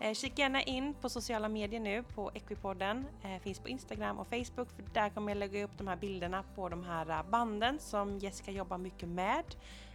Eh, 0.00 0.14
kika 0.14 0.42
gärna 0.42 0.62
in 0.62 0.94
på 0.94 1.08
sociala 1.08 1.48
medier 1.48 1.80
nu 1.80 2.02
på 2.02 2.30
Equipodden. 2.34 3.06
Eh, 3.22 3.42
finns 3.42 3.58
på 3.58 3.68
Instagram 3.68 4.18
och 4.18 4.26
Facebook 4.26 4.70
för 4.70 4.84
där 4.94 5.08
kommer 5.08 5.30
jag 5.30 5.38
lägga 5.38 5.64
upp 5.64 5.78
de 5.78 5.88
här 5.88 5.96
bilderna 5.96 6.44
på 6.54 6.68
de 6.68 6.84
här 6.84 7.10
eh, 7.10 7.30
banden 7.30 7.78
som 7.78 8.18
Jessica 8.18 8.50
jobbar 8.50 8.78
mycket 8.78 9.08
med. 9.08 9.44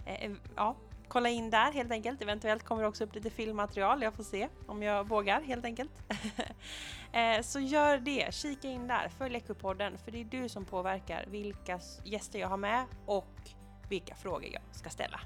Eh, 0.06 0.32
ja, 0.56 0.76
kolla 1.08 1.30
in 1.30 1.50
där 1.50 1.72
helt 1.72 1.92
enkelt. 1.92 2.22
Eventuellt 2.22 2.64
kommer 2.64 2.82
det 2.82 2.88
också 2.88 3.04
upp 3.04 3.16
lite 3.16 3.30
filmmaterial. 3.30 4.02
Jag 4.02 4.14
får 4.14 4.24
se 4.24 4.48
om 4.68 4.84
jag 4.84 5.08
vågar 5.08 5.42
helt 5.42 5.66
enkelt. 5.66 5.92
eh, 7.12 7.42
så 7.42 7.60
gör 7.60 7.98
det. 7.98 8.34
Kika 8.34 8.68
in 8.68 8.88
där. 8.88 9.10
Följ 9.18 9.36
Equipodden 9.36 9.98
för 9.98 10.12
det 10.12 10.22
är 10.22 10.26
du 10.26 10.50
som 10.50 10.66
påverkar 10.66 11.26
vilka 11.28 11.80
gäster 12.04 12.40
jag 12.40 12.48
har 12.48 12.58
med 12.58 12.86
och 13.06 13.36
vilka 13.90 14.16
frågor 14.16 14.50
jag 14.54 14.62
ska 14.72 14.90
ställa. 14.90 15.20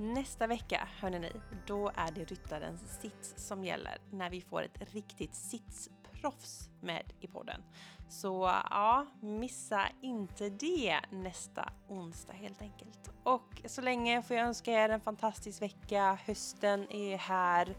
Nästa 0.00 0.46
vecka, 0.46 0.88
hörni 1.00 1.18
ni, 1.18 1.32
då 1.66 1.90
är 1.94 2.12
det 2.12 2.24
ryttarens 2.24 3.00
sits 3.00 3.34
som 3.36 3.64
gäller 3.64 3.98
när 4.10 4.30
vi 4.30 4.40
får 4.40 4.62
ett 4.62 4.94
riktigt 4.94 5.34
sitsproffs 5.34 6.70
med 6.80 7.12
i 7.20 7.26
podden. 7.26 7.62
Så 8.08 8.50
ja, 8.70 9.06
missa 9.20 9.88
inte 10.02 10.48
det 10.48 11.00
nästa 11.10 11.72
onsdag 11.88 12.32
helt 12.32 12.62
enkelt. 12.62 13.10
Och 13.22 13.62
så 13.66 13.82
länge 13.82 14.22
får 14.22 14.36
jag 14.36 14.46
önska 14.46 14.72
er 14.72 14.88
en 14.88 15.00
fantastisk 15.00 15.62
vecka. 15.62 16.18
Hösten 16.26 16.92
är 16.92 17.16
här. 17.16 17.76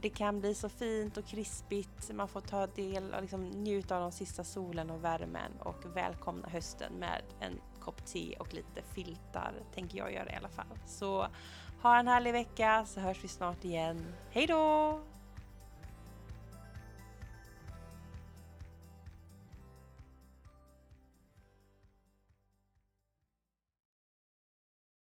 Det 0.00 0.10
kan 0.10 0.40
bli 0.40 0.54
så 0.54 0.68
fint 0.68 1.16
och 1.16 1.26
krispigt. 1.26 2.14
Man 2.14 2.28
får 2.28 2.40
ta 2.40 2.66
del 2.66 3.14
och 3.14 3.20
liksom 3.20 3.44
njuta 3.44 3.96
av 3.96 4.02
de 4.02 4.12
sista 4.12 4.44
solen 4.44 4.90
och 4.90 5.04
värmen 5.04 5.52
och 5.60 5.96
välkomna 5.96 6.48
hösten 6.48 6.92
med 6.92 7.22
en 7.40 7.60
kopp 7.84 8.06
te 8.06 8.36
och 8.38 8.54
lite 8.54 8.82
filtar, 8.94 9.52
tänker 9.74 9.98
jag 9.98 10.12
göra 10.12 10.32
i 10.32 10.36
alla 10.36 10.48
fall. 10.48 10.78
Så 10.86 11.26
ha 11.82 11.98
en 11.98 12.08
härlig 12.08 12.32
vecka 12.32 12.84
så 12.86 13.00
hörs 13.00 13.24
vi 13.24 13.28
snart 13.28 13.64
igen. 13.64 14.14
Hej 14.30 14.46
då! 14.46 15.00